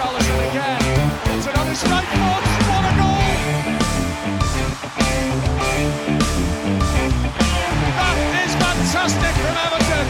Richarlison 0.00 0.48
again. 0.50 0.80
It's 1.36 1.46
another 1.46 1.74
strike 1.74 2.08
force. 2.16 2.48
What 2.70 2.84
a 2.88 2.92
goal! 2.96 3.20
That 8.00 8.16
is 8.40 8.52
fantastic 8.64 9.34
from 9.42 9.56
Everton. 9.66 10.06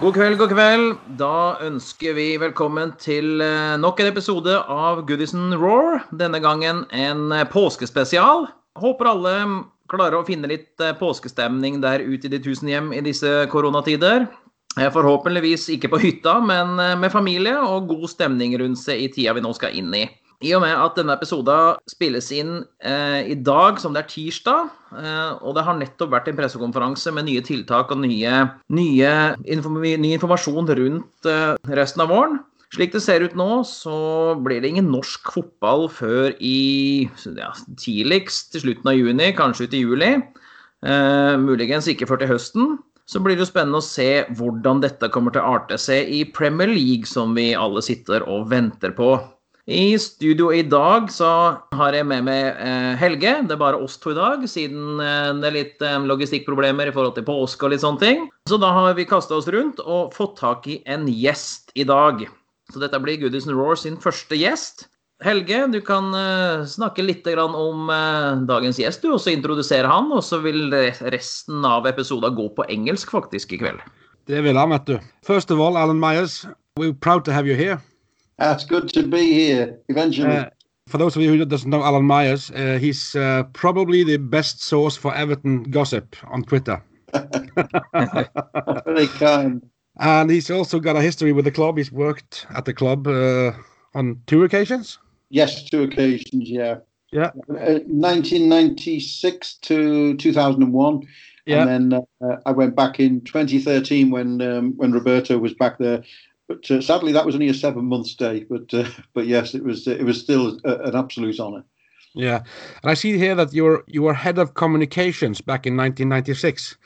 God 0.00 0.14
kveld, 0.14 0.38
god 0.38 0.50
kveld. 0.54 0.98
Da 1.18 1.56
ønsker 1.60 2.14
vi 2.14 2.36
velkommen 2.40 2.92
til 3.00 3.40
eh, 3.44 3.76
nok 3.76 4.00
en 4.00 4.06
episode 4.06 4.56
av 4.60 5.04
Goodison 5.08 5.52
Roar. 5.60 6.06
Denne 6.12 6.40
gangen 6.40 6.86
en 6.92 7.32
eh, 7.32 7.48
påskespesial. 7.48 8.46
Håper 8.80 9.10
alle 9.12 9.36
klarer 9.90 10.18
å 10.18 10.26
finne 10.26 10.50
litt 10.50 10.82
eh, 10.82 10.96
påskestemning 10.98 11.80
der 11.84 12.04
ute 12.04 12.28
i 12.28 12.32
de 12.32 12.42
tusen 12.42 12.70
hjem 12.72 12.92
i 12.96 13.04
disse 13.06 13.46
koronatider. 13.52 14.28
Forhåpentligvis 14.76 15.70
ikke 15.72 15.88
på 15.88 16.02
hytta, 16.02 16.34
men 16.44 16.74
med 17.00 17.08
familie 17.08 17.54
og 17.64 17.86
god 17.88 18.10
stemning 18.12 18.52
rundt 18.60 18.76
seg 18.76 19.00
i 19.00 19.06
tida 19.08 19.32
vi 19.32 19.40
nå 19.40 19.54
skal 19.56 19.72
inn 19.72 19.88
i. 19.96 20.02
I 20.44 20.52
og 20.52 20.60
med 20.66 20.74
at 20.76 20.98
denne 20.98 21.14
episoden 21.16 21.78
spilles 21.88 22.26
inn 22.36 22.58
eh, 22.84 23.22
i 23.32 23.36
dag, 23.40 23.78
som 23.80 23.94
det 23.94 24.02
er 24.02 24.10
tirsdag, 24.10 24.68
eh, 25.00 25.30
og 25.40 25.56
det 25.56 25.64
har 25.64 25.78
nettopp 25.78 26.12
vært 26.12 26.28
en 26.28 26.36
pressekonferanse 26.36 27.12
med 27.16 27.24
nye 27.30 27.44
tiltak 27.44 27.94
og 27.94 28.02
nye, 28.02 28.42
nye 28.68 29.14
inform 29.48 29.80
ny 29.80 30.12
informasjon 30.18 30.68
rundt 30.76 31.30
eh, 31.30 31.54
resten 31.78 32.04
av 32.04 32.12
våren. 32.12 32.42
Slik 32.74 32.92
det 32.96 33.02
ser 33.04 33.22
ut 33.22 33.36
nå, 33.38 33.62
så 33.68 34.34
blir 34.42 34.62
det 34.62 34.72
ingen 34.72 34.90
norsk 34.90 35.30
fotball 35.36 35.86
før 35.92 36.34
i 36.42 37.06
ja, 37.36 37.52
tidligst 37.78 38.50
til 38.54 38.64
slutten 38.64 38.90
av 38.90 38.98
juni, 38.98 39.30
kanskje 39.38 39.68
ut 39.68 39.76
i 39.76 39.84
juli. 39.84 40.10
Eh, 40.86 41.36
muligens 41.40 41.88
ikke 41.90 42.08
før 42.10 42.20
til 42.22 42.32
høsten. 42.34 42.76
Så 43.06 43.22
blir 43.22 43.38
det 43.38 43.44
jo 43.44 43.52
spennende 43.52 43.78
å 43.78 43.86
se 43.86 44.26
hvordan 44.34 44.82
dette 44.82 45.08
kommer 45.14 45.34
til 45.34 45.44
å 45.44 45.54
arte 45.60 45.78
seg 45.78 46.10
i 46.10 46.24
Premier 46.34 46.72
League, 46.72 47.06
som 47.06 47.36
vi 47.38 47.52
alle 47.54 47.84
sitter 47.86 48.26
og 48.26 48.48
venter 48.50 48.90
på. 48.96 49.14
I 49.66 49.98
studio 49.98 50.52
i 50.54 50.62
dag 50.62 51.08
så 51.10 51.28
har 51.74 51.94
jeg 51.94 52.06
med 52.06 52.22
meg 52.28 52.44
eh, 52.62 52.92
Helge. 53.00 53.32
Det 53.48 53.54
er 53.56 53.58
bare 53.58 53.80
oss 53.82 53.96
to 53.98 54.12
i 54.12 54.18
dag, 54.18 54.44
siden 54.46 55.00
eh, 55.02 55.32
det 55.40 55.48
er 55.48 55.56
litt 55.56 55.82
eh, 55.82 55.98
logistikkproblemer 56.06 56.90
i 56.90 56.94
forhold 56.94 57.16
til 57.16 57.26
påske 57.26 57.66
og 57.66 57.74
litt 57.74 57.82
sånne 57.82 58.02
ting. 58.02 58.26
Så 58.46 58.60
da 58.62 58.70
har 58.74 58.94
vi 58.94 59.08
kasta 59.10 59.34
oss 59.34 59.50
rundt 59.50 59.82
og 59.82 60.14
fått 60.14 60.36
tak 60.38 60.70
i 60.70 60.78
en 60.86 61.08
gjest 61.10 61.74
i 61.74 61.86
dag. 61.86 62.22
Så 62.72 62.82
dette 62.82 63.00
blir 63.02 63.20
Goodison 63.22 63.54
Roar 63.54 63.78
sin 63.80 63.98
første 64.02 64.38
gjest. 64.38 64.88
Helge, 65.24 65.62
du 65.72 65.78
kan 65.80 66.10
snakke 66.68 67.04
litt 67.04 67.24
om 67.40 67.86
dagens 68.48 68.80
gjest, 68.82 69.00
du, 69.00 69.14
og 69.14 69.22
så 69.22 69.32
introdusere 69.32 69.88
han. 69.88 70.10
Og 70.12 70.20
så 70.26 70.42
vil 70.44 70.74
resten 71.14 71.64
av 71.64 71.86
episoden 71.88 72.36
gå 72.36 72.50
på 72.58 72.66
engelsk 72.68 73.14
faktisk 73.14 73.54
i 73.56 73.60
kveld. 73.62 73.80
Det 74.26 74.42
vil 74.42 74.58
han, 74.58 74.74
vet 74.74 74.86
du. 74.86 74.98
First 75.24 75.50
of 75.50 75.62
all, 75.62 75.78
Alan 75.78 76.00
Myers, 76.00 76.44
we're 76.76 76.92
proud 76.92 77.24
to 77.24 77.32
have 77.32 77.46
you 77.46 77.54
here. 77.54 77.80
It's 78.38 78.64
good 78.64 78.92
to 78.92 79.02
be 79.02 79.32
here 79.32 79.78
eventually. 79.88 80.36
Uh, 80.36 80.50
for 80.88 80.98
those 80.98 81.16
of 81.16 81.22
you 81.22 81.32
who 81.32 81.44
doesn't 81.44 81.70
know 81.70 81.82
Alan 81.82 82.04
Myers, 82.04 82.50
uh, 82.50 82.78
he's 82.78 83.14
uh, 83.16 83.44
probably 83.52 84.04
the 84.04 84.18
best 84.18 84.62
source 84.62 84.96
for 84.96 85.14
Everton 85.14 85.62
gossip 85.64 86.16
on 86.30 86.42
Twitter. 86.42 86.82
Very 88.84 89.06
kind. 89.18 89.62
And 89.98 90.30
he's 90.30 90.50
also 90.50 90.80
got 90.80 90.96
a 90.96 91.02
history 91.02 91.32
with 91.32 91.44
the 91.44 91.50
club. 91.50 91.78
He's 91.78 91.92
worked 91.92 92.46
at 92.54 92.64
the 92.64 92.74
club 92.74 93.06
uh, 93.06 93.52
on 93.94 94.20
two 94.26 94.44
occasions. 94.44 94.98
Yes, 95.30 95.64
two 95.64 95.82
occasions. 95.82 96.50
Yeah. 96.50 96.76
Yeah. 97.12 97.30
1996 97.46 99.58
uh, 99.60 99.66
to 99.66 100.16
2001. 100.16 101.08
Yeah. 101.46 101.62
And 101.62 101.92
then 101.92 102.02
uh, 102.20 102.36
I 102.44 102.52
went 102.52 102.76
back 102.76 103.00
in 103.00 103.22
2013 103.22 104.10
when 104.10 104.42
um, 104.42 104.76
when 104.76 104.92
Roberto 104.92 105.38
was 105.38 105.54
back 105.54 105.78
there 105.78 106.02
but 106.48 106.70
uh, 106.70 106.80
sadly, 106.80 107.12
that 107.12 107.26
was 107.26 107.34
only 107.34 107.48
a 107.48 107.54
seven-month 107.54 108.06
stay. 108.06 108.44
But 108.48 108.72
uh, 108.72 108.88
but 109.14 109.26
yes, 109.26 109.54
it 109.54 109.64
was 109.64 109.86
it 109.86 110.04
was 110.04 110.20
still 110.20 110.58
a, 110.64 110.74
an 110.84 110.94
absolute 110.94 111.40
honour. 111.40 111.64
Yeah, 112.14 112.42
and 112.82 112.90
I 112.90 112.94
see 112.94 113.18
here 113.18 113.34
that 113.34 113.52
you 113.52 113.64
were 113.64 113.84
you 113.86 114.02
were 114.02 114.14
head 114.14 114.38
of 114.38 114.54
communications 114.54 115.40
back 115.40 115.66
in 115.66 115.76
1996. 115.76 116.76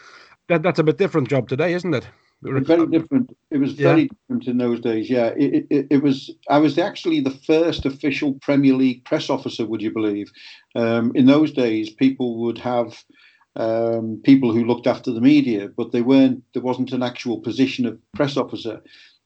That 0.49 0.63
that's 0.63 0.79
a 0.79 0.85
bit 0.85 0.99
different 0.99 1.29
job 1.29 1.49
today, 1.49 1.75
isn't 1.75 1.95
it? 1.95 2.09
Very 2.43 2.87
different. 2.87 3.37
It 3.51 3.59
was 3.59 3.73
very 3.75 4.03
yeah. 4.03 4.09
different 4.09 4.49
in 4.49 4.57
those 4.57 4.81
days. 4.81 5.11
Yeah, 5.11 5.27
it, 5.37 5.67
it, 5.69 5.87
it, 5.91 6.03
was. 6.03 6.31
I 6.49 6.59
was 6.59 6.79
actually 6.79 7.21
the 7.21 7.39
first 7.47 7.85
official 7.85 8.35
Premier 8.41 8.73
League 8.73 9.05
press 9.05 9.29
officer. 9.29 9.67
Would 9.67 9.83
you 9.83 9.93
believe? 9.93 10.31
Um, 10.75 11.13
in 11.15 11.27
those 11.27 11.53
days, 11.53 11.91
people 11.91 12.41
would 12.43 12.57
have 12.59 13.05
um, 13.57 14.23
people 14.25 14.53
who 14.53 14.65
looked 14.65 14.87
after 14.87 15.13
the 15.13 15.21
media, 15.21 15.69
but 15.69 15.93
they 15.93 16.01
weren't. 16.01 16.43
There 16.55 16.63
wasn't 16.63 16.93
an 16.93 17.03
actual 17.03 17.41
position 17.41 17.85
of 17.85 17.99
press 18.15 18.39
officer. 18.39 18.81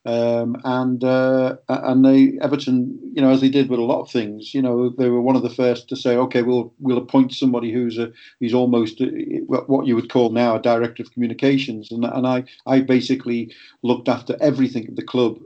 Um, 0.06 0.60
and 0.64 1.02
uh, 1.02 1.56
and 1.68 2.04
they 2.04 2.38
Everton, 2.42 2.98
you 3.14 3.22
know, 3.22 3.30
as 3.30 3.40
they 3.40 3.48
did 3.48 3.70
with 3.70 3.80
a 3.80 3.84
lot 3.84 4.02
of 4.02 4.10
things, 4.10 4.52
you 4.52 4.60
know, 4.60 4.90
they 4.90 5.08
were 5.08 5.22
one 5.22 5.34
of 5.34 5.42
the 5.42 5.48
first 5.48 5.88
to 5.88 5.96
say, 5.96 6.14
okay, 6.14 6.42
we'll 6.42 6.74
we'll 6.78 6.98
appoint 6.98 7.32
somebody 7.32 7.72
who's 7.72 7.96
a 7.96 8.12
who's 8.38 8.52
almost 8.52 9.00
a, 9.00 9.06
uh, 9.06 9.62
what 9.66 9.86
you 9.86 9.94
would 9.94 10.10
call 10.10 10.30
now 10.30 10.56
a 10.56 10.62
director 10.62 11.02
of 11.02 11.12
communications, 11.12 11.90
and 11.90 12.04
and 12.04 12.26
I 12.26 12.44
I 12.66 12.80
basically 12.80 13.54
looked 13.82 14.10
after 14.10 14.36
everything 14.42 14.86
at 14.86 14.96
the 14.96 15.02
club, 15.02 15.38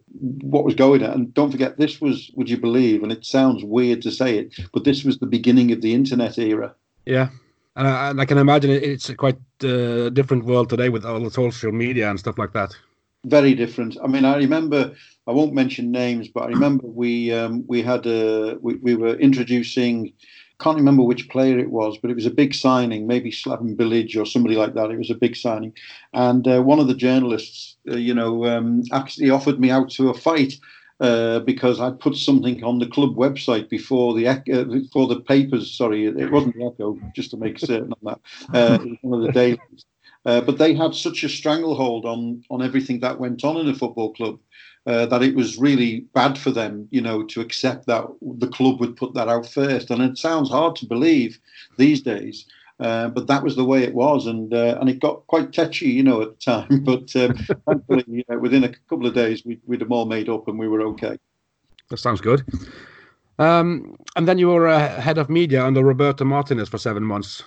what 0.43 0.65
was 0.65 0.75
going 0.75 1.05
on. 1.05 1.11
And 1.13 1.35
don't 1.35 1.53
forget, 1.53 1.77
this 1.77 2.01
was, 2.01 2.31
would 2.35 2.51
you 2.51 2.57
believe, 2.59 3.05
and 3.05 3.13
it 3.13 3.25
sounds 3.25 3.63
weird 3.63 4.03
to 4.03 4.11
say 4.11 4.39
it, 4.39 4.55
but 4.73 4.83
this 4.83 5.05
was 5.05 5.19
the 5.19 5.27
beginning 5.27 5.71
of 5.71 5.83
the 5.83 5.95
internet 5.95 6.37
era. 6.39 6.75
Yeah. 7.07 7.29
And 7.77 7.87
I, 7.87 8.11
and 8.11 8.21
I 8.21 8.25
can 8.25 8.39
imagine 8.39 8.71
it's 8.71 9.09
a 9.09 9.15
quite 9.15 9.39
uh, 9.63 10.09
different 10.11 10.45
world 10.47 10.69
today 10.69 10.89
with 10.89 11.05
all 11.05 11.21
the 11.21 11.31
social 11.31 11.71
media 11.71 12.11
and 12.11 12.19
stuff 12.19 12.39
like 12.39 12.53
that 12.53 12.75
very 13.25 13.55
different. 13.55 13.97
I 14.03 14.06
mean, 14.06 14.25
I 14.25 14.37
remember. 14.37 14.95
I 15.27 15.33
won't 15.33 15.53
mention 15.53 15.93
names, 15.93 16.29
but 16.29 16.45
I 16.45 16.47
remember 16.47 16.87
we 16.87 17.33
um, 17.33 17.65
we 17.69 17.83
had 17.83 18.06
a 18.06 18.56
we, 18.61 18.77
we 18.77 18.95
were 18.95 19.15
introducing. 19.17 20.12
Can't 20.61 20.79
remember 20.79 21.05
which 21.05 21.29
player 21.29 21.59
it 21.59 21.71
was, 21.71 21.99
but 21.99 22.11
it 22.11 22.15
was 22.15 22.27
a 22.27 22.31
big 22.31 22.53
signing, 22.53 23.06
maybe 23.06 23.31
Slaven 23.31 23.77
Bilic 23.77 24.17
or 24.17 24.27
somebody 24.27 24.56
like 24.56 24.75
that. 24.75 24.91
It 24.91 24.99
was 24.99 25.11
a 25.11 25.15
big 25.15 25.37
signing, 25.37 25.73
and 26.15 26.49
uh, 26.49 26.62
one 26.62 26.81
of 26.81 26.89
the 26.89 26.95
journalists, 26.95 27.77
uh, 27.91 27.97
you 27.97 28.15
know, 28.15 28.47
um, 28.47 28.83
actually 28.91 29.31
offered 29.31 29.61
me 29.61 29.71
out 29.71 29.91
to 29.91 30.09
a 30.11 30.15
fight. 30.15 30.55
Uh, 31.00 31.39
because 31.39 31.79
I'd 31.79 32.00
put 32.00 32.17
something 32.17 32.65
on 32.65 32.81
the 32.81 32.89
club 32.89 33.15
website 33.15 33.69
before 33.69 34.15
the 34.15 34.27
uh, 34.27 34.65
before 34.65 35.06
the 35.06 35.21
papers. 35.21 35.71
Sorry, 35.71 36.06
it 36.06 36.33
wasn't 36.33 36.56
the 36.56 36.67
Echo, 36.67 36.99
just 37.15 37.31
to 37.31 37.37
make 37.37 37.56
certain 37.61 37.93
on 37.93 37.99
that. 38.03 38.21
Uh, 38.53 38.79
one 39.03 39.21
of 39.21 39.25
the 39.25 39.31
dailies, 39.31 39.85
uh, 40.27 40.41
but 40.41 40.59
they 40.59 40.75
had 40.75 40.95
such 40.95 41.25
a 41.25 41.29
stranglehold 41.29 42.05
on 42.05 42.43
on 42.51 42.62
everything 42.62 43.01
that 43.01 43.21
went 43.21 43.45
on 43.45 43.56
in 43.56 43.69
a 43.69 43.75
football 43.75 44.12
club 44.12 44.39
uh, 44.89 45.05
that 45.06 45.23
it 45.23 45.34
was 45.34 45.59
really 45.59 46.01
bad 46.15 46.39
for 46.39 46.51
them, 46.51 46.89
you 46.91 47.01
know, 47.01 47.23
to 47.23 47.43
accept 47.43 47.87
that 47.87 48.06
the 48.39 48.49
club 48.49 48.81
would 48.81 48.97
put 48.97 49.12
that 49.12 49.29
out 49.29 49.47
first. 49.47 49.91
And 49.91 50.03
it 50.03 50.17
sounds 50.17 50.51
hard 50.51 50.77
to 50.77 50.87
believe 50.87 51.39
these 51.77 52.01
days. 52.01 52.47
Uh, 52.81 53.09
but 53.09 53.27
that 53.27 53.43
was 53.43 53.56
the 53.56 53.65
way 53.65 53.83
it 53.83 53.93
was, 53.93 54.27
and 54.27 54.55
uh, 54.55 54.79
and 54.81 54.89
it 54.89 55.01
got 55.01 55.27
quite 55.27 55.53
touchy, 55.53 55.89
you 55.89 56.03
know, 56.03 56.23
at 56.23 56.29
the 56.39 56.45
time. 56.45 56.85
But 56.85 57.15
um, 57.17 57.35
thankfully, 57.67 58.25
within 58.41 58.62
a 58.62 58.73
couple 58.89 59.06
of 59.06 59.15
days, 59.15 59.45
we, 59.45 59.59
we'd 59.67 59.81
them 59.81 59.93
all 59.93 60.06
made 60.06 60.29
up, 60.29 60.47
and 60.47 60.59
we 60.59 60.69
were 60.69 60.83
okay. 60.83 61.19
That 61.91 61.97
sounds 61.97 62.21
good. 62.21 62.45
Um, 63.41 63.97
and 64.15 64.29
then 64.29 64.39
you 64.39 64.49
were 64.49 64.69
uh, 64.69 65.00
head 65.00 65.19
of 65.19 65.29
media 65.29 65.65
under 65.65 65.83
Roberto 65.83 66.25
Martinez 66.25 66.69
for 66.69 66.79
seven 66.79 67.03
months. 67.03 67.43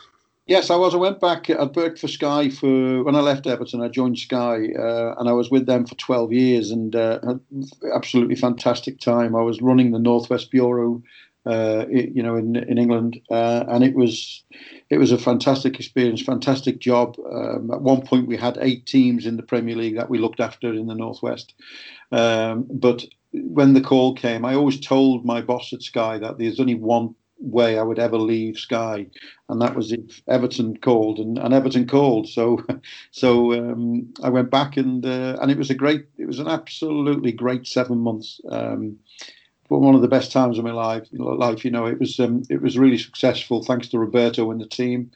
Yes, 0.51 0.69
I 0.69 0.75
was. 0.75 0.93
I 0.93 0.97
went 0.97 1.21
back. 1.21 1.49
I'd 1.49 1.73
worked 1.77 1.97
for 1.97 2.09
Sky 2.09 2.49
for 2.49 3.05
when 3.05 3.15
I 3.15 3.21
left 3.21 3.47
Everton. 3.47 3.81
I 3.81 3.87
joined 3.87 4.19
Sky, 4.19 4.67
uh, 4.77 5.15
and 5.17 5.29
I 5.29 5.31
was 5.31 5.49
with 5.49 5.65
them 5.65 5.85
for 5.85 5.95
twelve 5.95 6.33
years, 6.33 6.71
and 6.71 6.93
uh, 6.93 7.19
absolutely 7.95 8.35
fantastic 8.35 8.99
time. 8.99 9.33
I 9.33 9.43
was 9.43 9.61
running 9.61 9.91
the 9.91 9.97
Northwest 9.97 10.51
Bureau, 10.51 11.01
uh, 11.45 11.85
you 11.89 12.21
know, 12.21 12.35
in 12.35 12.57
in 12.57 12.77
England, 12.77 13.17
uh, 13.31 13.63
and 13.69 13.81
it 13.81 13.95
was 13.95 14.43
it 14.89 14.97
was 14.97 15.13
a 15.13 15.17
fantastic 15.17 15.79
experience, 15.79 16.21
fantastic 16.21 16.79
job. 16.79 17.15
Um, 17.33 17.71
at 17.71 17.81
one 17.81 18.01
point, 18.01 18.27
we 18.27 18.35
had 18.35 18.57
eight 18.59 18.85
teams 18.85 19.25
in 19.25 19.37
the 19.37 19.43
Premier 19.43 19.77
League 19.77 19.95
that 19.95 20.09
we 20.09 20.19
looked 20.19 20.41
after 20.41 20.73
in 20.73 20.87
the 20.87 20.95
Northwest, 20.95 21.53
um, 22.11 22.67
but 22.69 23.05
when 23.31 23.71
the 23.71 23.79
call 23.79 24.13
came, 24.15 24.43
I 24.43 24.55
always 24.55 24.81
told 24.81 25.23
my 25.23 25.39
boss 25.39 25.71
at 25.71 25.81
Sky 25.81 26.17
that 26.17 26.39
there's 26.39 26.59
only 26.59 26.75
one 26.75 27.15
way 27.41 27.77
I 27.77 27.83
would 27.83 27.99
ever 27.99 28.17
leave 28.17 28.57
Sky, 28.57 29.07
and 29.49 29.61
that 29.61 29.75
was 29.75 29.91
if 29.91 30.21
Everton 30.27 30.77
called, 30.77 31.19
and, 31.19 31.37
and 31.37 31.53
Everton 31.53 31.87
called. 31.87 32.29
So, 32.29 32.63
so 33.11 33.53
um, 33.53 34.13
I 34.23 34.29
went 34.29 34.49
back, 34.49 34.77
and 34.77 35.05
uh, 35.05 35.37
and 35.41 35.51
it 35.51 35.57
was 35.57 35.69
a 35.69 35.75
great, 35.75 36.05
it 36.17 36.27
was 36.27 36.39
an 36.39 36.47
absolutely 36.47 37.31
great 37.31 37.67
seven 37.67 37.97
months. 37.99 38.39
Um, 38.49 38.97
one 39.67 39.95
of 39.95 40.01
the 40.01 40.07
best 40.07 40.33
times 40.33 40.57
of 40.57 40.65
my 40.65 40.71
life. 40.71 41.07
Life, 41.13 41.63
you 41.63 41.71
know, 41.71 41.85
it 41.85 41.99
was 41.99 42.19
um, 42.19 42.43
it 42.49 42.61
was 42.61 42.77
really 42.77 42.97
successful 42.97 43.63
thanks 43.63 43.87
to 43.89 43.99
Roberto 43.99 44.51
and 44.51 44.59
the 44.59 44.67
team. 44.67 45.11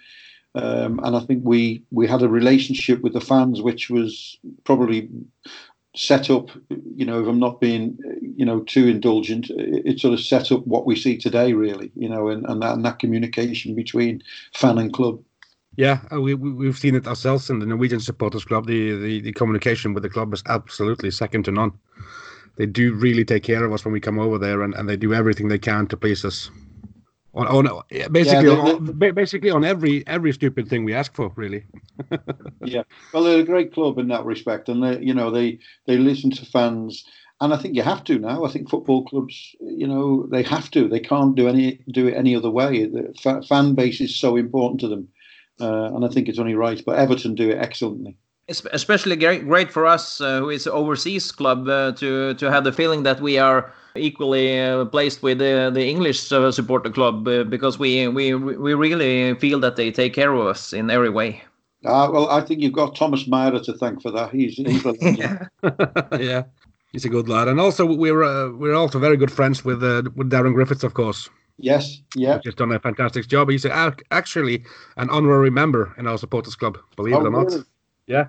Um, 0.56 1.01
and 1.04 1.18
I 1.18 1.19
think 1.19 1.44
we 1.44 1.83
we 1.92 2.07
had 2.07 2.21
a 2.21 2.30
relationship 2.30 3.01
with 3.01 3.13
the 3.13 3.21
fans 3.21 3.62
which 3.62 3.89
was 3.89 4.38
probably 4.63 5.10
set 5.95 6.30
up, 6.30 6.50
you 6.69 7.06
know, 7.06 7.21
if 7.21 7.27
I'm 7.27 7.39
not 7.39 7.59
being, 7.59 7.97
you 8.21 8.45
know, 8.45 8.62
too 8.62 8.88
indulgent, 8.88 9.50
it, 9.50 10.00
sort 10.00 10.13
of 10.13 10.19
set 10.19 10.51
up 10.51 10.65
what 10.68 10.86
we 10.86 10.95
see 10.95 11.18
today, 11.18 11.53
really, 11.53 11.92
you 11.95 12.09
know, 12.09 12.30
and, 12.30 12.45
and, 12.45 12.62
that, 12.62 12.74
and 12.74 12.86
that 12.86 13.00
communication 13.00 13.75
between 13.75 14.21
fan 14.53 14.77
and 14.77 14.94
club. 14.94 15.21
Yeah, 15.77 16.00
uh, 16.13 16.21
we, 16.21 16.33
we 16.33 16.65
have 16.68 16.77
seen 16.77 16.95
it 16.95 17.07
ourselves 17.07 17.50
in 17.50 17.59
the 17.59 17.65
Norwegian 17.65 18.00
Supporters 18.00 18.45
Club. 18.45 18.65
The, 18.65 18.95
the 18.97 19.21
the 19.21 19.33
communication 19.33 19.94
with 19.94 20.03
the 20.03 20.09
club 20.09 20.33
is 20.33 20.42
absolutely 20.47 21.12
second 21.12 21.44
to 21.45 21.51
none. 21.51 21.74
They 22.56 22.65
do 22.65 22.94
really 22.94 23.25
take 23.25 23.44
care 23.44 23.65
of 23.65 23.74
us 23.74 23.83
when 23.83 23.92
we 23.92 24.00
come 24.00 24.18
over 24.18 24.38
there, 24.38 24.62
and, 24.62 24.74
and 24.74 24.88
they 24.88 24.95
do 24.95 25.13
everything 25.13 25.50
they 25.50 25.59
can 25.59 25.88
to 25.88 25.97
please 25.97 26.24
us. 26.24 26.50
On, 27.36 27.68
on 27.68 27.84
basically, 28.12 28.48
Yeah, 28.48 28.54
on, 28.54 28.98
basically 29.14 29.50
on 29.50 29.66
every 29.66 30.08
every 30.08 30.32
stupid 30.32 30.70
thing 30.70 30.86
we 30.86 30.94
ask 30.94 31.14
for, 31.14 31.32
really. 31.36 31.66
yeah, 32.64 32.84
well, 33.14 33.24
they're 33.24 33.42
a 33.42 33.44
great 33.44 33.74
club 33.74 33.98
in 33.98 34.08
that 34.08 34.24
respect, 34.24 34.70
and 34.70 34.82
they, 34.82 35.00
you 35.02 35.14
know, 35.14 35.32
they 35.32 35.60
they 35.86 35.98
listen 35.98 36.32
to 36.32 36.46
fans, 36.46 37.04
and 37.42 37.54
I 37.54 37.58
think 37.58 37.76
you 37.76 37.82
have 37.82 38.06
to 38.06 38.20
now. 38.20 38.46
I 38.46 38.50
think 38.50 38.70
football 38.70 39.04
clubs, 39.04 39.54
you 39.60 39.86
know, 39.86 40.28
they 40.32 40.44
have 40.44 40.72
to. 40.72 40.88
They 40.88 41.02
can't 41.02 41.36
do 41.36 41.50
any 41.50 41.82
do 41.92 42.08
it 42.08 42.16
any 42.16 42.38
other 42.38 42.50
way. 42.50 42.86
The 42.86 43.14
fa- 43.22 43.44
fan 43.44 43.76
base 43.76 44.00
is 44.00 44.16
so 44.18 44.38
important 44.38 44.80
to 44.81 44.88
them, 44.88 45.10
uh, 45.60 45.94
and 45.94 46.06
I 46.06 46.08
think 46.08 46.30
it's 46.30 46.40
only 46.40 46.56
right. 46.56 46.81
But 46.86 47.00
Everton 47.00 47.36
do 47.36 47.50
it 47.50 47.58
excellently. 47.58 48.18
Es- 48.47 48.65
especially 48.74 49.15
great, 49.15 49.47
great 49.47 49.71
for 49.71 49.86
us 49.88 50.21
uh, 50.21 50.39
who 50.39 50.50
is 50.50 50.68
an 50.68 50.74
overseas 50.74 51.31
club 51.31 51.68
uh, 51.68 51.92
to 51.94 52.33
to 52.36 52.51
have 52.51 52.63
the 52.63 52.71
feeling 52.71 53.03
that 53.03 53.19
we 53.19 53.39
are 53.39 53.74
equally 53.95 54.59
uh, 54.62 54.86
placed 54.86 55.24
with 55.24 55.39
the, 55.39 55.71
the 55.74 55.83
English 55.88 56.31
uh, 56.31 56.51
supporter 56.51 56.92
club 56.92 57.27
uh, 57.27 57.44
because 57.44 57.80
we, 57.80 58.07
we 58.07 58.36
we 58.36 58.74
really 58.75 59.33
feel 59.39 59.59
that 59.62 59.75
they 59.77 59.92
take 59.92 60.13
care 60.13 60.31
of 60.33 60.45
us 60.47 60.74
in 60.74 60.92
every 60.92 61.09
way. 61.09 61.42
Uh, 61.86 62.07
well, 62.12 62.30
I 62.30 62.42
think 62.42 62.62
you've 62.62 62.74
got 62.74 62.95
Thomas 62.95 63.24
Myhre 63.27 63.63
to 63.63 63.74
thank 63.74 64.01
for 64.01 64.12
that. 64.12 64.31
He's, 64.31 64.56
he's 64.57 64.86
a 64.86 64.92
legend. 64.92 65.50
yeah, 66.19 66.44
he's 66.92 67.06
a 67.06 67.09
good 67.09 67.27
lad, 67.30 67.47
and 67.47 67.59
also 67.59 67.86
we're 67.86 68.24
uh, 68.24 68.50
we're 68.51 68.75
also 68.75 69.00
very 69.00 69.18
good 69.18 69.31
friends 69.31 69.65
with 69.65 69.83
uh, 69.83 70.03
with 70.15 70.30
Darren 70.30 70.53
Griffiths, 70.53 70.83
of 70.83 70.94
course. 70.94 71.30
yes, 71.57 72.01
yeah. 72.15 72.39
Just 72.44 72.57
done 72.57 72.71
a 72.71 72.80
fantastic 72.80 73.27
job. 73.27 73.50
He's 73.50 73.65
actually 74.12 74.63
an 74.97 75.09
honorary 75.09 75.50
member 75.51 75.94
in 75.97 76.06
our 76.07 76.18
supporters 76.18 76.56
club. 76.56 76.77
Believe 76.95 77.15
Oh, 77.15 77.21
it 77.21 77.27
or 77.27 77.31
not. 77.31 77.47
really? 77.51 77.63
Yeah. 78.07 78.28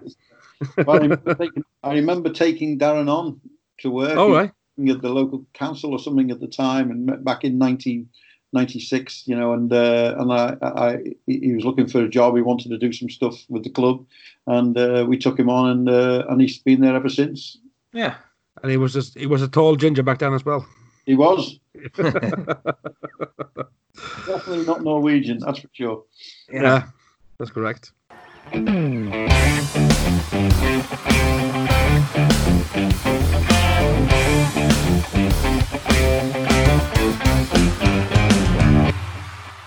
Well, 0.78 0.96
I, 0.96 1.00
remember 1.02 1.34
taking, 1.34 1.64
I 1.82 1.94
remember 1.94 2.30
taking 2.30 2.78
Darren 2.78 3.10
on 3.10 3.40
to 3.80 3.90
work. 3.90 4.16
All 4.16 4.28
He- 4.28 4.34
right. 4.34 4.52
at 4.88 5.02
the 5.02 5.08
local 5.10 5.44
council 5.54 5.92
or 5.92 5.98
something 5.98 6.30
at 6.30 6.40
the 6.40 6.46
time, 6.46 6.90
and 6.90 7.06
back 7.24 7.44
in 7.44 7.58
1996, 7.58 9.24
you 9.26 9.36
know, 9.36 9.52
and 9.52 9.72
uh, 9.72 10.14
and 10.18 10.32
I, 10.32 10.56
I 10.62 10.98
he 11.26 11.52
was 11.52 11.64
looking 11.64 11.86
for 11.86 12.02
a 12.02 12.08
job. 12.08 12.36
He 12.36 12.42
wanted 12.42 12.70
to 12.70 12.78
do 12.78 12.92
some 12.92 13.10
stuff 13.10 13.44
with 13.48 13.64
the 13.64 13.70
club, 13.70 14.04
and 14.46 14.76
uh, 14.78 15.04
we 15.08 15.18
took 15.18 15.38
him 15.38 15.50
on, 15.50 15.70
and 15.70 15.88
uh, 15.88 16.24
and 16.28 16.40
he's 16.40 16.58
been 16.58 16.80
there 16.80 16.96
ever 16.96 17.08
since. 17.08 17.58
Yeah. 17.92 18.16
And 18.62 18.70
he 18.70 18.78
was 18.78 18.94
just 18.94 19.18
he 19.18 19.26
was 19.26 19.42
a 19.42 19.48
tall 19.48 19.76
ginger 19.76 20.02
back 20.02 20.18
then 20.18 20.32
as 20.32 20.44
well. 20.44 20.66
He 21.04 21.14
was 21.14 21.58
definitely 21.96 22.54
not 24.64 24.82
Norwegian, 24.82 25.38
that's 25.38 25.60
for 25.60 25.68
sure. 25.72 26.04
Yeah, 26.50 26.84
that's 27.38 27.50
correct. 27.50 27.92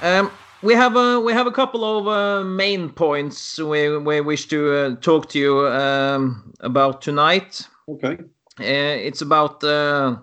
Um, 0.01 0.31
we 0.61 0.73
have 0.73 0.97
a 0.97 1.19
we 1.21 1.31
have 1.31 1.47
a 1.47 1.51
couple 1.51 1.85
of 1.85 2.07
uh, 2.07 2.43
main 2.43 2.89
points 2.89 3.57
we 3.57 3.97
we 3.97 4.19
wish 4.19 4.47
to 4.49 4.75
uh, 4.75 4.95
talk 4.95 5.29
to 5.29 5.39
you 5.39 5.67
um, 5.67 6.51
about 6.59 7.01
tonight. 7.01 7.65
Okay. 7.87 8.17
Uh, 8.59 8.97
it's 9.07 9.21
about, 9.21 9.63
uh, 9.63 10.17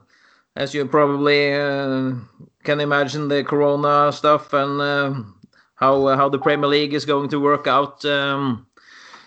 as 0.56 0.74
you 0.74 0.84
probably 0.84 1.54
uh, 1.54 2.12
can 2.62 2.80
imagine, 2.80 3.28
the 3.28 3.42
Corona 3.42 4.12
stuff 4.12 4.52
and 4.52 4.80
uh, 4.82 5.14
how 5.76 6.14
how 6.14 6.28
the 6.28 6.38
Premier 6.38 6.68
League 6.68 6.92
is 6.92 7.06
going 7.06 7.30
to 7.30 7.40
work 7.40 7.66
out 7.66 8.04
um, 8.04 8.66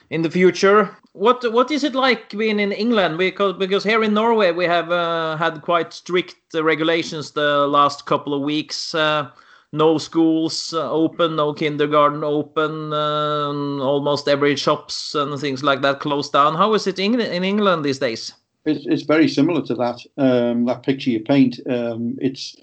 in 0.09 0.21
the 0.21 0.29
future. 0.29 0.95
What 1.13 1.51
what 1.53 1.71
is 1.71 1.83
it 1.83 1.95
like 1.95 2.29
being 2.29 2.59
in 2.59 2.71
England? 2.71 3.17
Because 3.17 3.57
because 3.57 3.83
here 3.83 4.03
in 4.03 4.13
Norway 4.13 4.51
we 4.51 4.65
have 4.65 4.91
uh, 4.91 5.35
had 5.38 5.61
quite 5.61 5.94
strict 5.94 6.38
uh, 6.53 6.63
regulations 6.63 7.31
the 7.31 7.67
last 7.67 8.06
couple 8.06 8.33
of 8.33 8.41
weeks. 8.41 8.95
Uh, 8.95 9.29
no 9.71 9.97
schools 9.97 10.73
uh, 10.73 10.89
open, 10.91 11.35
no 11.35 11.53
kindergarten 11.53 12.23
open, 12.23 12.91
uh, 12.91 13.51
almost 13.83 14.27
every 14.27 14.56
shops 14.56 15.13
and 15.13 15.39
things 15.39 15.63
like 15.63 15.81
that 15.81 16.00
closed 16.00 16.33
down. 16.33 16.56
How 16.56 16.73
is 16.73 16.88
it 16.88 16.97
in, 16.97 17.19
in 17.19 17.44
England 17.44 17.85
these 17.85 18.00
days? 18.00 18.33
It's, 18.65 18.85
it's 18.88 19.03
very 19.03 19.27
similar 19.27 19.61
to 19.63 19.75
that 19.75 20.00
um, 20.17 20.65
that 20.65 20.83
picture 20.83 21.11
you 21.11 21.21
paint. 21.21 21.59
Um, 21.69 22.17
it's 22.19 22.56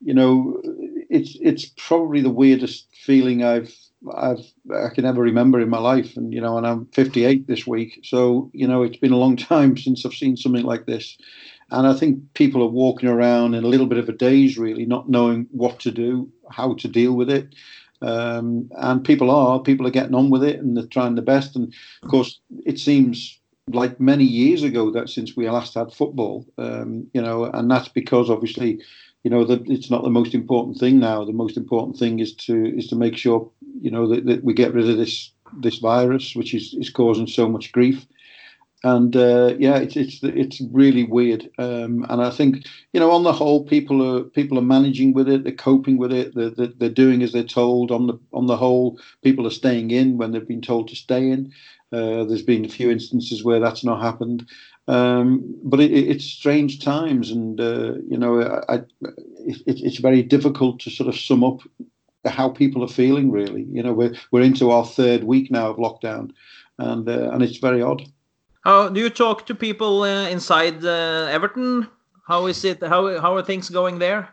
you 0.00 0.14
know 0.14 0.60
it's 1.10 1.36
it's 1.40 1.66
probably 1.76 2.20
the 2.22 2.30
weirdest 2.30 2.86
feeling 3.04 3.44
I've 3.44 3.74
I've 4.14 4.44
I 4.74 4.88
can 4.94 5.04
ever 5.04 5.22
remember 5.22 5.60
in 5.60 5.68
my 5.68 5.78
life, 5.78 6.16
and 6.16 6.32
you 6.32 6.40
know, 6.40 6.58
and 6.58 6.66
I'm 6.66 6.86
58 6.86 7.46
this 7.46 7.66
week, 7.66 8.00
so 8.02 8.50
you 8.52 8.66
know 8.66 8.82
it's 8.82 8.96
been 8.96 9.12
a 9.12 9.18
long 9.18 9.36
time 9.54 9.76
since 9.76 10.04
I've 10.04 10.14
seen 10.14 10.36
something 10.36 10.64
like 10.64 10.86
this, 10.86 11.16
and 11.70 11.86
I 11.86 11.94
think 11.94 12.20
people 12.34 12.62
are 12.62 12.68
walking 12.68 13.08
around 13.08 13.54
in 13.54 13.64
a 13.64 13.68
little 13.68 13.86
bit 13.86 13.98
of 13.98 14.08
a 14.08 14.12
daze, 14.12 14.58
really, 14.58 14.86
not 14.86 15.08
knowing 15.08 15.46
what 15.50 15.80
to 15.80 15.90
do, 15.90 16.30
how 16.50 16.74
to 16.74 16.88
deal 16.88 17.14
with 17.14 17.30
it. 17.30 17.54
Um, 18.02 18.70
and 18.76 19.04
people 19.04 19.30
are 19.30 19.60
people 19.60 19.86
are 19.86 19.90
getting 19.90 20.14
on 20.14 20.28
with 20.28 20.44
it 20.44 20.58
and 20.58 20.76
they're 20.76 20.86
trying 20.86 21.14
their 21.14 21.24
best. 21.24 21.56
And 21.56 21.72
of 22.02 22.10
course, 22.10 22.40
it 22.66 22.78
seems 22.78 23.40
like 23.68 23.98
many 23.98 24.24
years 24.24 24.62
ago 24.62 24.90
that 24.90 25.08
since 25.08 25.36
we 25.36 25.48
last 25.48 25.74
had 25.74 25.92
football, 25.92 26.46
um, 26.58 27.08
you 27.14 27.22
know, 27.22 27.44
and 27.44 27.70
that's 27.70 27.88
because 27.88 28.28
obviously, 28.28 28.82
you 29.22 29.30
know, 29.30 29.44
that 29.44 29.66
it's 29.70 29.90
not 29.90 30.02
the 30.02 30.10
most 30.10 30.34
important 30.34 30.78
thing 30.78 30.98
now. 30.98 31.24
The 31.24 31.32
most 31.32 31.56
important 31.56 31.96
thing 31.96 32.18
is 32.18 32.34
to 32.46 32.76
is 32.76 32.88
to 32.88 32.96
make 32.96 33.16
sure, 33.16 33.50
you 33.80 33.90
know, 33.90 34.08
that, 34.08 34.26
that 34.26 34.44
we 34.44 34.54
get 34.54 34.74
rid 34.74 34.88
of 34.88 34.96
this 34.96 35.30
this 35.60 35.78
virus, 35.78 36.34
which 36.34 36.54
is 36.54 36.74
is 36.74 36.90
causing 36.90 37.26
so 37.26 37.48
much 37.48 37.72
grief. 37.72 38.06
And 38.82 39.16
uh, 39.16 39.54
yeah, 39.58 39.76
it's 39.76 39.96
it's 39.96 40.22
it's 40.22 40.60
really 40.70 41.04
weird. 41.04 41.48
Um, 41.58 42.04
and 42.10 42.20
I 42.20 42.30
think 42.30 42.66
you 42.92 43.00
know, 43.00 43.10
on 43.12 43.22
the 43.22 43.32
whole, 43.32 43.64
people 43.64 44.02
are 44.06 44.24
people 44.24 44.58
are 44.58 44.62
managing 44.62 45.14
with 45.14 45.28
it. 45.28 45.44
They're 45.44 45.52
coping 45.52 45.96
with 45.96 46.12
it. 46.12 46.34
They're, 46.34 46.50
they're, 46.50 46.72
they're 46.78 46.90
doing 46.90 47.22
as 47.22 47.32
they're 47.32 47.44
told. 47.44 47.90
On 47.90 48.06
the 48.06 48.18
on 48.32 48.46
the 48.46 48.58
whole, 48.58 49.00
people 49.22 49.46
are 49.46 49.50
staying 49.50 49.90
in 49.90 50.18
when 50.18 50.32
they've 50.32 50.46
been 50.46 50.60
told 50.60 50.88
to 50.88 50.96
stay 50.96 51.30
in. 51.30 51.50
Uh, 51.92 52.24
there's 52.24 52.42
been 52.42 52.64
a 52.64 52.68
few 52.68 52.90
instances 52.90 53.44
where 53.44 53.60
that's 53.60 53.84
not 53.84 54.02
happened, 54.02 54.46
um, 54.88 55.42
but 55.62 55.80
it, 55.80 55.92
it, 55.92 56.08
it's 56.08 56.24
strange 56.24 56.84
times, 56.84 57.30
and 57.30 57.60
uh, 57.60 57.94
you 58.08 58.18
know, 58.18 58.42
I, 58.42 58.74
I, 58.74 58.76
it, 59.46 59.62
it's 59.66 59.98
very 59.98 60.22
difficult 60.22 60.80
to 60.80 60.90
sort 60.90 61.08
of 61.08 61.16
sum 61.18 61.42
up 61.42 61.60
how 62.26 62.48
people 62.48 62.82
are 62.82 62.88
feeling. 62.88 63.30
Really, 63.30 63.66
you 63.72 63.82
know, 63.82 63.92
we're 63.92 64.14
we're 64.30 64.42
into 64.42 64.70
our 64.70 64.84
third 64.84 65.24
week 65.24 65.50
now 65.50 65.70
of 65.70 65.76
lockdown, 65.76 66.32
and 66.78 67.08
uh, 67.08 67.30
and 67.32 67.42
it's 67.42 67.58
very 67.58 67.82
odd. 67.82 68.02
How 68.64 68.88
do 68.88 69.00
you 69.00 69.10
talk 69.10 69.46
to 69.46 69.54
people 69.54 70.02
uh, 70.02 70.28
inside 70.28 70.84
uh, 70.84 71.28
Everton? 71.30 71.88
How 72.26 72.46
is 72.46 72.64
it? 72.64 72.82
How 72.82 73.20
how 73.20 73.36
are 73.36 73.42
things 73.42 73.70
going 73.70 73.98
there? 73.98 74.28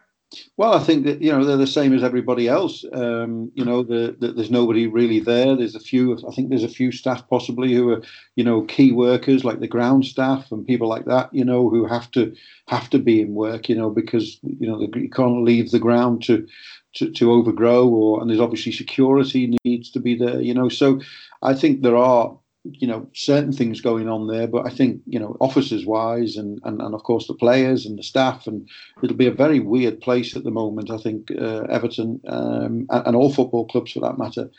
Well, 0.55 0.73
I 0.73 0.79
think 0.79 1.05
that 1.05 1.21
you 1.21 1.31
know 1.31 1.43
they're 1.43 1.57
the 1.57 1.67
same 1.67 1.93
as 1.93 2.03
everybody 2.03 2.47
else. 2.47 2.85
Um, 2.93 3.51
you 3.53 3.65
know, 3.65 3.83
the, 3.83 4.15
the, 4.17 4.31
there's 4.31 4.49
nobody 4.51 4.87
really 4.87 5.19
there. 5.19 5.57
There's 5.57 5.75
a 5.75 5.79
few. 5.79 6.17
I 6.25 6.31
think 6.31 6.49
there's 6.49 6.63
a 6.63 6.69
few 6.69 6.93
staff 6.93 7.27
possibly 7.29 7.73
who 7.73 7.89
are 7.89 8.01
you 8.35 8.43
know 8.43 8.61
key 8.61 8.93
workers 8.93 9.43
like 9.43 9.59
the 9.59 9.67
ground 9.67 10.05
staff 10.05 10.49
and 10.51 10.65
people 10.65 10.87
like 10.87 11.05
that. 11.05 11.33
You 11.33 11.43
know, 11.43 11.69
who 11.69 11.85
have 11.85 12.09
to 12.11 12.33
have 12.67 12.89
to 12.91 12.99
be 12.99 13.19
in 13.19 13.35
work. 13.35 13.67
You 13.67 13.75
know, 13.75 13.89
because 13.89 14.39
you 14.41 14.67
know 14.67 14.79
you 14.79 15.09
can't 15.09 15.43
leave 15.43 15.71
the 15.71 15.79
ground 15.79 16.23
to 16.23 16.47
to, 16.95 17.11
to 17.11 17.31
overgrow, 17.31 17.87
or 17.87 18.21
and 18.21 18.29
there's 18.29 18.39
obviously 18.39 18.71
security 18.71 19.57
needs 19.63 19.91
to 19.91 19.99
be 19.99 20.15
there. 20.15 20.41
You 20.41 20.53
know, 20.53 20.69
so 20.69 21.01
I 21.41 21.53
think 21.53 21.81
there 21.81 21.97
are 21.97 22.37
you 22.63 22.87
know 22.87 23.07
certain 23.13 23.51
things 23.51 23.81
going 23.81 24.07
on 24.07 24.27
there 24.27 24.47
but 24.47 24.65
i 24.65 24.69
think 24.69 25.01
you 25.07 25.19
know 25.19 25.35
officers 25.39 25.85
wise 25.85 26.35
and, 26.35 26.59
and 26.63 26.79
and 26.81 26.93
of 26.93 27.03
course 27.03 27.25
the 27.27 27.33
players 27.33 27.85
and 27.85 27.97
the 27.97 28.03
staff 28.03 28.45
and 28.45 28.69
it'll 29.01 29.17
be 29.17 29.27
a 29.27 29.31
very 29.31 29.59
weird 29.59 29.99
place 29.99 30.35
at 30.35 30.43
the 30.43 30.51
moment 30.51 30.91
i 30.91 30.97
think 30.97 31.31
uh, 31.31 31.61
everton 31.69 32.21
um, 32.27 32.85
and, 32.89 33.07
and, 33.07 33.15
all 33.15 33.33
football 33.33 33.65
clubs 33.67 33.91
for 33.91 33.99
that 33.99 34.19
matter 34.19 34.49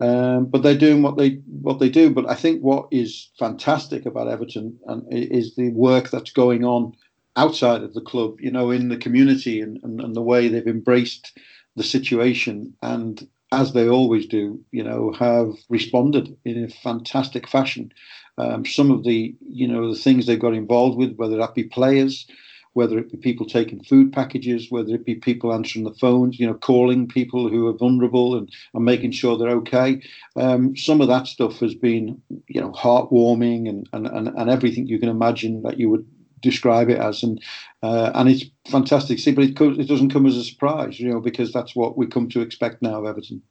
um, 0.00 0.46
but 0.46 0.62
they're 0.62 0.74
doing 0.74 1.02
what 1.02 1.18
they 1.18 1.32
what 1.60 1.78
they 1.80 1.90
do 1.90 2.08
but 2.08 2.28
i 2.30 2.34
think 2.34 2.62
what 2.62 2.86
is 2.90 3.30
fantastic 3.38 4.06
about 4.06 4.28
everton 4.28 4.78
and 4.86 5.04
is 5.10 5.54
the 5.56 5.70
work 5.70 6.08
that's 6.08 6.32
going 6.32 6.64
on 6.64 6.94
outside 7.36 7.82
of 7.82 7.92
the 7.92 8.00
club 8.00 8.40
you 8.40 8.50
know 8.50 8.70
in 8.70 8.88
the 8.88 8.96
community 8.96 9.60
and, 9.60 9.78
and, 9.82 10.00
and 10.00 10.16
the 10.16 10.22
way 10.22 10.48
they've 10.48 10.66
embraced 10.66 11.38
the 11.76 11.84
situation 11.84 12.74
and 12.82 13.28
as 13.52 13.72
they 13.72 13.88
always 13.88 14.26
do, 14.26 14.60
you 14.70 14.84
know, 14.84 15.12
have 15.12 15.54
responded 15.68 16.36
in 16.44 16.64
a 16.64 16.68
fantastic 16.68 17.48
fashion. 17.48 17.92
Um, 18.38 18.64
some 18.64 18.90
of 18.90 19.04
the, 19.04 19.34
you 19.40 19.66
know, 19.66 19.92
the 19.92 19.98
things 19.98 20.26
they've 20.26 20.38
got 20.38 20.54
involved 20.54 20.96
with, 20.96 21.16
whether 21.16 21.36
that 21.36 21.54
be 21.54 21.64
players, 21.64 22.26
whether 22.74 22.96
it 22.98 23.10
be 23.10 23.16
people 23.16 23.46
taking 23.46 23.82
food 23.82 24.12
packages, 24.12 24.70
whether 24.70 24.94
it 24.94 25.04
be 25.04 25.16
people 25.16 25.52
answering 25.52 25.84
the 25.84 25.94
phones, 25.94 26.38
you 26.38 26.46
know, 26.46 26.54
calling 26.54 27.08
people 27.08 27.48
who 27.48 27.66
are 27.66 27.76
vulnerable 27.76 28.36
and, 28.36 28.48
and 28.72 28.84
making 28.84 29.10
sure 29.10 29.36
they're 29.36 29.48
okay. 29.48 30.00
Um, 30.36 30.76
some 30.76 31.00
of 31.00 31.08
that 31.08 31.26
stuff 31.26 31.58
has 31.58 31.74
been, 31.74 32.22
you 32.46 32.60
know, 32.60 32.70
heartwarming 32.70 33.68
and, 33.68 33.88
and, 33.92 34.06
and, 34.06 34.28
and 34.28 34.48
everything 34.48 34.86
you 34.86 35.00
can 35.00 35.08
imagine 35.08 35.62
that 35.62 35.78
you 35.78 35.90
would 35.90 36.06
describe 36.40 36.88
it 36.88 36.98
as, 36.98 37.22
and 37.22 37.42
uh, 37.82 38.10
and 38.14 38.28
it's 38.28 38.44
fantastic 38.68 39.18
see. 39.18 39.32
But 39.32 39.44
it, 39.44 39.56
co- 39.56 39.78
it 39.78 39.88
doesn't 39.88 40.10
come 40.10 40.26
as 40.26 40.36
a 40.36 40.44
surprise, 40.44 41.00
you 41.00 41.10
know, 41.10 41.20
because 41.20 41.52
that's 41.52 41.74
what 41.74 41.96
we 41.96 42.06
come 42.06 42.28
to 42.30 42.40
expect 42.40 42.82
now 42.82 43.00
of 43.00 43.06
Everton. 43.06 43.42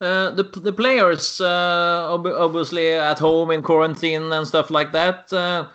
Uh, 0.00 0.30
the 0.30 0.44
the 0.44 0.72
players 0.72 1.40
uh, 1.40 2.06
ob- 2.10 2.26
obviously 2.26 2.92
at 2.92 3.18
home 3.18 3.50
in 3.50 3.62
quarantine 3.62 4.32
and 4.32 4.46
stuff 4.46 4.70
like 4.70 4.92
that. 4.92 5.32
Uh, 5.32 5.68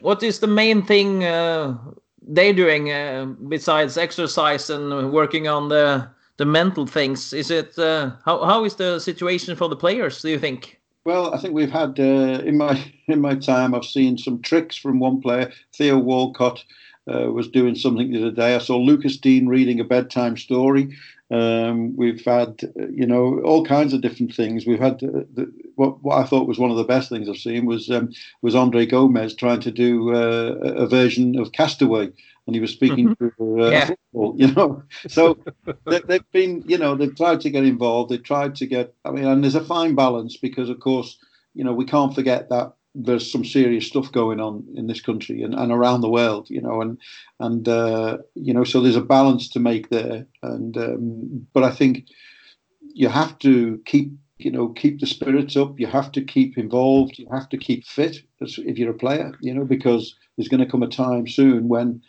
what 0.00 0.22
is 0.22 0.40
the 0.40 0.46
main 0.46 0.82
thing 0.82 1.24
uh, 1.24 1.76
they're 2.22 2.52
doing 2.52 2.92
uh, 2.92 3.24
besides 3.48 3.96
exercise 3.96 4.70
and 4.70 5.12
working 5.12 5.48
on 5.48 5.68
the 5.68 6.08
the 6.36 6.44
mental 6.44 6.86
things. 6.86 7.32
Is 7.32 7.50
it 7.50 7.78
uh, 7.78 8.12
how 8.24 8.44
how 8.44 8.64
is 8.64 8.76
the 8.76 8.98
situation 8.98 9.56
for 9.56 9.68
the 9.68 9.76
players? 9.76 10.22
Do 10.22 10.28
you 10.28 10.38
think? 10.38 10.77
Well, 11.04 11.34
I 11.34 11.38
think 11.38 11.54
we've 11.54 11.70
had 11.70 11.98
uh, 11.98 12.42
in 12.44 12.56
my 12.56 12.82
in 13.08 13.20
my 13.20 13.34
time, 13.34 13.74
I've 13.74 13.84
seen 13.84 14.18
some 14.18 14.42
tricks 14.42 14.76
from 14.76 15.00
one 15.00 15.20
player. 15.20 15.52
Theo 15.74 15.98
Walcott 15.98 16.64
uh, 17.08 17.32
was 17.32 17.48
doing 17.48 17.74
something 17.74 18.10
the 18.12 18.18
other 18.18 18.30
day. 18.30 18.54
I 18.54 18.58
saw 18.58 18.76
Lucas 18.76 19.16
Digne 19.16 19.48
reading 19.48 19.80
a 19.80 19.84
bedtime 19.84 20.36
story. 20.36 20.96
Um, 21.30 21.94
we've 21.94 22.24
had, 22.24 22.60
you 22.90 23.06
know, 23.06 23.40
all 23.40 23.64
kinds 23.64 23.92
of 23.92 24.00
different 24.00 24.34
things. 24.34 24.66
We've 24.66 24.78
had 24.78 25.02
uh, 25.02 25.24
the, 25.34 25.52
what, 25.74 26.02
what 26.02 26.18
I 26.18 26.24
thought 26.24 26.48
was 26.48 26.58
one 26.58 26.70
of 26.70 26.78
the 26.78 26.84
best 26.84 27.10
things 27.10 27.28
I've 27.28 27.36
seen 27.36 27.66
was 27.66 27.90
um, 27.90 28.12
was 28.40 28.54
Andre 28.54 28.86
Gomes 28.86 29.34
trying 29.34 29.60
to 29.60 29.70
do 29.70 30.14
uh, 30.14 30.54
a 30.62 30.86
version 30.86 31.38
of 31.38 31.52
Castaway, 31.52 32.10
and 32.48 32.54
he 32.54 32.62
was 32.62 32.72
speaking 32.72 33.14
mm-hmm. 33.14 33.42
to 33.42 33.62
uh, 33.62 33.70
yeah. 33.70 33.84
football, 33.84 34.34
you 34.38 34.50
know. 34.52 34.82
So 35.08 35.38
they, 35.84 36.00
they've 36.00 36.32
been, 36.32 36.64
you 36.66 36.78
know, 36.78 36.94
they've 36.94 37.14
tried 37.14 37.42
to 37.42 37.50
get 37.50 37.64
involved. 37.64 38.10
They've 38.10 38.22
tried 38.22 38.54
to 38.56 38.66
get. 38.66 38.94
I 39.04 39.10
mean, 39.10 39.26
and 39.26 39.44
there's 39.44 39.54
a 39.54 39.62
fine 39.62 39.94
balance 39.94 40.38
because, 40.38 40.70
of 40.70 40.80
course, 40.80 41.18
you 41.52 41.62
know, 41.62 41.74
we 41.74 41.84
can't 41.84 42.14
forget 42.14 42.48
that 42.48 42.72
there's 42.94 43.30
some 43.30 43.44
serious 43.44 43.86
stuff 43.86 44.10
going 44.12 44.40
on 44.40 44.64
in 44.74 44.86
this 44.86 45.02
country 45.02 45.42
and, 45.42 45.54
and 45.54 45.70
around 45.70 46.00
the 46.00 46.08
world, 46.08 46.48
you 46.48 46.62
know, 46.62 46.80
and 46.80 46.98
and 47.38 47.68
uh, 47.68 48.16
you 48.34 48.54
know, 48.54 48.64
so 48.64 48.80
there's 48.80 48.96
a 48.96 49.02
balance 49.02 49.50
to 49.50 49.60
make 49.60 49.90
there. 49.90 50.26
And 50.42 50.74
um, 50.78 51.46
but 51.52 51.64
I 51.64 51.70
think 51.70 52.06
you 52.94 53.10
have 53.10 53.38
to 53.40 53.78
keep, 53.84 54.10
you 54.38 54.50
know, 54.50 54.70
keep 54.70 55.00
the 55.00 55.06
spirits 55.06 55.54
up. 55.54 55.78
You 55.78 55.86
have 55.86 56.12
to 56.12 56.24
keep 56.24 56.56
involved. 56.56 57.18
You 57.18 57.28
have 57.30 57.50
to 57.50 57.58
keep 57.58 57.84
fit 57.84 58.20
if 58.40 58.78
you're 58.78 58.92
a 58.92 59.04
player, 59.04 59.34
you 59.42 59.52
know, 59.52 59.66
because 59.66 60.16
there's 60.38 60.48
going 60.48 60.64
to 60.64 60.70
come 60.70 60.82
a 60.82 60.88
time 60.88 61.28
soon 61.28 61.68
when 61.68 62.00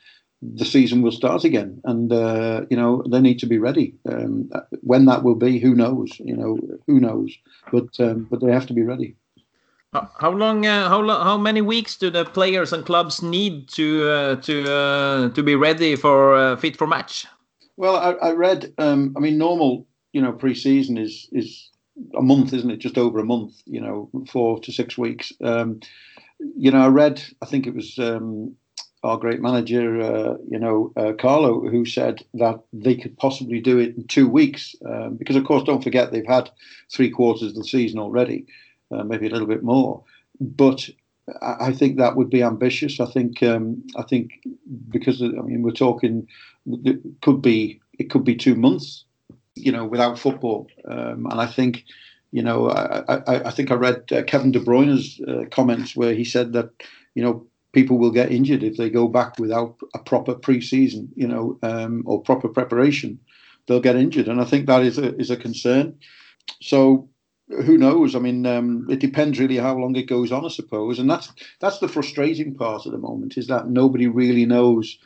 the 0.41 0.65
season 0.65 1.01
will 1.01 1.11
start 1.11 1.43
again, 1.43 1.81
and 1.83 2.11
uh, 2.11 2.65
you 2.69 2.77
know 2.77 3.03
they 3.09 3.19
need 3.19 3.39
to 3.39 3.45
be 3.45 3.57
ready. 3.57 3.95
Um, 4.07 4.49
when 4.81 5.05
that 5.05 5.23
will 5.23 5.35
be, 5.35 5.59
who 5.59 5.75
knows? 5.75 6.11
You 6.19 6.35
know, 6.35 6.59
who 6.87 6.99
knows? 6.99 7.37
But 7.71 7.99
um, 7.99 8.27
but 8.29 8.41
they 8.41 8.51
have 8.51 8.67
to 8.67 8.73
be 8.73 8.83
ready. 8.83 9.15
How 9.93 10.31
long? 10.31 10.65
Uh, 10.65 10.87
how 10.87 11.01
long? 11.01 11.23
How 11.23 11.37
many 11.37 11.61
weeks 11.61 11.97
do 11.97 12.09
the 12.09 12.23
players 12.23 12.71
and 12.71 12.85
clubs 12.85 13.21
need 13.21 13.67
to 13.69 14.09
uh, 14.09 14.35
to 14.41 14.71
uh, 14.71 15.29
to 15.29 15.43
be 15.43 15.55
ready 15.55 15.95
for 15.95 16.35
uh, 16.35 16.55
fit 16.55 16.77
for 16.77 16.87
match? 16.87 17.25
Well, 17.75 17.95
I, 17.95 18.11
I 18.29 18.31
read. 18.31 18.73
Um, 18.77 19.13
I 19.17 19.19
mean, 19.19 19.37
normal, 19.37 19.87
you 20.13 20.21
know, 20.21 20.31
pre-season 20.31 20.97
is 20.97 21.27
is 21.31 21.69
a 22.17 22.21
month, 22.21 22.53
isn't 22.53 22.71
it? 22.71 22.77
Just 22.77 22.97
over 22.97 23.19
a 23.19 23.25
month. 23.25 23.61
You 23.65 23.81
know, 23.81 24.09
four 24.29 24.59
to 24.61 24.71
six 24.71 24.97
weeks. 24.97 25.33
Um, 25.43 25.79
you 26.55 26.71
know, 26.71 26.81
I 26.81 26.87
read. 26.87 27.21
I 27.41 27.45
think 27.45 27.67
it 27.67 27.73
was 27.73 27.97
um, 27.97 28.55
our 29.03 29.17
great 29.17 29.41
manager, 29.41 30.01
uh, 30.01 30.35
you 30.49 30.59
know, 30.59 30.91
uh, 30.97 31.13
Carlo, 31.13 31.61
who 31.69 31.85
said 31.85 32.23
that 32.33 32.59
they 32.73 32.95
could 32.95 33.17
possibly 33.17 33.61
do 33.61 33.77
it 33.77 33.95
in 33.95 34.07
two 34.07 34.27
weeks. 34.27 34.75
Um, 34.85 35.15
because, 35.15 35.35
of 35.35 35.45
course, 35.45 35.63
don't 35.63 35.83
forget 35.83 36.11
they've 36.11 36.25
had 36.25 36.49
three 36.91 37.09
quarters 37.09 37.49
of 37.49 37.55
the 37.55 37.63
season 37.63 37.99
already 37.99 38.45
uh, 38.91 39.03
maybe 39.03 39.27
a 39.27 39.29
little 39.29 39.47
bit 39.47 39.63
more. 39.63 40.03
But 40.39 40.89
I 41.41 41.73
think 41.73 41.97
that 41.97 42.15
would 42.15 42.29
be 42.29 42.43
ambitious. 42.43 42.99
I 42.99 43.05
think 43.05 43.43
um, 43.43 43.83
I 43.95 44.03
think 44.03 44.31
because 44.89 45.21
I 45.21 45.27
mean 45.27 45.61
we're 45.61 45.71
talking 45.71 46.27
it 46.65 46.99
could 47.21 47.41
be 47.41 47.79
it 47.99 48.09
could 48.09 48.23
be 48.23 48.35
two 48.35 48.55
months, 48.55 49.05
you 49.55 49.71
know, 49.71 49.85
without 49.85 50.19
football, 50.19 50.67
um, 50.85 51.27
and 51.29 51.39
I 51.41 51.47
think. 51.47 51.85
You 52.31 52.43
know, 52.43 52.69
I, 52.69 53.15
I, 53.15 53.35
I 53.45 53.49
think 53.49 53.71
I 53.71 53.73
read 53.73 54.03
uh, 54.11 54.21
Kevin 54.21 54.51
De 54.51 54.59
Bruyne's 54.59 55.19
uh, 55.27 55.45
comments 55.49 55.95
where 55.95 56.13
he 56.13 56.23
said 56.23 56.53
that, 56.53 56.69
you 57.15 57.23
know, 57.23 57.47
people 57.71 57.97
will 57.97 58.11
get 58.11 58.31
injured 58.31 58.63
if 58.63 58.77
they 58.77 58.89
go 58.89 59.07
back 59.07 59.39
without 59.39 59.75
a 59.93 59.99
proper 59.99 60.33
pre-season, 60.33 61.09
you 61.15 61.27
know, 61.27 61.59
um, 61.63 62.03
or 62.05 62.21
proper 62.21 62.47
preparation. 62.47 63.19
They'll 63.67 63.79
get 63.79 63.95
injured, 63.95 64.27
and 64.27 64.41
I 64.41 64.45
think 64.45 64.65
that 64.65 64.83
is 64.83 64.97
a 64.97 65.15
is 65.17 65.29
a 65.29 65.37
concern. 65.37 65.97
So 66.61 67.09
who 67.49 67.77
knows? 67.77 68.15
I 68.15 68.19
mean, 68.19 68.45
um, 68.45 68.87
it 68.89 68.99
depends 68.99 69.39
really 69.39 69.57
how 69.57 69.75
long 69.75 69.95
it 69.95 70.07
goes 70.07 70.31
on, 70.31 70.45
I 70.45 70.49
suppose, 70.49 70.99
and 70.99 71.09
that's 71.09 71.31
that's 71.59 71.79
the 71.79 71.87
frustrating 71.87 72.55
part 72.55 72.85
at 72.85 72.91
the 72.91 72.97
moment 72.97 73.37
is 73.37 73.47
that 73.47 73.69
nobody 73.69 74.07
really 74.07 74.45
knows 74.45 74.97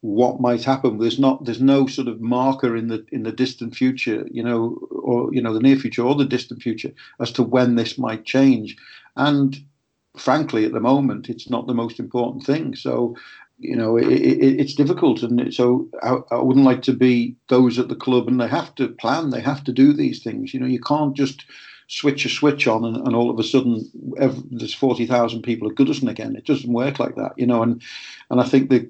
what 0.00 0.40
might 0.40 0.64
happen. 0.64 0.98
There's 0.98 1.18
not 1.18 1.44
there's 1.44 1.60
no 1.60 1.86
sort 1.86 2.08
of 2.08 2.20
marker 2.20 2.76
in 2.76 2.88
the 2.88 3.04
in 3.12 3.22
the 3.22 3.32
distant 3.32 3.76
future, 3.76 4.26
you 4.30 4.42
know, 4.42 4.78
or 4.90 5.32
you 5.32 5.42
know 5.42 5.54
the 5.54 5.60
near 5.60 5.76
future 5.76 6.02
or 6.02 6.14
the 6.14 6.24
distant 6.24 6.62
future 6.62 6.92
as 7.20 7.30
to 7.32 7.42
when 7.42 7.76
this 7.76 7.98
might 7.98 8.24
change. 8.24 8.76
And 9.16 9.62
frankly, 10.16 10.64
at 10.64 10.72
the 10.72 10.80
moment, 10.80 11.28
it's 11.28 11.50
not 11.50 11.66
the 11.66 11.74
most 11.74 11.98
important 11.98 12.44
thing. 12.44 12.74
So. 12.76 13.16
You 13.62 13.76
know, 13.76 13.98
it, 13.98 14.06
it, 14.06 14.58
it's 14.58 14.74
difficult, 14.74 15.22
and 15.22 15.52
so 15.52 15.86
I, 16.02 16.16
I 16.30 16.40
wouldn't 16.40 16.64
like 16.64 16.80
to 16.84 16.94
be 16.94 17.36
those 17.48 17.78
at 17.78 17.90
the 17.90 17.94
club, 17.94 18.26
and 18.26 18.40
they 18.40 18.48
have 18.48 18.74
to 18.76 18.88
plan, 18.88 19.28
they 19.28 19.42
have 19.42 19.62
to 19.64 19.72
do 19.72 19.92
these 19.92 20.22
things. 20.22 20.54
You 20.54 20.60
know, 20.60 20.66
you 20.66 20.80
can't 20.80 21.14
just 21.14 21.44
switch 21.90 22.24
a 22.24 22.28
switch 22.28 22.68
on 22.68 22.84
and, 22.84 22.96
and 22.96 23.16
all 23.16 23.30
of 23.30 23.38
a 23.38 23.42
sudden 23.42 23.84
every, 24.16 24.42
there's 24.50 24.72
40,000 24.72 25.42
people 25.42 25.68
at 25.68 25.74
Goodison 25.74 26.08
again. 26.08 26.36
It 26.36 26.46
doesn't 26.46 26.72
work 26.72 27.00
like 27.00 27.16
that, 27.16 27.32
you 27.36 27.46
know. 27.46 27.62
And 27.62 27.82
and 28.30 28.40
I 28.40 28.44
think 28.44 28.70
that 28.70 28.88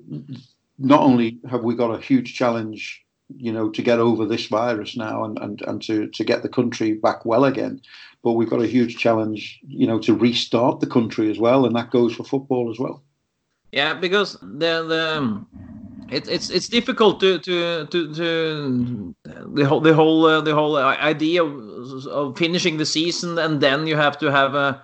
not 0.79 1.00
only 1.00 1.39
have 1.50 1.62
we 1.62 1.75
got 1.75 1.95
a 1.95 2.00
huge 2.00 2.35
challenge, 2.35 3.03
you 3.37 3.53
know, 3.53 3.71
to 3.71 3.83
get 3.83 3.99
over 3.99 4.27
this 4.27 4.47
virus 4.47 4.97
now 4.97 5.25
and, 5.25 5.39
and, 5.39 5.63
and 5.63 5.83
to, 5.83 6.09
to 6.09 6.25
get 6.25 6.43
the 6.43 6.49
country 6.49 6.95
back 6.95 7.25
well 7.25 7.45
again, 7.45 7.81
but 8.23 8.33
we've 8.33 8.51
got 8.51 8.63
a 8.63 8.67
huge 8.67 8.97
challenge, 8.97 9.61
you 9.67 9.87
know, 9.87 9.99
to 10.01 10.15
restart 10.15 10.81
the 10.81 10.87
country 10.87 11.31
as 11.31 11.39
well. 11.39 11.65
And 11.65 11.75
that 11.77 11.91
goes 11.91 12.15
for 12.15 12.25
football 12.25 12.71
as 12.71 12.79
well. 12.79 13.03
Yeah, 13.73 13.95
because 13.95 14.37
the 14.43 14.83
the 14.83 15.45
it's 16.11 16.29
it's 16.29 16.51
it's 16.51 16.69
difficult 16.69 17.21
to 17.21 17.39
to 17.39 17.87
to, 17.87 18.15
to 18.15 19.15
the 19.25 19.65
whole 19.65 19.81
the 19.81 19.95
whole 19.95 20.27
uh, 20.27 20.41
the 20.41 20.55
whole 20.55 20.77
idea 20.77 21.45
of, 21.45 22.07
of, 22.07 22.37
finishing 22.37 22.79
the 22.79 22.87
season 22.87 23.39
and 23.39 23.61
then 23.61 23.87
you 23.87 23.97
have 23.97 24.19
to 24.19 24.31
have 24.31 24.55
a 24.55 24.83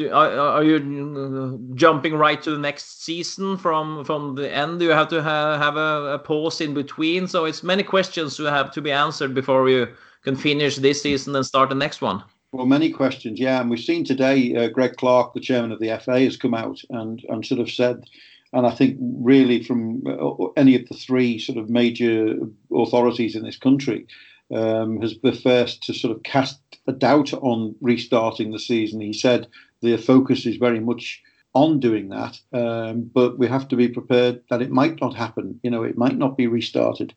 are, 0.00 0.38
are 0.38 0.64
you 0.64 0.76
uh, 0.76 1.74
jumping 1.74 2.14
right 2.14 2.42
to 2.42 2.50
the 2.50 2.58
next 2.58 3.04
season 3.04 3.56
from 3.56 4.04
from 4.04 4.34
the 4.34 4.52
end 4.52 4.78
Do 4.78 4.86
you 4.86 4.92
have 4.92 5.08
to 5.08 5.22
have, 5.22 5.60
have 5.60 5.76
a, 5.76 6.14
a 6.14 6.18
pause 6.18 6.60
in 6.60 6.74
between 6.74 7.26
so 7.26 7.44
it's 7.44 7.62
many 7.62 7.82
questions 7.82 8.36
to 8.36 8.44
have 8.44 8.70
to 8.72 8.80
be 8.80 8.92
answered 8.92 9.34
before 9.34 9.68
you 9.68 9.88
can 10.24 10.36
finish 10.36 10.76
this 10.76 11.02
season 11.02 11.36
and 11.36 11.44
start 11.44 11.68
the 11.68 11.74
next 11.74 12.00
one 12.00 12.22
well, 12.54 12.66
many 12.66 12.90
questions, 12.90 13.40
yeah. 13.40 13.62
And 13.62 13.70
we've 13.70 13.80
seen 13.80 14.04
today 14.04 14.54
uh, 14.54 14.68
Greg 14.68 14.98
Clarke, 14.98 15.32
the 15.32 15.40
chairman 15.40 15.72
of 15.72 15.80
the 15.80 15.98
FA, 16.04 16.20
has 16.20 16.36
come 16.36 16.52
out 16.52 16.78
and, 16.90 17.24
and 17.30 17.46
sort 17.46 17.62
of 17.62 17.70
said 17.70 18.04
and 18.52 18.66
I 18.66 18.70
think 18.70 18.98
really 19.00 19.62
from 19.62 20.02
uh, 20.06 20.48
any 20.56 20.74
of 20.74 20.86
the 20.88 20.94
three 20.94 21.38
sort 21.38 21.58
of 21.58 21.70
major 21.70 22.34
authorities 22.74 23.34
in 23.34 23.44
this 23.44 23.56
country, 23.56 24.06
um, 24.54 25.00
has 25.00 25.16
the 25.22 25.32
first 25.32 25.82
to 25.84 25.94
sort 25.94 26.14
of 26.14 26.22
cast 26.22 26.60
a 26.86 26.92
doubt 26.92 27.32
on 27.32 27.74
restarting 27.80 28.52
the 28.52 28.58
season. 28.58 29.00
He 29.00 29.12
said 29.12 29.46
the 29.82 29.96
focus 29.96 30.46
is 30.46 30.56
very 30.56 30.80
much 30.80 31.22
on 31.54 31.80
doing 31.80 32.08
that, 32.08 32.38
um, 32.52 33.10
but 33.12 33.38
we 33.38 33.46
have 33.46 33.68
to 33.68 33.76
be 33.76 33.88
prepared 33.88 34.42
that 34.48 34.62
it 34.62 34.70
might 34.70 35.00
not 35.00 35.14
happen. 35.14 35.60
You 35.62 35.70
know, 35.70 35.82
it 35.82 35.98
might 35.98 36.16
not 36.16 36.36
be 36.36 36.46
restarted. 36.46 37.12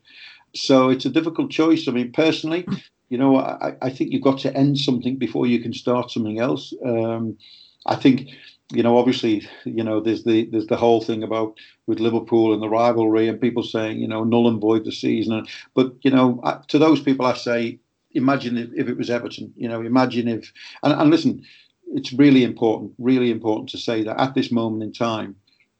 So 0.54 0.90
it's 0.90 1.06
a 1.06 1.10
difficult 1.10 1.50
choice. 1.50 1.88
I 1.88 1.92
mean, 1.92 2.12
personally, 2.12 2.66
you 3.08 3.16
know, 3.18 3.36
I, 3.38 3.74
I 3.80 3.90
think 3.90 4.12
you've 4.12 4.22
got 4.22 4.40
to 4.40 4.54
end 4.54 4.78
something 4.78 5.16
before 5.16 5.46
you 5.46 5.60
can 5.60 5.72
start 5.72 6.10
something 6.10 6.38
else. 6.38 6.74
Um, 6.84 7.38
I 7.86 7.96
think 7.96 8.28
you 8.72 8.82
know, 8.82 8.98
obviously, 8.98 9.46
you 9.64 9.84
know, 9.84 10.00
there's 10.00 10.24
the 10.24 10.46
there's 10.50 10.66
the 10.66 10.76
whole 10.76 11.00
thing 11.00 11.22
about 11.22 11.56
with 11.86 12.00
Liverpool 12.00 12.52
and 12.52 12.60
the 12.60 12.68
rivalry, 12.68 13.28
and 13.28 13.40
people 13.40 13.62
saying, 13.62 13.98
you 13.98 14.08
know, 14.08 14.24
null 14.24 14.48
and 14.48 14.60
void 14.60 14.84
the 14.84 14.92
season. 14.92 15.46
But 15.74 15.92
you 16.02 16.10
know, 16.10 16.42
to 16.68 16.78
those 16.78 17.00
people, 17.00 17.26
I 17.26 17.34
say, 17.34 17.78
imagine 18.12 18.56
if, 18.58 18.70
if 18.74 18.88
it 18.88 18.96
was 18.96 19.08
Everton. 19.08 19.52
You 19.56 19.68
know, 19.68 19.82
imagine 19.82 20.26
if, 20.26 20.52
and, 20.82 20.92
and 20.92 21.10
listen, 21.10 21.44
it's 21.94 22.12
really 22.12 22.44
important, 22.44 22.92
really 22.98 23.30
important 23.30 23.68
to 23.70 23.78
say 23.78 24.02
that 24.02 24.20
at 24.20 24.34
this 24.34 24.50
moment 24.50 24.82
in 24.82 24.92
time, 24.92 25.36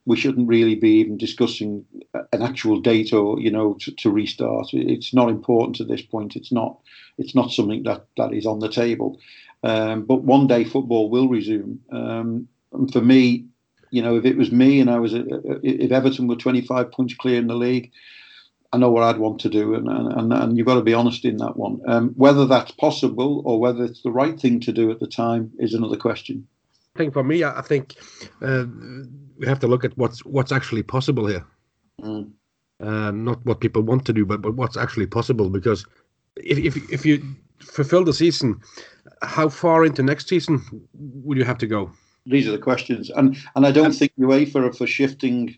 we 0.07 0.17
shouldn't 0.17 0.49
really 0.49 0.77
be 0.77 1.01
even 1.01 1.19
discussing 1.19 1.85
an 2.33 2.41
actual 2.41 2.81
date 2.81 3.13
or 3.13 3.41
you 3.41 3.51
know 3.51 3.75
to, 3.81 3.91
to 3.93 4.11
restart. 4.11 4.69
It's 4.73 5.13
not 5.13 5.29
important 5.29 5.81
at 5.81 5.89
this 5.89 6.03
point. 6.03 6.37
It's 6.37 6.53
not. 6.53 6.79
It's 7.19 7.35
not 7.35 7.51
something 7.51 7.83
that 7.85 8.07
that 8.17 8.33
is 8.33 8.47
on 8.47 8.61
the 8.61 8.69
table. 8.69 9.19
Um, 9.63 10.05
but 10.05 10.23
one 10.23 10.47
day 10.47 10.65
football 10.65 11.11
will 11.11 11.29
resume. 11.29 11.81
Um, 11.91 12.49
and 12.73 12.93
for 12.93 13.01
me, 13.01 13.47
you 13.91 14.03
know, 14.03 14.17
if 14.17 14.25
it 14.25 14.37
was 14.37 14.53
me 14.53 14.81
and 14.81 14.91
I 14.91 14.99
was, 14.99 15.13
if 15.15 15.91
Everton 15.91 16.29
were 16.29 16.37
25 16.37 16.93
points 16.93 17.15
clear 17.15 17.39
in 17.39 17.47
the 17.47 17.55
league, 17.55 17.91
I 18.77 18.79
know 18.79 18.91
what 18.91 19.05
I'd 19.05 19.17
want 19.17 19.41
to 19.41 19.49
do, 19.49 19.75
and 19.75 19.89
and, 19.89 20.31
and 20.35 20.59
you've 20.59 20.67
got 20.67 20.75
to 20.75 20.83
be 20.83 20.93
honest 20.93 21.25
in 21.25 21.39
that 21.39 21.57
one. 21.57 21.81
Um, 21.89 22.11
whether 22.11 22.45
that's 22.45 22.73
possible 22.73 23.43
or 23.47 23.59
whether 23.59 23.83
it's 23.83 24.03
the 24.03 24.11
right 24.11 24.39
thing 24.39 24.61
to 24.61 24.73
do 24.73 24.91
at 24.91 25.01
the 25.01 25.07
time 25.07 25.51
is 25.59 25.73
another 25.73 25.97
question. 25.97 26.47
I 26.95 26.99
think 26.99 27.15
for 27.15 27.25
me, 27.25 27.43
I 27.43 27.63
think 27.63 27.95
uh, 28.43 28.67
we 29.39 29.47
have 29.47 29.61
to 29.61 29.67
look 29.67 29.83
at 29.83 29.97
what's 29.97 30.23
what's 30.27 30.53
actually 30.53 30.83
possible 30.83 31.27
here, 31.27 31.47
mm. 32.03 32.31
uh, 32.81 33.13
not 33.13 33.43
what 33.47 33.61
people 33.61 33.81
want 33.81 34.05
to 34.05 34.13
do, 34.13 34.27
but 34.27 34.43
but 34.43 34.55
what's 34.57 34.77
actually 34.77 35.07
possible. 35.07 35.49
Because 35.49 35.87
if 36.37 36.59
if 36.59 36.93
if 36.93 37.07
you 37.07 37.23
fulfill 37.61 38.05
the 38.05 38.13
season, 38.13 38.61
how 39.23 39.49
far 39.49 39.87
into 39.87 40.03
next 40.03 40.29
season 40.29 40.61
would 41.25 41.39
you 41.39 41.45
have 41.45 41.59
to 41.59 41.67
go? 41.67 41.91
these 42.27 42.49
are 42.49 42.53
the 42.53 42.59
questions, 42.59 43.09
and 43.11 43.37
and 43.55 43.67
I 43.67 43.71
don't 43.71 43.93
think 43.93 44.13
UEFA 44.19 44.57
are 44.57 44.73
for 44.73 44.87
shifting 44.87 45.57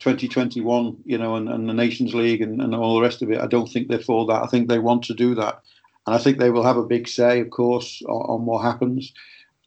2021, 0.00 0.96
you 1.04 1.18
know, 1.18 1.36
and, 1.36 1.48
and 1.48 1.68
the 1.68 1.74
Nations 1.74 2.14
League 2.14 2.42
and, 2.42 2.60
and 2.60 2.74
all 2.74 2.96
the 2.96 3.02
rest 3.02 3.22
of 3.22 3.30
it. 3.30 3.40
I 3.40 3.46
don't 3.46 3.68
think 3.68 3.88
they're 3.88 3.98
for 3.98 4.26
that. 4.26 4.42
I 4.42 4.46
think 4.46 4.68
they 4.68 4.78
want 4.78 5.04
to 5.04 5.14
do 5.14 5.34
that. 5.36 5.62
And 6.06 6.16
I 6.16 6.18
think 6.18 6.38
they 6.38 6.50
will 6.50 6.64
have 6.64 6.78
a 6.78 6.86
big 6.86 7.06
say, 7.06 7.40
of 7.40 7.50
course, 7.50 8.02
on, 8.08 8.40
on 8.40 8.46
what 8.46 8.62
happens. 8.62 9.12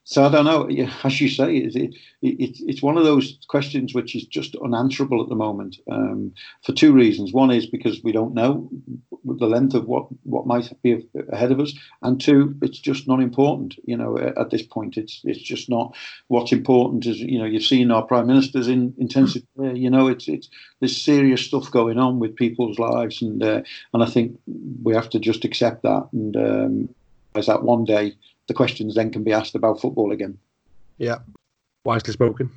So 0.06 0.26
I 0.26 0.30
don't 0.30 0.46
know. 0.46 0.70
As 1.04 1.22
you 1.22 1.30
say, 1.30 1.56
it, 1.56 1.76
it, 1.76 1.96
it, 2.22 2.58
it's 2.60 2.82
one 2.82 2.98
of 2.98 3.06
those 3.06 3.38
questions 3.48 3.94
which 3.94 4.16
is 4.16 4.26
just 4.26 4.56
unanswerable 4.58 5.24
at 5.24 5.30
the 5.30 5.36
moment 5.36 5.78
um, 5.90 6.34
for 6.62 6.74
two 6.74 6.92
reasons. 6.92 7.32
One 7.32 7.52
is 7.52 7.66
because 7.66 8.04
we 8.04 8.12
don't 8.12 8.34
know 8.34 8.70
the 9.24 9.48
length 9.48 9.74
of 9.74 9.88
what, 9.88 10.08
what 10.24 10.46
might 10.46 10.70
be 10.82 11.08
ahead 11.32 11.54
of 11.54 11.62
us, 11.62 11.74
and 12.02 12.20
two, 12.20 12.54
it's 12.62 12.80
just 12.80 13.08
not 13.08 13.22
important. 13.22 13.76
You 13.86 13.96
know, 13.96 14.18
at 14.18 14.50
this 14.50 14.64
point, 14.64 14.98
it's 14.98 15.22
it's 15.24 15.42
just 15.42 15.70
not 15.70 15.96
what's 16.28 16.52
important. 16.52 17.06
Is 17.06 17.20
you 17.20 17.40
know, 17.40 17.46
you've 17.46 17.64
seen 17.64 17.90
our 17.90 18.04
prime 18.04 18.28
ministers 18.28 18.68
in 18.68 18.94
intensive 18.98 19.44
care. 19.58 19.74
You 19.74 19.90
know, 19.90 20.08
it's 20.08 20.28
it's 20.28 20.50
there's 20.82 21.02
serious 21.02 21.46
stuff 21.46 21.72
going 21.72 21.98
on 21.98 22.20
with 22.20 22.36
people's 22.36 22.78
lives, 22.78 23.22
and 23.22 23.42
uh, 23.42 23.62
and 23.94 24.04
I 24.04 24.08
think 24.08 24.38
we 24.84 24.94
have 24.94 25.10
to 25.12 25.20
just 25.20 25.46
accept 25.46 25.84
that 25.84 26.10
and 26.12 26.36
um, 26.36 26.96
as 27.36 27.48
that 27.48 27.64
one 27.64 27.86
day 27.86 28.16
the 28.48 28.54
questions 28.54 28.96
then 28.96 29.12
can 29.12 29.24
be 29.24 29.34
asked 29.34 29.56
about 29.56 29.80
football 29.80 30.12
again. 30.12 30.38
Yeah, 30.98 31.20
wisely 31.86 32.14
spoken. 32.14 32.50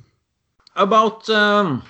About 0.75 1.29
um, 1.29 1.83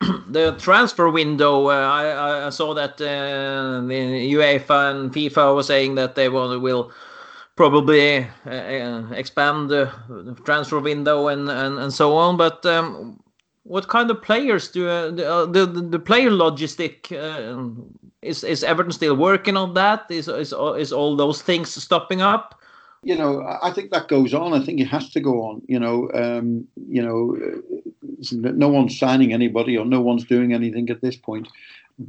the 0.28 0.56
transfer 0.58 1.08
window, 1.08 1.68
uh, 1.68 1.72
I, 1.72 2.46
I, 2.46 2.50
saw 2.50 2.74
that 2.74 3.00
uh, 3.00 3.80
the 3.86 4.34
UEFA 4.34 4.90
and 4.90 5.12
FIFA 5.12 5.54
were 5.54 5.62
saying 5.62 5.94
that 5.94 6.14
they 6.14 6.28
will, 6.28 6.58
will 6.60 6.92
probably 7.56 8.26
uh, 8.46 8.50
uh 8.50 9.10
expand 9.12 9.70
the 9.70 9.90
transfer 10.44 10.80
window 10.80 11.28
and, 11.28 11.48
and, 11.48 11.78
and 11.78 11.92
so 11.92 12.16
on. 12.16 12.36
But 12.36 12.66
um, 12.66 13.20
what 13.62 13.88
kind 13.88 14.10
of 14.10 14.20
players 14.20 14.68
do 14.68 14.88
uh, 14.88 15.10
the, 15.10 15.32
uh, 15.32 15.46
the, 15.46 15.66
the 15.66 15.98
player 15.98 16.30
logistic 16.30 17.10
is 18.20 18.44
is 18.44 18.64
Everton 18.64 18.92
still 18.92 19.16
working 19.16 19.56
on 19.56 19.74
that? 19.74 20.06
Is 20.10 20.28
is 20.28 20.52
is 20.76 20.92
all 20.92 21.16
those 21.16 21.40
things 21.40 21.72
stopping 21.72 22.20
up? 22.20 22.60
You 23.04 23.16
know, 23.16 23.58
I 23.62 23.70
think 23.70 23.90
that 23.90 24.08
goes 24.08 24.34
on. 24.34 24.54
I 24.54 24.64
think 24.64 24.80
it 24.80 24.86
has 24.86 25.10
to 25.10 25.20
go 25.20 25.42
on. 25.42 25.62
You 25.66 25.78
know, 25.78 26.10
um, 26.14 26.66
you 26.88 27.02
know, 27.02 27.36
no 28.32 28.68
one's 28.68 28.98
signing 28.98 29.32
anybody 29.32 29.76
or 29.76 29.84
no 29.84 30.00
one's 30.00 30.24
doing 30.24 30.52
anything 30.52 30.90
at 30.90 31.00
this 31.00 31.16
point. 31.16 31.48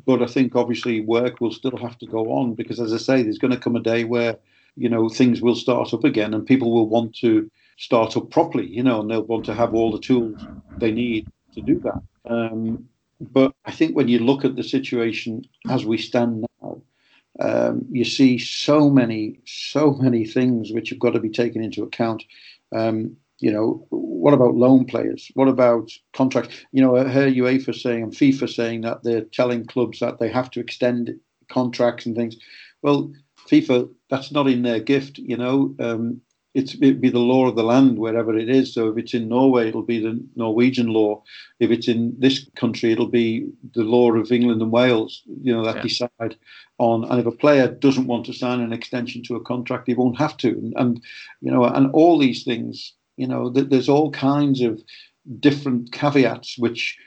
But 0.05 0.23
I 0.23 0.25
think 0.25 0.55
obviously 0.55 1.01
work 1.01 1.41
will 1.41 1.51
still 1.51 1.77
have 1.77 1.97
to 1.99 2.07
go 2.07 2.31
on 2.31 2.55
because, 2.55 2.79
as 2.79 2.93
I 2.93 2.97
say, 2.97 3.21
there's 3.21 3.37
going 3.37 3.51
to 3.53 3.59
come 3.59 3.75
a 3.75 3.81
day 3.81 4.03
where 4.03 4.37
you 4.77 4.89
know 4.89 5.09
things 5.09 5.41
will 5.41 5.55
start 5.55 5.93
up 5.93 6.03
again 6.03 6.33
and 6.33 6.45
people 6.45 6.71
will 6.71 6.89
want 6.89 7.15
to 7.17 7.49
start 7.77 8.17
up 8.17 8.31
properly. 8.31 8.67
You 8.67 8.83
know, 8.83 9.01
and 9.01 9.11
they'll 9.11 9.23
want 9.23 9.45
to 9.45 9.53
have 9.53 9.73
all 9.73 9.91
the 9.91 9.99
tools 9.99 10.41
they 10.77 10.91
need 10.91 11.27
to 11.53 11.61
do 11.61 11.79
that. 11.79 12.01
Um, 12.25 12.87
but 13.19 13.53
I 13.65 13.71
think 13.71 13.95
when 13.95 14.07
you 14.07 14.19
look 14.19 14.43
at 14.43 14.55
the 14.55 14.63
situation 14.63 15.45
as 15.69 15.85
we 15.85 15.97
stand 15.97 16.41
now, 16.41 16.47
um, 17.39 17.85
you 17.91 18.05
see 18.05 18.37
so 18.37 18.89
many, 18.89 19.39
so 19.45 19.93
many 19.93 20.25
things 20.25 20.71
which 20.71 20.89
have 20.89 20.99
got 20.99 21.11
to 21.11 21.19
be 21.19 21.29
taken 21.29 21.63
into 21.63 21.83
account. 21.83 22.23
Um, 22.73 23.17
you 23.39 23.51
know, 23.51 23.85
what 23.89 24.33
about 24.33 24.55
loan 24.55 24.85
players? 24.85 25.29
What 25.33 25.49
about 25.49 25.91
contracts? 26.13 26.55
You 26.71 26.81
know, 26.81 26.95
I 26.95 27.07
heard 27.07 27.33
UEFA 27.33 27.75
saying 27.75 28.03
and 28.03 28.13
FIFA 28.13 28.49
saying 28.49 28.81
that 28.81 29.03
they're 29.03 29.25
telling 29.25 29.65
clubs 29.65 29.99
that 29.99 30.19
they 30.19 30.29
have 30.29 30.49
to 30.51 30.59
extend 30.59 31.19
contracts 31.49 32.05
and 32.05 32.15
things. 32.15 32.37
Well, 32.81 33.11
FIFA, 33.49 33.89
that's 34.09 34.31
not 34.31 34.47
in 34.47 34.63
their 34.63 34.79
gift. 34.79 35.17
You 35.17 35.37
know, 35.37 35.75
um, 35.79 36.21
it's 36.55 36.73
it'd 36.75 37.01
be 37.01 37.09
the 37.09 37.19
law 37.19 37.47
of 37.47 37.55
the 37.55 37.63
land 37.63 37.99
wherever 37.99 38.35
it 38.35 38.49
is. 38.49 38.73
So 38.73 38.87
if 38.87 38.97
it's 38.97 39.13
in 39.13 39.27
Norway, 39.27 39.67
it'll 39.67 39.83
be 39.83 39.99
the 39.99 40.19
Norwegian 40.35 40.87
law. 40.87 41.21
If 41.59 41.69
it's 41.69 41.89
in 41.89 42.15
this 42.17 42.49
country, 42.55 42.93
it'll 42.93 43.07
be 43.07 43.47
the 43.73 43.83
law 43.83 44.11
of 44.13 44.31
England 44.31 44.61
and 44.61 44.71
Wales. 44.71 45.21
You 45.43 45.53
know 45.53 45.65
that 45.65 45.77
yeah. 45.77 45.81
decide 45.81 46.37
on. 46.77 47.03
And 47.03 47.19
if 47.19 47.25
a 47.25 47.31
player 47.31 47.67
doesn't 47.67 48.07
want 48.07 48.25
to 48.27 48.33
sign 48.33 48.61
an 48.61 48.73
extension 48.73 49.21
to 49.23 49.35
a 49.35 49.43
contract, 49.43 49.87
he 49.87 49.93
won't 49.93 50.17
have 50.17 50.37
to. 50.37 50.49
And, 50.49 50.73
and 50.77 51.03
you 51.41 51.51
know, 51.51 51.65
and 51.65 51.91
all 51.91 52.17
these 52.17 52.43
things. 52.43 52.93
You 53.17 53.27
know, 53.27 53.51
th- 53.51 53.69
there's 53.69 53.87
all 53.87 54.11
kinds 54.11 54.61
of 54.61 54.81
different 55.39 55.91
caveats 55.91 56.57
which 56.57 56.97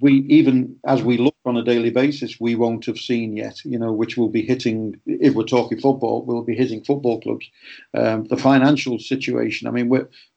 we 0.00 0.26
even 0.28 0.76
as 0.86 1.02
we 1.02 1.18
look 1.18 1.34
on 1.44 1.56
a 1.56 1.64
daily 1.64 1.90
basis, 1.90 2.40
we 2.40 2.54
won't 2.54 2.86
have 2.86 2.98
seen 2.98 3.36
yet. 3.36 3.64
You 3.64 3.78
know, 3.78 3.92
which 3.92 4.16
will 4.16 4.28
be 4.28 4.42
hitting 4.42 5.00
if 5.06 5.34
we're 5.34 5.44
talking 5.44 5.80
football, 5.80 6.24
we'll 6.24 6.42
be 6.42 6.54
hitting 6.54 6.84
football 6.84 7.20
clubs. 7.20 7.48
Um, 7.94 8.24
the 8.24 8.36
financial 8.36 8.98
situation. 8.98 9.68
I 9.68 9.70
mean, 9.70 9.88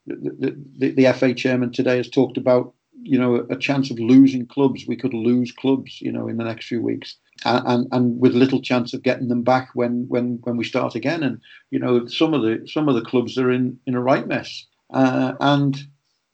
the, 0.06 0.56
the, 0.78 0.90
the, 0.90 1.12
FA 1.12 1.34
chairman 1.34 1.72
today 1.72 1.96
has 1.96 2.08
talked 2.08 2.36
about 2.36 2.74
you 3.02 3.18
know 3.18 3.46
a 3.50 3.56
chance 3.56 3.90
of 3.90 3.98
losing 3.98 4.46
clubs. 4.46 4.86
We 4.86 4.96
could 4.96 5.14
lose 5.14 5.52
clubs, 5.52 6.00
you 6.00 6.12
know, 6.12 6.28
in 6.28 6.36
the 6.36 6.44
next 6.44 6.66
few 6.66 6.82
weeks, 6.82 7.16
and, 7.44 7.66
and 7.66 7.88
and, 7.92 8.20
with 8.20 8.34
little 8.34 8.62
chance 8.62 8.94
of 8.94 9.02
getting 9.02 9.28
them 9.28 9.42
back 9.42 9.70
when 9.74 10.06
when 10.08 10.38
when 10.42 10.56
we 10.56 10.64
start 10.64 10.94
again. 10.94 11.22
And 11.22 11.40
you 11.70 11.78
know, 11.78 12.06
some 12.06 12.34
of 12.34 12.42
the 12.42 12.66
some 12.66 12.88
of 12.88 12.94
the 12.94 13.04
clubs 13.04 13.38
are 13.38 13.50
in 13.50 13.78
in 13.86 13.94
a 13.94 14.02
right 14.02 14.26
mess, 14.26 14.66
uh, 14.92 15.34
and 15.40 15.78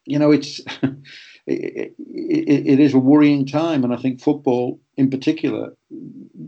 you 0.05 0.19
know, 0.19 0.31
it's. 0.31 0.61
it, 1.49 1.95
it, 1.99 2.67
it 2.67 2.81
is 2.81 2.95
a 2.95 2.99
worrying 2.99 3.47
time, 3.47 3.85
and 3.85 3.93
I 3.93 3.97
think 3.97 4.21
football, 4.21 4.81
in 4.97 5.11
particular, 5.11 5.75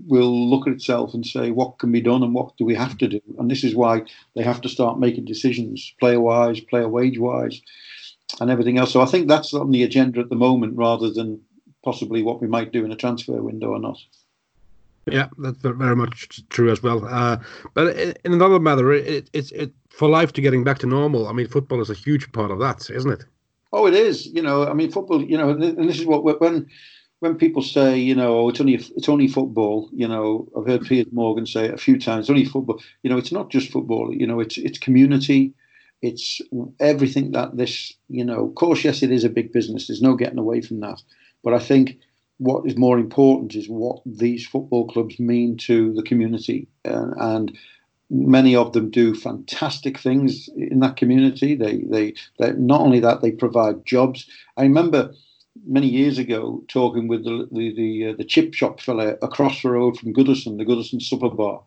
will 0.06 0.50
look 0.50 0.66
at 0.66 0.72
itself 0.72 1.14
and 1.14 1.24
say 1.24 1.50
what 1.50 1.78
can 1.78 1.92
be 1.92 2.00
done 2.00 2.22
and 2.22 2.34
what 2.34 2.56
do 2.56 2.64
we 2.64 2.74
have 2.74 2.98
to 2.98 3.08
do. 3.08 3.20
And 3.38 3.50
this 3.50 3.64
is 3.64 3.74
why 3.74 4.02
they 4.34 4.42
have 4.42 4.60
to 4.62 4.68
start 4.68 4.98
making 4.98 5.24
decisions, 5.24 5.94
player-wise, 6.00 6.60
player 6.60 6.88
wage-wise, 6.88 7.60
and 8.40 8.50
everything 8.50 8.78
else. 8.78 8.92
So 8.92 9.00
I 9.00 9.06
think 9.06 9.28
that's 9.28 9.54
on 9.54 9.70
the 9.70 9.82
agenda 9.82 10.20
at 10.20 10.28
the 10.28 10.36
moment, 10.36 10.76
rather 10.76 11.10
than 11.10 11.40
possibly 11.84 12.22
what 12.22 12.40
we 12.42 12.48
might 12.48 12.72
do 12.72 12.84
in 12.84 12.92
a 12.92 12.96
transfer 12.96 13.42
window 13.42 13.68
or 13.68 13.80
not. 13.80 13.98
Yeah, 15.10 15.28
that's 15.38 15.58
very 15.58 15.96
much 15.96 16.46
true 16.50 16.70
as 16.70 16.82
well. 16.82 17.04
Uh, 17.04 17.38
but 17.74 17.96
in 17.96 18.32
another 18.32 18.60
matter, 18.60 18.92
it, 18.92 19.30
it's 19.32 19.50
it, 19.52 19.72
for 19.88 20.08
life 20.08 20.32
to 20.34 20.42
getting 20.42 20.62
back 20.62 20.78
to 20.80 20.86
normal. 20.86 21.26
I 21.26 21.32
mean, 21.32 21.48
football 21.48 21.80
is 21.80 21.90
a 21.90 21.94
huge 21.94 22.30
part 22.32 22.50
of 22.50 22.58
that, 22.58 22.90
isn't 22.90 23.10
it? 23.10 23.24
Oh, 23.72 23.86
it 23.86 23.94
is. 23.94 24.26
You 24.26 24.42
know, 24.42 24.66
I 24.66 24.72
mean, 24.74 24.90
football. 24.90 25.22
You 25.22 25.38
know, 25.38 25.50
and 25.50 25.88
this 25.88 25.98
is 26.00 26.06
what 26.06 26.40
when 26.40 26.66
when 27.20 27.36
people 27.36 27.62
say, 27.62 27.98
you 27.98 28.14
know, 28.14 28.40
oh, 28.40 28.48
it's 28.48 28.60
only 28.60 28.74
it's 28.74 29.08
only 29.08 29.28
football. 29.28 29.88
You 29.92 30.08
know, 30.08 30.48
I've 30.56 30.66
heard 30.66 30.82
Piers 30.86 31.06
Morgan 31.12 31.46
say 31.46 31.66
it 31.66 31.74
a 31.74 31.78
few 31.78 31.98
times. 31.98 32.24
It's 32.24 32.30
only 32.30 32.44
football. 32.44 32.80
You 33.02 33.10
know, 33.10 33.18
it's 33.18 33.32
not 33.32 33.50
just 33.50 33.70
football. 33.70 34.12
You 34.12 34.26
know, 34.26 34.40
it's 34.40 34.58
it's 34.58 34.78
community. 34.78 35.54
It's 36.02 36.40
everything 36.80 37.32
that 37.32 37.56
this. 37.56 37.92
You 38.08 38.24
know, 38.24 38.46
of 38.48 38.54
course, 38.54 38.84
yes, 38.84 39.02
it 39.02 39.12
is 39.12 39.24
a 39.24 39.28
big 39.28 39.52
business. 39.52 39.86
There's 39.86 40.02
no 40.02 40.14
getting 40.16 40.38
away 40.38 40.62
from 40.62 40.80
that. 40.80 41.00
But 41.44 41.54
I 41.54 41.58
think 41.58 41.98
what 42.38 42.66
is 42.66 42.76
more 42.76 42.98
important 42.98 43.54
is 43.54 43.68
what 43.68 44.00
these 44.06 44.46
football 44.46 44.88
clubs 44.88 45.20
mean 45.20 45.56
to 45.58 45.92
the 45.92 46.02
community 46.02 46.68
and 46.84 47.56
many 48.10 48.56
of 48.56 48.72
them 48.72 48.90
do 48.90 49.14
fantastic 49.14 49.98
things 49.98 50.48
in 50.56 50.80
that 50.80 50.96
community. 50.96 51.54
They, 51.54 51.78
they, 51.78 52.14
they 52.38 52.52
not 52.52 52.80
only 52.80 53.00
that 53.00 53.22
they 53.22 53.30
provide 53.30 53.86
jobs. 53.86 54.28
I 54.56 54.62
remember 54.62 55.12
many 55.66 55.86
years 55.86 56.18
ago 56.18 56.62
talking 56.68 57.08
with 57.08 57.24
the 57.24 57.48
the 57.50 57.74
the, 57.74 58.06
uh, 58.06 58.14
the 58.16 58.24
chip 58.24 58.54
shop 58.54 58.80
fella 58.80 59.16
across 59.22 59.62
the 59.62 59.70
road 59.70 59.98
from 59.98 60.12
Goodison, 60.12 60.58
the 60.58 60.64
Goodison 60.64 61.00
Supper 61.00 61.30
Bar. 61.30 61.62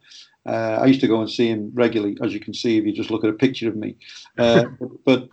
Uh, 0.45 0.79
I 0.81 0.87
used 0.87 0.99
to 0.99 1.07
go 1.07 1.21
and 1.21 1.29
see 1.29 1.47
him 1.47 1.71
regularly, 1.73 2.17
as 2.21 2.33
you 2.33 2.39
can 2.41 2.53
see 2.53 2.77
if 2.77 2.85
you 2.85 2.91
just 2.91 3.09
look 3.09 3.23
at 3.23 3.29
a 3.29 3.33
picture 3.33 3.69
of 3.69 3.77
me. 3.77 3.95
Uh, 4.37 4.65
but, 5.05 5.29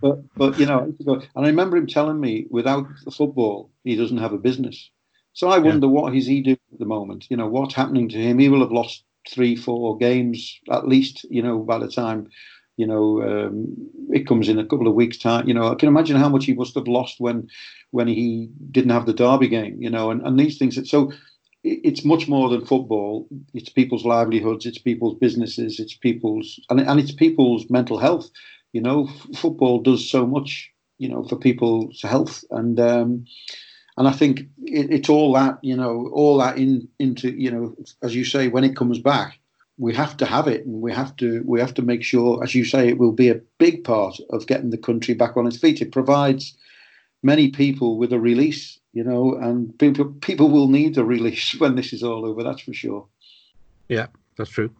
but 0.00 0.36
but 0.36 0.58
you 0.58 0.66
know, 0.66 0.80
I 0.80 0.86
used 0.86 0.98
to 0.98 1.04
go, 1.04 1.14
and 1.14 1.46
I 1.46 1.48
remember 1.48 1.76
him 1.76 1.86
telling 1.86 2.20
me, 2.20 2.46
without 2.50 2.86
the 3.04 3.10
football, 3.10 3.70
he 3.84 3.96
doesn't 3.96 4.18
have 4.18 4.34
a 4.34 4.38
business. 4.38 4.90
So 5.32 5.48
I 5.48 5.58
wonder 5.58 5.86
yeah. 5.86 5.92
what 5.92 6.14
is 6.14 6.26
he 6.26 6.42
doing 6.42 6.58
at 6.72 6.78
the 6.78 6.84
moment? 6.84 7.26
You 7.30 7.38
know, 7.38 7.46
what's 7.46 7.74
happening 7.74 8.10
to 8.10 8.18
him? 8.18 8.38
He 8.38 8.50
will 8.50 8.60
have 8.60 8.72
lost 8.72 9.04
three, 9.28 9.56
four 9.56 9.96
games 9.96 10.58
at 10.70 10.88
least. 10.88 11.24
You 11.30 11.42
know, 11.42 11.58
by 11.58 11.78
the 11.78 11.88
time 11.88 12.28
you 12.76 12.86
know 12.86 13.22
um, 13.22 13.76
it 14.10 14.26
comes 14.26 14.48
in 14.48 14.58
a 14.58 14.66
couple 14.66 14.88
of 14.88 14.94
weeks' 14.94 15.18
time. 15.18 15.48
You 15.48 15.54
know, 15.54 15.68
I 15.68 15.74
can 15.74 15.88
imagine 15.88 16.16
how 16.16 16.28
much 16.28 16.46
he 16.46 16.54
must 16.54 16.74
have 16.74 16.88
lost 16.88 17.16
when 17.18 17.48
when 17.90 18.08
he 18.08 18.48
didn't 18.70 18.90
have 18.90 19.06
the 19.06 19.12
derby 19.14 19.48
game. 19.48 19.80
You 19.80 19.90
know, 19.90 20.10
and, 20.10 20.22
and 20.22 20.38
these 20.38 20.58
things. 20.58 20.78
So 20.90 21.12
it's 21.64 22.04
much 22.04 22.28
more 22.28 22.48
than 22.48 22.66
football. 22.66 23.28
It's 23.54 23.68
people's 23.68 24.04
livelihoods. 24.04 24.66
It's 24.66 24.78
people's 24.78 25.18
businesses. 25.18 25.78
It's 25.78 25.94
people's 25.94 26.58
and, 26.70 26.80
and 26.80 26.98
it's 26.98 27.12
people's 27.12 27.70
mental 27.70 27.98
health. 27.98 28.30
You 28.72 28.80
know, 28.80 29.06
football 29.36 29.80
does 29.80 30.10
so 30.10 30.26
much. 30.26 30.70
You 30.98 31.08
know, 31.08 31.24
for 31.24 31.36
people's 31.36 32.02
health 32.02 32.44
and. 32.50 32.78
Um, 32.80 33.26
and 33.96 34.08
I 34.08 34.12
think 34.12 34.40
it, 34.62 34.90
it's 34.90 35.08
all 35.08 35.32
that 35.34 35.58
you 35.62 35.76
know, 35.76 36.10
all 36.12 36.38
that 36.38 36.58
in 36.58 36.88
into 36.98 37.30
you 37.30 37.50
know, 37.50 37.76
as 38.02 38.14
you 38.14 38.24
say, 38.24 38.48
when 38.48 38.64
it 38.64 38.76
comes 38.76 38.98
back, 38.98 39.38
we 39.78 39.94
have 39.94 40.16
to 40.18 40.26
have 40.26 40.48
it, 40.48 40.64
and 40.66 40.80
we 40.80 40.92
have 40.92 41.16
to 41.16 41.42
we 41.44 41.60
have 41.60 41.74
to 41.74 41.82
make 41.82 42.02
sure, 42.02 42.42
as 42.42 42.54
you 42.54 42.64
say, 42.64 42.88
it 42.88 42.98
will 42.98 43.12
be 43.12 43.28
a 43.28 43.40
big 43.58 43.84
part 43.84 44.18
of 44.30 44.46
getting 44.46 44.70
the 44.70 44.78
country 44.78 45.14
back 45.14 45.36
on 45.36 45.46
its 45.46 45.58
feet. 45.58 45.82
It 45.82 45.92
provides 45.92 46.56
many 47.22 47.50
people 47.50 47.98
with 47.98 48.12
a 48.12 48.20
release, 48.20 48.78
you 48.92 49.04
know, 49.04 49.34
and 49.34 49.76
people 49.78 50.06
people 50.20 50.50
will 50.50 50.68
need 50.68 50.96
a 50.98 51.04
release 51.04 51.54
when 51.58 51.76
this 51.76 51.92
is 51.92 52.02
all 52.02 52.26
over. 52.26 52.42
That's 52.42 52.62
for 52.62 52.72
sure. 52.72 53.06
Yeah, 53.88 54.06
that's 54.36 54.50
true. 54.50 54.70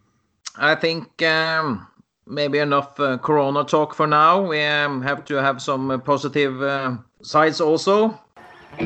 I 0.56 0.74
think 0.74 1.22
um, 1.22 1.86
maybe 2.26 2.58
enough 2.58 2.98
uh, 3.00 3.18
Corona 3.18 3.64
talk 3.64 3.94
for 3.94 4.06
now. 4.06 4.46
We 4.46 4.62
um, 4.62 5.02
have 5.02 5.24
to 5.26 5.36
have 5.36 5.62
some 5.62 5.90
uh, 5.90 5.98
positive 5.98 6.62
uh, 6.62 6.96
sides 7.22 7.60
also. 7.60 8.18
I, 8.78 8.84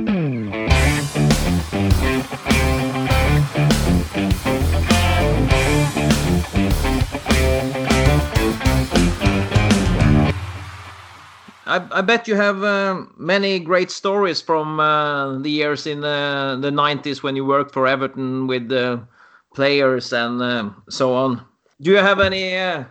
I, 11.66 12.00
bet 12.00 12.26
you 12.26 12.34
have 12.34 12.64
uh, 12.64 13.04
many 13.16 13.60
great 13.60 13.92
stories 13.92 14.42
from 14.42 14.80
uh, 14.80 15.38
the 15.38 15.50
years 15.50 15.86
in 15.86 16.00
the, 16.00 16.58
the 16.60 16.70
90s 16.70 17.22
when 17.22 17.36
you 17.36 17.44
worked 17.44 17.72
for 17.72 17.86
Everton 17.86 18.48
with 18.48 18.68
the 18.68 19.06
players 19.54 20.12
and 20.12 20.42
uh, 20.42 20.70
so 20.88 21.14
on. 21.14 21.44
Do 21.80 21.92
you 21.92 21.98
have 21.98 22.18
any 22.18 22.56
uh, 22.56 22.84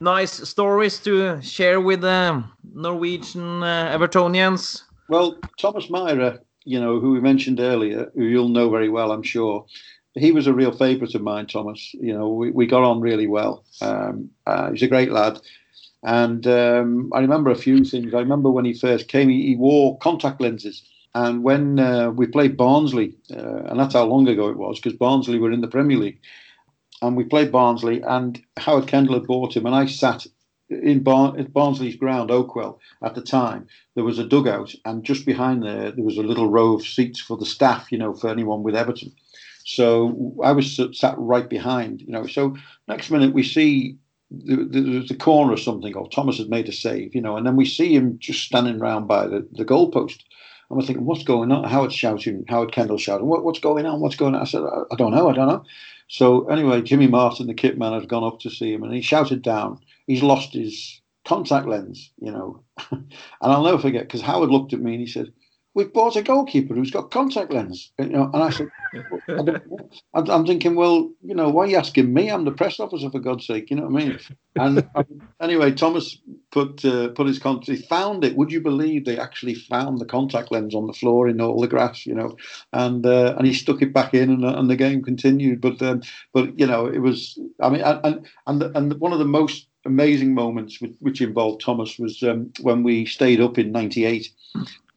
nice 0.00 0.48
stories 0.48 0.98
to 1.00 1.42
share 1.42 1.80
with 1.80 2.00
the 2.00 2.42
Norwegian 2.72 3.62
uh, 3.62 3.94
Evertonians? 3.94 4.87
Well, 5.08 5.38
Thomas 5.58 5.86
Myhre, 5.86 6.40
you 6.64 6.80
know, 6.80 7.00
who 7.00 7.12
we 7.12 7.20
mentioned 7.20 7.60
earlier, 7.60 8.10
who 8.14 8.24
you'll 8.24 8.48
know 8.48 8.70
very 8.70 8.88
well, 8.88 9.10
I'm 9.12 9.22
sure, 9.22 9.66
he 10.14 10.32
was 10.32 10.46
a 10.46 10.52
real 10.52 10.72
favourite 10.72 11.14
of 11.14 11.22
mine, 11.22 11.46
Thomas. 11.46 11.94
You 11.94 12.12
know, 12.12 12.28
we, 12.28 12.50
we 12.50 12.66
got 12.66 12.82
on 12.82 13.00
really 13.00 13.26
well. 13.26 13.64
Um, 13.80 14.30
uh, 14.46 14.70
he's 14.72 14.82
a 14.82 14.88
great 14.88 15.12
lad 15.12 15.40
and 16.02 16.46
um, 16.46 17.10
I 17.12 17.20
remember 17.20 17.50
a 17.50 17.56
few 17.56 17.84
things. 17.84 18.14
I 18.14 18.18
remember 18.20 18.50
when 18.50 18.64
he 18.64 18.72
first 18.72 19.08
came, 19.08 19.28
he, 19.28 19.46
he 19.46 19.56
wore 19.56 19.98
contact 19.98 20.40
lenses. 20.40 20.82
And 21.14 21.42
when 21.42 21.78
uh, 21.78 22.10
we 22.10 22.26
played 22.26 22.56
Barnsley, 22.56 23.16
uh, 23.34 23.62
and 23.64 23.80
that's 23.80 23.94
how 23.94 24.04
long 24.04 24.28
ago 24.28 24.48
it 24.48 24.56
was, 24.56 24.78
because 24.78 24.96
Barnsley 24.96 25.38
were 25.38 25.50
in 25.50 25.60
the 25.60 25.68
Premier 25.68 25.96
League, 25.96 26.20
and 27.02 27.16
we 27.16 27.24
played 27.24 27.50
Barnsley, 27.50 28.02
and 28.02 28.40
Howard 28.58 28.86
Kendall 28.86 29.14
had 29.14 29.26
bought 29.26 29.56
him, 29.56 29.66
and 29.66 29.74
I 29.74 29.86
sat 29.86 30.26
in 30.70 31.02
Bar- 31.02 31.34
Barnsley's 31.52 31.96
ground, 31.96 32.30
Oakwell, 32.30 32.78
at 33.02 33.14
the 33.14 33.22
time. 33.22 33.66
There 33.94 34.04
was 34.04 34.18
a 34.18 34.26
dugout, 34.26 34.74
and 34.84 35.04
just 35.04 35.26
behind 35.26 35.62
there, 35.62 35.90
there 35.90 36.04
was 36.04 36.18
a 36.18 36.22
little 36.22 36.50
row 36.50 36.74
of 36.74 36.86
seats 36.86 37.20
for 37.20 37.36
the 37.36 37.46
staff, 37.46 37.90
you 37.90 37.98
know, 37.98 38.14
for 38.14 38.28
anyone 38.30 38.62
with 38.62 38.76
Everton. 38.76 39.12
So 39.64 40.34
I 40.42 40.52
was 40.52 40.80
sat 40.92 41.14
right 41.18 41.48
behind, 41.48 42.00
you 42.02 42.12
know. 42.12 42.26
So 42.26 42.56
next 42.86 43.10
minute 43.10 43.34
we 43.34 43.42
see 43.42 43.98
the, 44.30 45.04
the, 45.08 45.14
corner 45.14 45.52
or 45.52 45.56
something, 45.56 45.94
or 45.94 46.08
Thomas 46.08 46.38
has 46.38 46.48
made 46.48 46.68
a 46.68 46.72
save, 46.72 47.14
you 47.14 47.20
know, 47.20 47.36
and 47.36 47.46
then 47.46 47.56
we 47.56 47.64
see 47.64 47.94
him 47.94 48.18
just 48.18 48.44
standing 48.44 48.80
around 48.80 49.06
by 49.06 49.26
the, 49.26 49.46
the 49.52 49.64
goalpost. 49.64 50.20
And 50.70 50.78
we're 50.78 50.84
thinking, 50.84 51.06
what's 51.06 51.24
going 51.24 51.50
on? 51.50 51.64
Howard 51.64 51.92
shouting, 51.92 52.44
Howard 52.48 52.72
Kendall 52.72 52.98
shouting, 52.98 53.26
what, 53.26 53.44
what's 53.44 53.58
going 53.58 53.86
on? 53.86 54.00
What's 54.00 54.16
going 54.16 54.34
on? 54.34 54.42
I 54.42 54.44
said, 54.44 54.62
I, 54.62 54.82
I 54.92 54.96
don't 54.96 55.14
know, 55.14 55.30
I 55.30 55.34
don't 55.34 55.48
know. 55.48 55.64
So 56.08 56.46
anyway, 56.48 56.82
Jimmy 56.82 57.06
Martin, 57.06 57.46
the 57.46 57.54
kit 57.54 57.78
man, 57.78 57.92
had 57.92 58.08
gone 58.08 58.24
up 58.24 58.40
to 58.40 58.50
see 58.50 58.72
him 58.72 58.82
and 58.82 58.92
he 58.92 59.00
shouted 59.00 59.42
down, 59.42 59.80
he's 60.08 60.24
lost 60.24 60.52
his 60.54 61.00
contact 61.24 61.68
lens, 61.68 62.10
you 62.18 62.32
know. 62.32 62.64
and 62.90 63.12
I'll 63.40 63.62
never 63.62 63.78
forget 63.78 64.02
because 64.02 64.22
Howard 64.22 64.50
looked 64.50 64.72
at 64.72 64.80
me 64.80 64.92
and 64.92 65.00
he 65.00 65.06
said, 65.06 65.32
we've 65.78 65.92
bought 65.92 66.16
a 66.16 66.22
goalkeeper 66.22 66.74
who's 66.74 66.90
got 66.90 67.12
contact 67.12 67.52
lens. 67.52 67.92
You 68.00 68.06
know, 68.06 68.30
and 68.34 68.42
I 68.42 68.50
said, 68.50 68.68
I 70.12 70.34
am 70.34 70.44
thinking, 70.44 70.74
well, 70.74 71.08
you 71.22 71.36
know, 71.36 71.50
why 71.50 71.64
are 71.64 71.66
you 71.68 71.76
asking 71.76 72.12
me? 72.12 72.28
I'm 72.30 72.44
the 72.44 72.50
press 72.50 72.80
officer 72.80 73.08
for 73.10 73.20
God's 73.20 73.46
sake. 73.46 73.70
You 73.70 73.76
know 73.76 73.86
what 73.86 74.02
I 74.02 74.06
mean? 74.06 74.18
And 74.56 74.88
um, 74.96 75.22
anyway, 75.40 75.70
Thomas 75.70 76.18
put 76.50 76.84
uh, 76.84 77.10
put 77.10 77.28
his 77.28 77.38
contact. 77.38 77.78
He 77.78 77.86
found 77.86 78.24
it. 78.24 78.36
Would 78.36 78.50
you 78.50 78.60
believe 78.60 79.04
they 79.04 79.18
actually 79.18 79.54
found 79.54 80.00
the 80.00 80.04
contact 80.04 80.50
lens 80.50 80.74
on 80.74 80.88
the 80.88 80.92
floor 80.92 81.28
in 81.28 81.40
all 81.40 81.60
the 81.60 81.68
grass? 81.68 82.04
You 82.06 82.14
know, 82.16 82.36
and 82.72 83.06
uh, 83.06 83.36
and 83.38 83.46
he 83.46 83.54
stuck 83.54 83.80
it 83.80 83.92
back 83.92 84.14
in, 84.14 84.30
and, 84.30 84.44
and 84.44 84.68
the 84.68 84.76
game 84.76 85.04
continued. 85.04 85.60
But 85.60 85.80
um, 85.80 86.02
but 86.32 86.58
you 86.58 86.66
know, 86.66 86.86
it 86.86 86.98
was. 86.98 87.38
I 87.60 87.68
mean, 87.68 87.82
and 87.82 88.26
and 88.48 88.62
and 88.76 88.94
one 89.00 89.12
of 89.12 89.20
the 89.20 89.24
most 89.24 89.68
amazing 89.88 90.34
moments 90.34 90.80
which, 90.80 90.94
which 91.00 91.20
involved 91.20 91.60
Thomas 91.60 91.98
was 91.98 92.22
um, 92.22 92.52
when 92.60 92.82
we 92.82 93.06
stayed 93.06 93.40
up 93.40 93.58
in 93.58 93.72
'98 93.72 94.30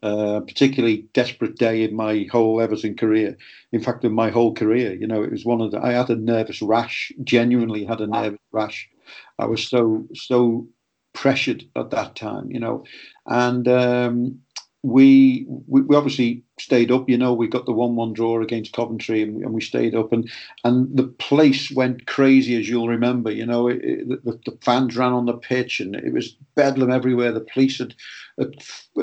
uh, 0.03 0.39
particularly 0.41 1.05
desperate 1.13 1.57
day 1.57 1.83
in 1.83 1.95
my 1.95 2.25
whole 2.31 2.59
Everton 2.59 2.95
career. 2.95 3.37
In 3.71 3.81
fact, 3.81 4.03
in 4.03 4.13
my 4.13 4.31
whole 4.31 4.53
career, 4.53 4.93
you 4.93 5.05
know, 5.05 5.21
it 5.21 5.31
was 5.31 5.45
one 5.45 5.61
of 5.61 5.71
the. 5.71 5.79
I 5.79 5.91
had 5.91 6.09
a 6.09 6.15
nervous 6.15 6.61
rash. 6.61 7.11
Genuinely 7.23 7.85
had 7.85 8.01
a 8.01 8.07
nervous 8.07 8.39
rash. 8.51 8.89
I 9.37 9.45
was 9.45 9.67
so 9.67 10.07
so 10.15 10.67
pressured 11.13 11.65
at 11.75 11.91
that 11.91 12.15
time, 12.15 12.49
you 12.49 12.59
know, 12.59 12.83
and 13.27 13.67
um, 13.67 14.39
we, 14.83 15.45
we, 15.67 15.81
we 15.81 15.95
obviously 15.95 16.43
stayed 16.59 16.91
up. 16.91 17.07
You 17.07 17.17
know, 17.17 17.33
we 17.33 17.47
got 17.47 17.65
the 17.65 17.71
one-one 17.71 18.13
draw 18.13 18.41
against 18.41 18.73
Coventry, 18.73 19.21
and, 19.21 19.43
and, 19.43 19.53
we 19.53 19.61
stayed 19.61 19.93
up, 19.93 20.11
and 20.11 20.29
and 20.63 20.95
the 20.95 21.03
place 21.03 21.71
went 21.71 22.07
crazy, 22.07 22.59
as 22.59 22.67
you'll 22.67 22.87
remember. 22.87 23.31
You 23.31 23.45
know, 23.45 23.67
it, 23.67 23.79
it, 23.83 24.25
the, 24.25 24.39
the, 24.45 24.57
fans 24.61 24.97
ran 24.97 25.13
on 25.13 25.25
the 25.25 25.37
pitch, 25.37 25.79
and 25.79 25.95
it 25.95 26.13
was 26.13 26.35
bedlam 26.55 26.91
everywhere. 26.91 27.31
The 27.31 27.41
police 27.41 27.77
had, 27.77 27.89
had 27.89 27.95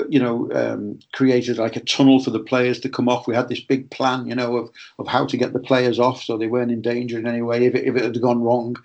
you 0.09 0.19
know, 0.19 0.51
um, 0.53 0.99
created 1.13 1.57
like 1.57 1.75
a 1.75 1.81
tunnel 1.81 2.23
for 2.23 2.31
the 2.31 2.39
players 2.39 2.79
to 2.81 2.89
come 2.89 3.09
off. 3.09 3.27
We 3.27 3.35
had 3.35 3.49
this 3.49 3.61
big 3.61 3.89
plan, 3.91 4.27
you 4.27 4.35
know, 4.35 4.57
of 4.57 4.69
of 4.99 5.07
how 5.07 5.25
to 5.25 5.37
get 5.37 5.53
the 5.53 5.59
players 5.59 5.99
off 5.99 6.21
so 6.23 6.37
they 6.37 6.47
weren't 6.47 6.71
in 6.71 6.81
danger 6.81 7.17
in 7.17 7.27
any 7.27 7.41
way 7.41 7.65
if 7.65 7.75
it, 7.75 7.85
if 7.85 7.95
it 7.95 8.03
had 8.03 8.21
gone 8.21 8.41
wrong 8.41 8.75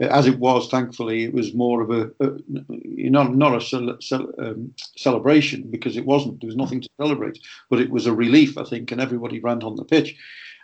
as 0.00 0.26
it 0.26 0.38
was, 0.38 0.68
thankfully, 0.68 1.24
it 1.24 1.34
was 1.34 1.52
more 1.52 1.82
of 1.82 1.90
a, 1.90 2.10
a 2.24 2.38
not 2.48 3.34
not 3.36 3.62
a 3.62 4.16
um, 4.38 4.74
celebration 4.96 5.70
because 5.70 5.96
it 5.96 6.06
wasn't. 6.06 6.40
There 6.40 6.48
was 6.48 6.56
nothing 6.56 6.80
to 6.80 6.88
celebrate, 6.98 7.38
but 7.68 7.80
it 7.80 7.90
was 7.90 8.06
a 8.06 8.14
relief, 8.14 8.56
I 8.56 8.64
think, 8.64 8.90
and 8.90 9.00
everybody 9.00 9.40
ran 9.40 9.62
on 9.62 9.76
the 9.76 9.84
pitch. 9.84 10.16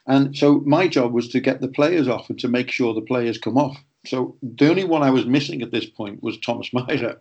And 0.06 0.36
so 0.36 0.62
my 0.64 0.88
job 0.88 1.12
was 1.12 1.28
to 1.28 1.40
get 1.40 1.60
the 1.60 1.68
players 1.68 2.08
off 2.08 2.30
and 2.30 2.38
to 2.38 2.48
make 2.48 2.70
sure 2.70 2.94
the 2.94 3.00
players 3.00 3.38
come 3.38 3.58
off. 3.58 3.76
So 4.06 4.36
the 4.40 4.70
only 4.70 4.84
one 4.84 5.02
I 5.02 5.10
was 5.10 5.26
missing 5.26 5.62
at 5.62 5.72
this 5.72 5.86
point 5.86 6.22
was 6.22 6.38
Thomas 6.38 6.70
Myhre. 6.70 7.16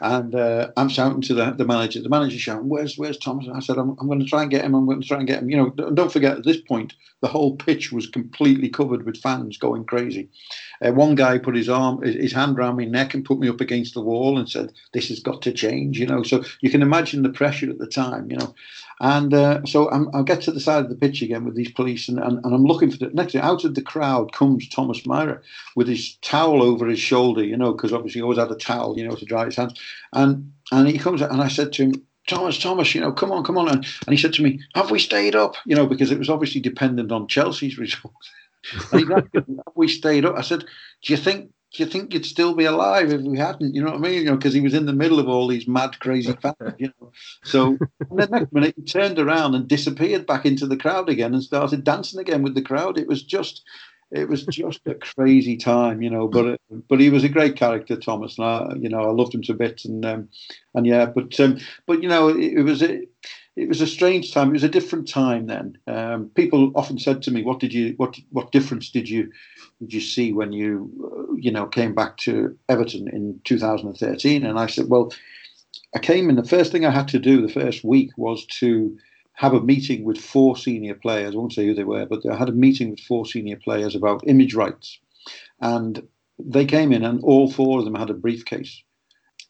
And 0.00 0.34
uh, 0.34 0.70
I'm 0.76 0.88
shouting 0.88 1.22
to 1.22 1.34
the, 1.34 1.52
the 1.52 1.64
manager. 1.64 2.02
The 2.02 2.08
manager 2.08 2.38
shouting, 2.38 2.68
"Where's 2.68 2.96
Where's 2.96 3.18
Thomas?" 3.18 3.48
I 3.52 3.60
said, 3.60 3.78
"I'm, 3.78 3.96
I'm 3.98 4.06
going 4.06 4.20
to 4.20 4.26
try 4.26 4.42
and 4.42 4.50
get 4.50 4.64
him. 4.64 4.74
I'm 4.74 4.86
going 4.86 5.00
to 5.00 5.06
try 5.06 5.18
and 5.18 5.26
get 5.26 5.42
him." 5.42 5.50
You 5.50 5.56
know, 5.56 5.70
don't 5.70 6.12
forget 6.12 6.36
at 6.36 6.44
this 6.44 6.60
point 6.60 6.94
the 7.22 7.28
whole 7.28 7.56
pitch 7.56 7.92
was 7.92 8.06
completely 8.06 8.68
covered 8.68 9.06
with 9.06 9.16
fans 9.16 9.56
going 9.56 9.84
crazy. 9.84 10.28
Uh, 10.84 10.92
one 10.92 11.14
guy 11.14 11.38
put 11.38 11.56
his 11.56 11.68
arm, 11.68 12.02
his 12.02 12.32
hand 12.32 12.58
around 12.58 12.76
my 12.76 12.84
neck 12.84 13.14
and 13.14 13.24
put 13.24 13.38
me 13.38 13.48
up 13.48 13.60
against 13.60 13.94
the 13.94 14.02
wall 14.02 14.38
and 14.38 14.48
said, 14.48 14.72
"This 14.92 15.08
has 15.08 15.20
got 15.20 15.40
to 15.42 15.52
change." 15.52 15.98
You 15.98 16.06
know, 16.06 16.22
so 16.22 16.44
you 16.60 16.70
can 16.70 16.82
imagine 16.82 17.22
the 17.22 17.30
pressure 17.30 17.70
at 17.70 17.78
the 17.78 17.86
time. 17.86 18.30
You 18.30 18.36
know, 18.36 18.54
and 19.00 19.34
uh, 19.34 19.64
so 19.64 19.90
I'm, 19.90 20.08
i 20.14 20.22
get 20.22 20.40
to 20.42 20.52
the 20.52 20.60
side 20.60 20.84
of 20.84 20.88
the 20.88 20.96
pitch 20.96 21.20
again 21.20 21.44
with 21.44 21.54
these 21.54 21.70
police, 21.70 22.08
and, 22.08 22.18
and, 22.18 22.42
and 22.44 22.54
I'm 22.54 22.64
looking 22.64 22.90
for 22.90 22.96
the 22.96 23.10
next 23.12 23.32
thing. 23.32 23.42
Out 23.42 23.64
of 23.64 23.74
the 23.74 23.82
crowd 23.82 24.32
comes 24.32 24.68
Thomas 24.68 25.02
Myhre 25.02 25.40
with 25.74 25.88
his 25.88 26.16
towel 26.22 26.62
over 26.62 26.86
his 26.86 26.98
shoulder, 26.98 27.44
you 27.44 27.56
know, 27.56 27.72
because 27.72 27.92
obviously 27.92 28.20
he 28.20 28.22
always 28.22 28.38
had 28.38 28.50
a 28.50 28.56
towel, 28.56 28.98
you 28.98 29.06
know, 29.06 29.14
to 29.14 29.24
dry 29.24 29.44
his 29.44 29.56
hands. 29.56 29.78
And 30.12 30.52
and 30.72 30.88
he 30.88 30.98
comes, 30.98 31.20
and 31.20 31.42
I 31.42 31.48
said 31.48 31.72
to 31.74 31.84
him, 31.84 32.06
Thomas, 32.26 32.58
Thomas, 32.58 32.94
you 32.94 33.00
know, 33.00 33.12
come 33.12 33.30
on, 33.30 33.44
come 33.44 33.58
on. 33.58 33.68
And, 33.68 33.86
and 34.06 34.16
he 34.16 34.16
said 34.16 34.32
to 34.34 34.42
me, 34.42 34.60
Have 34.74 34.90
we 34.90 34.98
stayed 34.98 35.34
up? 35.34 35.56
You 35.64 35.76
know, 35.76 35.86
because 35.86 36.10
it 36.10 36.18
was 36.18 36.30
obviously 36.30 36.60
dependent 36.60 37.12
on 37.12 37.28
Chelsea's 37.28 37.78
results. 37.78 38.30
and 38.92 39.00
he 39.00 39.06
said, 39.06 39.28
Have 39.34 39.74
we 39.74 39.88
stayed 39.88 40.24
up? 40.24 40.36
I 40.36 40.40
said, 40.40 40.60
Do 40.60 41.12
you 41.12 41.16
think 41.16 41.50
you 41.72 41.86
think 41.86 42.12
you'd 42.12 42.26
still 42.26 42.54
be 42.54 42.64
alive 42.64 43.12
if 43.12 43.20
we 43.22 43.38
hadn't? 43.38 43.74
You 43.74 43.82
know 43.82 43.90
what 43.90 43.98
I 43.98 44.00
mean? 44.00 44.20
You 44.20 44.24
know, 44.26 44.36
because 44.36 44.54
he 44.54 44.60
was 44.60 44.74
in 44.74 44.86
the 44.86 44.92
middle 44.92 45.18
of 45.18 45.28
all 45.28 45.48
these 45.48 45.68
mad, 45.68 45.98
crazy 46.00 46.32
fans. 46.42 46.74
You 46.78 46.92
know, 47.00 47.12
so 47.44 47.76
the 48.10 48.26
next 48.26 48.52
minute 48.52 48.74
he 48.76 48.82
turned 48.82 49.18
around 49.18 49.54
and 49.54 49.68
disappeared 49.68 50.26
back 50.26 50.46
into 50.46 50.66
the 50.66 50.76
crowd 50.76 51.08
again 51.08 51.34
and 51.34 51.42
started 51.42 51.84
dancing 51.84 52.20
again 52.20 52.42
with 52.42 52.54
the 52.54 52.62
crowd. 52.62 52.98
It 52.98 53.08
was 53.08 53.22
just, 53.22 53.62
it 54.10 54.28
was 54.28 54.44
just 54.46 54.80
a 54.86 54.94
crazy 54.94 55.56
time, 55.56 56.02
you 56.02 56.10
know. 56.10 56.28
But 56.28 56.60
but 56.88 57.00
he 57.00 57.10
was 57.10 57.24
a 57.24 57.28
great 57.28 57.56
character, 57.56 57.96
Thomas. 57.96 58.38
And 58.38 58.46
I, 58.46 58.72
you 58.78 58.88
know, 58.88 59.00
I 59.00 59.12
loved 59.12 59.34
him 59.34 59.42
to 59.42 59.54
bits, 59.54 59.84
and 59.84 60.04
um, 60.06 60.28
and 60.74 60.86
yeah, 60.86 61.06
but 61.06 61.38
um, 61.40 61.58
but 61.86 62.02
you 62.02 62.08
know, 62.08 62.28
it, 62.28 62.38
it 62.38 62.62
was 62.62 62.82
a 62.82 63.02
it 63.56 63.68
was 63.68 63.80
a 63.80 63.86
strange 63.86 64.32
time. 64.32 64.50
It 64.50 64.54
was 64.54 64.64
a 64.64 64.68
different 64.68 65.08
time 65.08 65.46
then. 65.46 65.78
Um, 65.86 66.30
people 66.34 66.72
often 66.74 66.98
said 66.98 67.22
to 67.22 67.30
me, 67.30 67.42
"What 67.42 67.58
did 67.58 67.72
you 67.72 67.94
what 67.96 68.18
what 68.30 68.52
difference 68.52 68.90
did 68.90 69.08
you 69.08 69.32
did 69.80 69.92
you 69.92 70.00
see 70.00 70.32
when 70.32 70.52
you 70.52 70.90
uh, 71.04 71.34
you 71.36 71.50
know 71.50 71.66
came 71.66 71.94
back 71.94 72.16
to 72.18 72.56
Everton 72.68 73.08
in 73.08 73.40
2013?" 73.44 74.44
And 74.44 74.58
I 74.58 74.66
said, 74.66 74.88
"Well, 74.88 75.12
I 75.94 75.98
came 75.98 76.28
and 76.28 76.38
the 76.38 76.44
first 76.48 76.72
thing 76.72 76.84
I 76.84 76.90
had 76.90 77.08
to 77.08 77.18
do 77.18 77.40
the 77.40 77.52
first 77.52 77.84
week 77.84 78.10
was 78.16 78.46
to 78.60 78.96
have 79.34 79.52
a 79.52 79.60
meeting 79.60 80.04
with 80.04 80.18
four 80.18 80.56
senior 80.56 80.94
players. 80.94 81.34
I 81.34 81.38
won't 81.38 81.52
say 81.52 81.66
who 81.66 81.74
they 81.74 81.84
were, 81.84 82.06
but 82.06 82.24
I 82.30 82.36
had 82.36 82.48
a 82.48 82.52
meeting 82.52 82.90
with 82.90 83.00
four 83.00 83.26
senior 83.26 83.56
players 83.56 83.94
about 83.94 84.26
image 84.26 84.54
rights, 84.54 84.98
and 85.60 86.06
they 86.38 86.64
came 86.64 86.92
in 86.92 87.04
and 87.04 87.22
all 87.22 87.50
four 87.50 87.78
of 87.78 87.84
them 87.84 87.94
had 87.94 88.10
a 88.10 88.14
briefcase." 88.14 88.82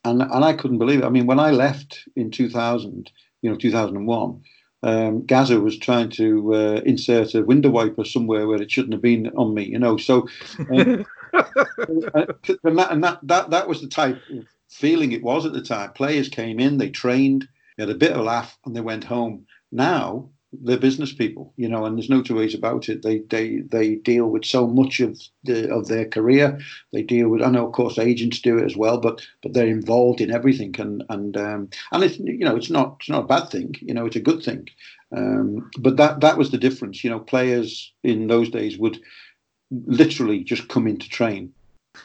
And, 0.04 0.22
and 0.22 0.44
I 0.44 0.52
couldn't 0.52 0.78
believe 0.78 1.00
it. 1.00 1.04
I 1.04 1.08
mean, 1.08 1.26
when 1.26 1.40
I 1.40 1.50
left 1.50 2.04
in 2.14 2.30
2000, 2.30 3.10
you 3.42 3.50
know 3.50 3.56
2001, 3.56 4.42
um, 4.82 5.24
Gazza 5.24 5.60
was 5.60 5.78
trying 5.78 6.10
to 6.10 6.54
uh, 6.54 6.80
insert 6.84 7.34
a 7.34 7.42
window 7.42 7.70
wiper 7.70 8.04
somewhere 8.04 8.46
where 8.46 8.60
it 8.60 8.70
shouldn't 8.70 8.94
have 8.94 9.02
been 9.02 9.28
on 9.36 9.54
me. 9.54 9.64
You 9.64 9.78
know, 9.78 9.96
so 9.96 10.28
um, 10.58 11.06
and, 11.32 12.78
that, 12.78 12.88
and 12.90 13.04
that 13.04 13.18
that 13.22 13.50
that 13.50 13.68
was 13.68 13.80
the 13.80 13.88
type 13.88 14.20
of 14.30 14.44
feeling 14.68 15.12
it 15.12 15.22
was 15.22 15.46
at 15.46 15.52
the 15.52 15.62
time. 15.62 15.92
Players 15.92 16.28
came 16.28 16.60
in, 16.60 16.78
they 16.78 16.90
trained, 16.90 17.48
they 17.76 17.84
had 17.84 17.90
a 17.90 17.94
bit 17.94 18.12
of 18.12 18.18
a 18.18 18.22
laugh, 18.22 18.58
and 18.64 18.76
they 18.76 18.80
went 18.80 19.04
home. 19.04 19.46
Now 19.72 20.30
they're 20.62 20.78
business 20.78 21.12
people, 21.12 21.52
you 21.56 21.68
know, 21.68 21.84
and 21.84 21.96
there's 21.96 22.10
no 22.10 22.22
two 22.22 22.36
ways 22.36 22.54
about 22.54 22.88
it. 22.88 23.02
They 23.02 23.18
they 23.18 23.58
they 23.58 23.96
deal 23.96 24.26
with 24.26 24.44
so 24.44 24.66
much 24.66 25.00
of 25.00 25.20
the 25.44 25.70
of 25.72 25.88
their 25.88 26.06
career. 26.06 26.58
They 26.92 27.02
deal 27.02 27.28
with 27.28 27.42
I 27.42 27.50
know 27.50 27.66
of 27.66 27.72
course 27.72 27.98
agents 27.98 28.40
do 28.40 28.58
it 28.58 28.64
as 28.64 28.76
well, 28.76 28.98
but 28.98 29.26
but 29.42 29.52
they're 29.52 29.66
involved 29.66 30.20
in 30.20 30.30
everything 30.30 30.74
and 30.78 31.02
and 31.08 31.36
um, 31.36 31.70
and 31.92 32.04
it's 32.04 32.18
you 32.18 32.44
know 32.44 32.56
it's 32.56 32.70
not 32.70 32.96
it's 33.00 33.08
not 33.08 33.24
a 33.24 33.26
bad 33.26 33.50
thing. 33.50 33.74
You 33.80 33.94
know, 33.94 34.06
it's 34.06 34.16
a 34.16 34.20
good 34.20 34.42
thing. 34.42 34.68
Um, 35.16 35.70
but 35.78 35.96
that 35.96 36.20
that 36.20 36.38
was 36.38 36.50
the 36.50 36.58
difference. 36.58 37.04
You 37.04 37.10
know, 37.10 37.20
players 37.20 37.92
in 38.02 38.26
those 38.26 38.50
days 38.50 38.78
would 38.78 38.98
literally 39.70 40.44
just 40.44 40.68
come 40.68 40.86
in 40.86 40.98
to 40.98 41.08
train. 41.08 41.52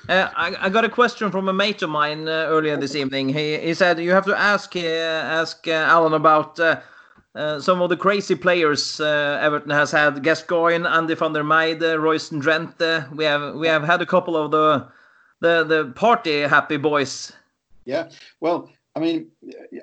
Uh, 0.07 0.29
I, 0.35 0.55
I, 0.59 0.69
got 0.69 0.85
a 0.85 0.89
question 0.89 1.31
from 1.31 1.49
a 1.49 1.53
mate 1.53 1.81
of 1.81 1.89
mine 1.89 2.27
uh, 2.27 2.47
earlier 2.47 2.77
this 2.77 2.95
evening. 2.95 3.27
He, 3.27 3.57
he 3.57 3.73
said 3.73 3.99
you 3.99 4.11
have 4.11 4.25
to 4.25 4.39
ask 4.39 4.75
uh, 4.75 4.79
ask 4.79 5.67
uh, 5.67 5.71
Alan 5.71 6.13
about 6.13 6.59
uh, 7.35 7.39
uh, 7.39 7.59
some 7.59 7.81
of 7.81 7.89
the 7.89 7.97
crazy 7.97 8.35
players 8.35 8.99
Everton 8.99 9.71
has 9.71 9.91
had. 9.91 10.23
Gascoigne, 10.23 10.85
Andy 10.85 11.15
van 11.15 11.33
der 11.33 11.43
Meyde, 11.43 11.99
Royston 11.99 12.41
Drenthe. 12.41 13.09
We 13.15 13.25
have 13.25 13.55
we 13.55 13.67
have 13.67 13.83
had 13.83 14.01
a 14.01 14.05
couple 14.05 14.35
of 14.35 14.51
the 14.51 14.87
the 15.39 15.63
the 15.63 15.91
party 15.95 16.41
happy 16.41 16.77
boys. 16.77 17.31
Yeah, 17.85 18.09
well, 18.39 18.69
I 18.95 18.99
mean, 18.99 19.31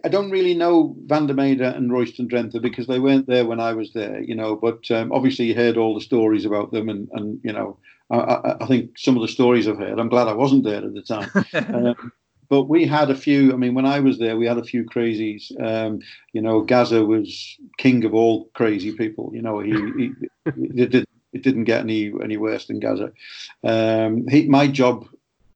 I 0.04 0.08
don't 0.08 0.30
really 0.30 0.54
know 0.54 0.94
Van 1.06 1.26
der 1.26 1.34
Meyde 1.34 1.62
and 1.62 1.92
Royston 1.92 2.28
Drenthe 2.28 2.60
because 2.60 2.86
they 2.86 2.98
weren't 2.98 3.26
there 3.26 3.46
when 3.46 3.60
I 3.60 3.72
was 3.72 3.92
there, 3.92 4.20
you 4.20 4.34
know. 4.34 4.54
But 4.54 4.90
um, 4.90 5.12
obviously, 5.12 5.46
you 5.46 5.54
heard 5.54 5.78
all 5.78 5.94
the 5.94 6.00
stories 6.00 6.44
about 6.44 6.72
them, 6.72 6.88
and 6.88 7.08
and 7.12 7.40
you 7.42 7.52
know, 7.52 7.78
I, 8.10 8.56
I, 8.60 8.66
think 8.66 8.98
some 8.98 9.16
of 9.16 9.22
the 9.22 9.28
stories 9.28 9.66
I've 9.66 9.78
heard. 9.78 9.98
I'm 9.98 10.10
glad 10.10 10.28
I 10.28 10.34
wasn't 10.34 10.64
there 10.64 10.84
at 10.84 10.94
the 10.94 11.02
time. 11.02 11.30
um, 11.74 12.12
but 12.48 12.64
we 12.64 12.86
had 12.86 13.10
a 13.10 13.14
few. 13.14 13.52
I 13.52 13.56
mean, 13.56 13.74
when 13.74 13.86
I 13.86 14.00
was 14.00 14.18
there, 14.18 14.36
we 14.36 14.46
had 14.46 14.58
a 14.58 14.64
few 14.64 14.84
crazies. 14.84 15.50
Um, 15.62 16.00
you 16.32 16.40
know, 16.40 16.62
Gazza 16.62 17.04
was 17.04 17.56
king 17.78 18.04
of 18.04 18.14
all 18.14 18.50
crazy 18.54 18.92
people. 18.92 19.30
You 19.34 19.42
know, 19.42 19.60
he, 19.60 19.72
he 19.72 20.10
it, 20.82 20.90
did, 20.90 21.06
it 21.32 21.42
didn't 21.42 21.64
get 21.64 21.80
any 21.80 22.12
any 22.22 22.36
worse 22.36 22.66
than 22.66 22.80
Gazza. 22.80 23.12
Um, 23.62 24.26
he, 24.28 24.48
my 24.48 24.66
job 24.66 25.06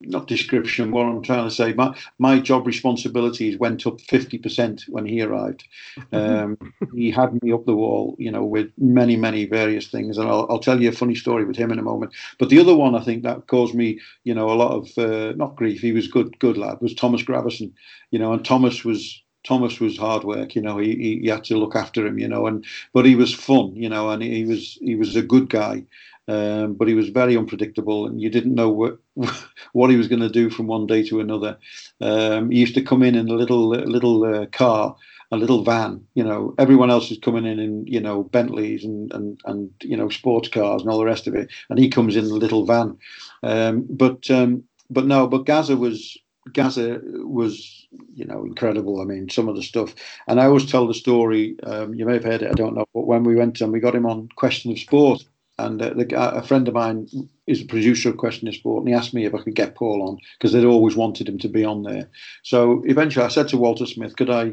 not 0.06 0.26
description, 0.26 0.90
what 0.90 1.06
I'm 1.06 1.22
trying 1.22 1.48
to 1.48 1.54
say, 1.54 1.72
my, 1.72 1.96
my 2.18 2.40
job 2.40 2.66
responsibilities 2.66 3.58
went 3.58 3.86
up 3.86 3.98
50% 3.98 4.88
when 4.88 5.06
he 5.06 5.22
arrived. 5.22 5.66
Um, 6.12 6.58
he 6.94 7.10
had 7.10 7.40
me 7.42 7.52
up 7.52 7.66
the 7.66 7.76
wall, 7.76 8.16
you 8.18 8.30
know, 8.30 8.44
with 8.44 8.70
many, 8.78 9.16
many 9.16 9.44
various 9.46 9.88
things. 9.88 10.18
And 10.18 10.28
I'll, 10.28 10.46
I'll 10.50 10.58
tell 10.58 10.80
you 10.80 10.88
a 10.88 10.92
funny 10.92 11.14
story 11.14 11.44
with 11.44 11.56
him 11.56 11.72
in 11.72 11.78
a 11.78 11.82
moment. 11.82 12.12
But 12.38 12.48
the 12.48 12.60
other 12.60 12.74
one 12.74 12.94
I 12.94 13.02
think 13.02 13.22
that 13.22 13.46
caused 13.46 13.74
me, 13.74 14.00
you 14.24 14.34
know, 14.34 14.50
a 14.50 14.54
lot 14.54 14.72
of, 14.72 14.98
uh, 14.98 15.32
not 15.36 15.56
grief, 15.56 15.80
he 15.80 15.92
was 15.92 16.08
good, 16.08 16.38
good 16.38 16.56
lad, 16.56 16.78
was 16.80 16.94
Thomas 16.94 17.22
Gravesen, 17.22 17.72
you 18.10 18.18
know, 18.18 18.32
and 18.32 18.44
Thomas 18.44 18.84
was 18.84 19.22
Thomas 19.44 19.80
was 19.80 19.96
hard 19.96 20.24
work, 20.24 20.54
you 20.54 20.62
know. 20.62 20.78
He, 20.78 20.94
he, 20.94 21.18
he 21.22 21.28
had 21.28 21.44
to 21.44 21.56
look 21.56 21.74
after 21.74 22.06
him, 22.06 22.18
you 22.18 22.28
know, 22.28 22.46
and 22.46 22.64
but 22.92 23.04
he 23.04 23.16
was 23.16 23.34
fun, 23.34 23.74
you 23.74 23.88
know, 23.88 24.10
and 24.10 24.22
he 24.22 24.44
was 24.44 24.78
he 24.80 24.94
was 24.94 25.16
a 25.16 25.22
good 25.22 25.48
guy. 25.48 25.84
Um, 26.28 26.74
but 26.74 26.88
he 26.88 26.94
was 26.94 27.08
very 27.08 27.36
unpredictable, 27.36 28.06
and 28.06 28.20
you 28.20 28.30
didn't 28.30 28.54
know 28.54 28.70
what 28.70 28.98
what 29.72 29.90
he 29.90 29.96
was 29.96 30.08
going 30.08 30.22
to 30.22 30.28
do 30.28 30.50
from 30.50 30.66
one 30.66 30.86
day 30.86 31.02
to 31.04 31.20
another. 31.20 31.58
Um, 32.00 32.50
he 32.50 32.60
used 32.60 32.74
to 32.74 32.82
come 32.82 33.02
in 33.02 33.14
in 33.14 33.28
a 33.28 33.34
little 33.34 33.68
little 33.70 34.24
uh, 34.24 34.46
car, 34.46 34.96
a 35.32 35.36
little 35.36 35.64
van. 35.64 36.06
You 36.14 36.24
know, 36.24 36.54
everyone 36.58 36.90
else 36.90 37.10
is 37.10 37.18
coming 37.18 37.44
in 37.44 37.58
in 37.58 37.86
you 37.86 38.00
know 38.00 38.24
Bentleys 38.24 38.84
and 38.84 39.12
and 39.12 39.40
and 39.46 39.70
you 39.82 39.96
know 39.96 40.08
sports 40.08 40.48
cars 40.48 40.82
and 40.82 40.90
all 40.90 40.98
the 40.98 41.04
rest 41.06 41.26
of 41.26 41.34
it, 41.34 41.50
and 41.70 41.78
he 41.78 41.88
comes 41.88 42.14
in 42.16 42.24
a 42.24 42.28
little 42.28 42.64
van. 42.66 42.96
Um, 43.42 43.86
but 43.90 44.30
um, 44.30 44.62
but 44.90 45.06
no, 45.06 45.26
but 45.26 45.46
Gazza 45.46 45.76
was 45.76 46.16
Gazza 46.52 47.00
was, 47.04 47.86
you 48.14 48.24
know, 48.24 48.44
incredible. 48.44 49.00
I 49.00 49.04
mean, 49.04 49.28
some 49.28 49.48
of 49.48 49.56
the 49.56 49.62
stuff. 49.62 49.94
And 50.26 50.40
I 50.40 50.46
always 50.46 50.70
tell 50.70 50.86
the 50.86 50.94
story. 50.94 51.56
Um, 51.62 51.94
you 51.94 52.04
may 52.04 52.14
have 52.14 52.24
heard 52.24 52.42
it. 52.42 52.50
I 52.50 52.54
don't 52.54 52.74
know. 52.74 52.86
But 52.92 53.06
when 53.06 53.24
we 53.24 53.36
went 53.36 53.60
and 53.60 53.72
we 53.72 53.80
got 53.80 53.94
him 53.94 54.06
on 54.06 54.28
Question 54.36 54.72
of 54.72 54.78
Sport, 54.78 55.24
and 55.66 55.80
uh, 55.80 55.94
the, 55.94 56.06
a 56.16 56.42
friend 56.42 56.68
of 56.68 56.74
mine 56.74 57.08
is 57.46 57.62
a 57.62 57.66
producer 57.66 58.10
of 58.10 58.16
Question 58.16 58.48
of 58.48 58.54
Sport, 58.54 58.80
and 58.80 58.88
he 58.88 58.94
asked 58.94 59.14
me 59.14 59.24
if 59.24 59.34
I 59.34 59.42
could 59.42 59.54
get 59.54 59.74
Paul 59.74 60.02
on 60.08 60.18
because 60.38 60.52
they'd 60.52 60.64
always 60.64 60.96
wanted 60.96 61.28
him 61.28 61.38
to 61.38 61.48
be 61.48 61.64
on 61.64 61.82
there. 61.82 62.08
So 62.42 62.82
eventually, 62.86 63.24
I 63.24 63.28
said 63.28 63.48
to 63.48 63.56
Walter 63.56 63.86
Smith, 63.86 64.16
"Could 64.16 64.30
I? 64.30 64.52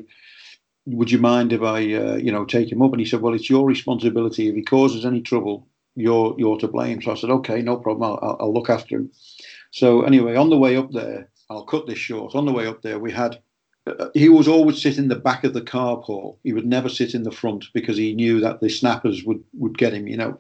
Would 0.86 1.12
you 1.12 1.19
mind 1.19 1.54
if 1.54 1.62
I, 1.62 1.78
uh, 1.93 2.15
you 2.15 2.32
know, 2.32 2.45
take 2.45 2.72
him 2.72 2.82
up?" 2.82 2.91
And 2.91 3.00
he 3.00 3.06
said, 3.06 3.22
"Well, 3.22 3.34
it's 3.34 3.50
your 3.50 3.65
responsibility. 3.65 4.48
If 4.48 4.56
he 4.56 4.63
causes 4.63 5.06
any 5.06 5.22
trouble, 5.22 5.67
you're 5.95 6.36
you're 6.38 6.60
to 6.60 6.67
blame." 6.67 7.02
So 7.02 7.12
I 7.12 7.15
said, 7.15 7.30
"Okay, 7.30 7.62
no 7.62 7.78
problem. 7.78 8.12
I'll, 8.22 8.38
I'll 8.39 8.54
look 8.54 8.69
after 8.69 8.95
him." 8.95 9.12
So 9.72 10.02
anyway, 10.02 10.36
on 10.36 10.50
the 10.50 10.58
way 10.58 10.78
up 10.78 10.91
there, 10.91 11.30
I'll 11.50 11.65
cut 11.65 11.88
this 11.88 12.00
short. 12.00 12.36
On 12.36 12.45
the 12.45 12.54
way 12.54 12.67
up 12.67 12.82
there, 12.82 13.00
we 13.00 13.12
had 13.12 13.41
he 14.13 14.30
was 14.30 14.47
always 14.47 14.82
sit 14.82 14.97
in 14.97 15.08
the 15.08 15.15
back 15.15 15.43
of 15.43 15.54
the 15.54 15.62
car, 15.62 15.97
Paul. 15.97 16.39
He 16.43 16.54
would 16.54 16.65
never 16.65 16.89
sit 16.89 17.13
in 17.13 17.23
the 17.23 17.32
front 17.32 17.65
because 17.73 17.97
he 17.97 18.13
knew 18.13 18.39
that 18.39 18.62
the 18.62 18.69
snappers 18.69 19.23
would, 19.23 19.43
would 19.54 19.78
get 19.78 19.93
him, 19.93 20.08
you 20.08 20.17
know. 20.17 20.38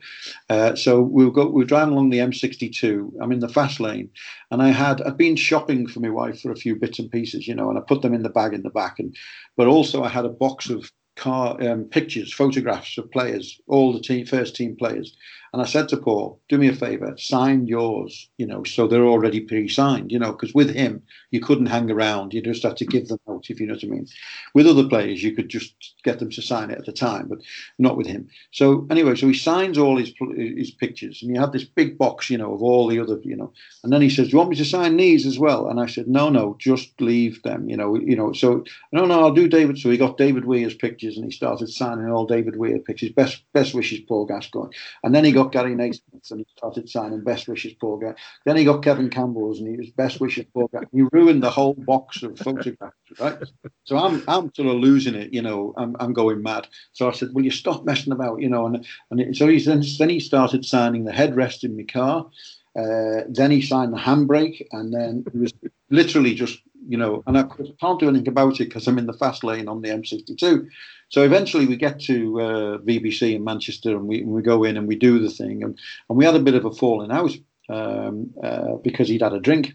Uh, 0.49 0.75
so 0.75 1.01
we 1.01 1.25
were, 1.25 1.31
go, 1.31 1.47
we 1.47 1.63
were 1.63 1.67
driving 1.67 1.93
along 1.93 2.09
the 2.09 2.19
M62. 2.19 3.11
I'm 3.21 3.31
in 3.31 3.39
the 3.39 3.49
fast 3.49 3.79
lane, 3.79 4.09
and 4.51 4.61
I 4.61 4.69
had 4.69 5.01
I'd 5.01 5.17
been 5.17 5.35
shopping 5.35 5.87
for 5.87 5.99
my 5.99 6.09
wife 6.09 6.41
for 6.41 6.51
a 6.51 6.55
few 6.55 6.75
bits 6.75 6.99
and 6.99 7.11
pieces, 7.11 7.47
you 7.47 7.55
know, 7.55 7.69
and 7.69 7.77
I 7.77 7.81
put 7.81 8.01
them 8.01 8.13
in 8.13 8.23
the 8.23 8.29
bag 8.29 8.53
in 8.53 8.63
the 8.63 8.69
back, 8.69 8.99
and 8.99 9.15
but 9.57 9.67
also 9.67 10.03
I 10.03 10.09
had 10.09 10.25
a 10.25 10.29
box 10.29 10.69
of 10.69 10.91
car 11.19 11.61
um, 11.61 11.83
pictures, 11.83 12.33
photographs 12.33 12.97
of 12.97 13.11
players, 13.11 13.59
all 13.67 13.93
the 13.93 13.99
team, 13.99 14.25
first 14.25 14.55
team 14.55 14.75
players. 14.75 15.15
And 15.51 15.61
I 15.61 15.65
said 15.65 15.89
to 15.89 15.97
Paul, 15.97 16.39
do 16.47 16.57
me 16.57 16.67
a 16.67 16.75
favor, 16.75 17.15
sign 17.17 17.67
yours, 17.67 18.29
you 18.37 18.45
know, 18.45 18.63
so 18.63 18.87
they're 18.87 19.05
already 19.05 19.39
pre-signed, 19.41 20.11
you 20.11 20.19
know, 20.19 20.31
because 20.31 20.53
with 20.53 20.73
him, 20.75 21.01
you 21.31 21.41
couldn't 21.41 21.67
hang 21.67 21.89
around. 21.89 22.33
You 22.33 22.41
just 22.41 22.63
had 22.63 22.77
to 22.77 22.85
give 22.85 23.07
them 23.07 23.19
out, 23.29 23.49
if 23.49 23.59
you 23.59 23.67
know 23.67 23.73
what 23.73 23.83
I 23.83 23.87
mean. 23.87 24.07
With 24.53 24.67
other 24.67 24.87
players, 24.87 25.23
you 25.23 25.35
could 25.35 25.49
just 25.49 25.73
get 26.03 26.19
them 26.19 26.29
to 26.31 26.41
sign 26.41 26.69
it 26.69 26.77
at 26.77 26.85
the 26.85 26.91
time, 26.91 27.27
but 27.27 27.39
not 27.77 27.97
with 27.97 28.07
him. 28.07 28.29
So 28.51 28.85
anyway, 28.89 29.15
so 29.15 29.27
he 29.27 29.33
signs 29.33 29.77
all 29.77 29.97
his 29.97 30.13
his 30.35 30.71
pictures, 30.71 31.21
and 31.21 31.31
he 31.31 31.37
had 31.37 31.51
this 31.51 31.63
big 31.63 31.97
box, 31.97 32.29
you 32.29 32.37
know, 32.37 32.53
of 32.53 32.61
all 32.61 32.87
the 32.87 32.99
other, 32.99 33.19
you 33.23 33.35
know, 33.35 33.51
and 33.83 33.91
then 33.91 34.01
he 34.01 34.09
says, 34.09 34.27
do 34.27 34.31
you 34.33 34.37
want 34.37 34.49
me 34.49 34.55
to 34.57 34.65
sign 34.65 34.97
these 34.97 35.25
as 35.25 35.39
well? 35.39 35.67
And 35.67 35.79
I 35.79 35.85
said, 35.87 36.07
no, 36.07 36.29
no, 36.29 36.55
just 36.59 36.99
leave 37.01 37.41
them, 37.43 37.69
you 37.69 37.77
know, 37.77 37.95
you 37.95 38.15
know, 38.15 38.33
so, 38.33 38.63
no, 38.91 39.05
no, 39.05 39.21
I'll 39.21 39.33
do 39.33 39.47
David. 39.47 39.77
So 39.79 39.89
he 39.89 39.97
got 39.97 40.17
David 40.17 40.45
Weir's 40.45 40.75
pictures, 40.75 41.15
and 41.15 41.25
he 41.25 41.31
started 41.31 41.69
signing 41.69 42.09
all 42.09 42.25
David 42.25 42.57
Weir 42.57 42.79
pictures. 42.79 43.11
Best, 43.11 43.41
best 43.53 43.73
wishes, 43.73 44.01
Paul 44.01 44.25
Gascoigne. 44.25 44.71
And 45.03 45.15
then 45.15 45.25
he 45.25 45.31
got 45.31 45.38
got 45.43 45.51
Gary 45.51 45.75
Naysmith 45.75 46.31
and 46.31 46.39
he 46.41 46.45
started 46.57 46.89
signing 46.89 47.23
best 47.23 47.47
wishes 47.47 47.73
poor 47.73 47.97
guy. 47.97 48.13
Then 48.45 48.57
he 48.57 48.65
got 48.65 48.83
Kevin 48.83 49.09
Campbell's 49.09 49.59
and 49.59 49.69
he 49.69 49.77
was 49.77 49.89
best 49.91 50.19
wishes 50.19 50.45
poor 50.53 50.67
guy. 50.73 50.81
He 50.91 51.03
ruined 51.13 51.43
the 51.43 51.49
whole 51.49 51.73
box 51.73 52.21
of 52.23 52.37
photographs, 52.37 52.95
right? 53.19 53.37
So 53.85 53.97
I'm 53.97 54.23
I'm 54.27 54.53
sort 54.53 54.67
of 54.67 54.75
losing 54.75 55.15
it, 55.15 55.33
you 55.33 55.41
know. 55.41 55.73
I'm 55.77 55.95
I'm 55.99 56.13
going 56.13 56.43
mad. 56.43 56.67
So 56.93 57.07
I 57.07 57.13
said, 57.13 57.29
"Will 57.33 57.45
you 57.45 57.51
stop 57.51 57.85
messing 57.85 58.13
about?" 58.13 58.41
You 58.41 58.49
know, 58.49 58.65
and 58.65 58.85
and 59.11 59.19
it, 59.21 59.35
so 59.35 59.47
he 59.47 59.63
then 59.63 59.83
then 59.97 60.09
he 60.09 60.19
started 60.19 60.65
signing 60.65 61.05
the 61.05 61.11
headrest 61.11 61.63
in 61.63 61.77
my 61.77 61.83
car. 61.83 62.29
Uh, 62.77 63.23
then 63.29 63.51
he 63.51 63.61
signed 63.61 63.93
the 63.93 63.97
handbrake, 63.97 64.65
and 64.71 64.93
then 64.93 65.25
he 65.31 65.39
was 65.39 65.53
literally 65.89 66.35
just 66.35 66.59
you 66.87 66.97
know, 66.97 67.23
and 67.27 67.37
I 67.37 67.43
can't 67.79 67.99
do 67.99 68.09
anything 68.09 68.29
about 68.29 68.59
it 68.59 68.65
because 68.65 68.87
I'm 68.87 68.97
in 68.97 69.05
the 69.05 69.13
fast 69.13 69.43
lane 69.43 69.67
on 69.67 69.81
the 69.81 69.89
M62. 69.89 70.67
So 71.09 71.23
eventually 71.23 71.65
we 71.65 71.75
get 71.75 71.99
to 72.01 72.39
uh, 72.39 72.77
BBC 72.77 73.35
in 73.35 73.43
Manchester 73.43 73.95
and 73.95 74.07
we, 74.07 74.23
we 74.23 74.41
go 74.41 74.63
in 74.63 74.77
and 74.77 74.87
we 74.87 74.95
do 74.95 75.19
the 75.19 75.29
thing. 75.29 75.63
And, 75.63 75.77
and 76.07 76.17
we 76.17 76.25
had 76.25 76.35
a 76.35 76.39
bit 76.39 76.55
of 76.55 76.65
a 76.65 76.71
falling 76.71 77.11
out 77.11 77.31
um, 77.67 78.31
uh, 78.41 78.75
because 78.83 79.09
he'd 79.09 79.21
had 79.21 79.33
a 79.33 79.39
drink 79.39 79.73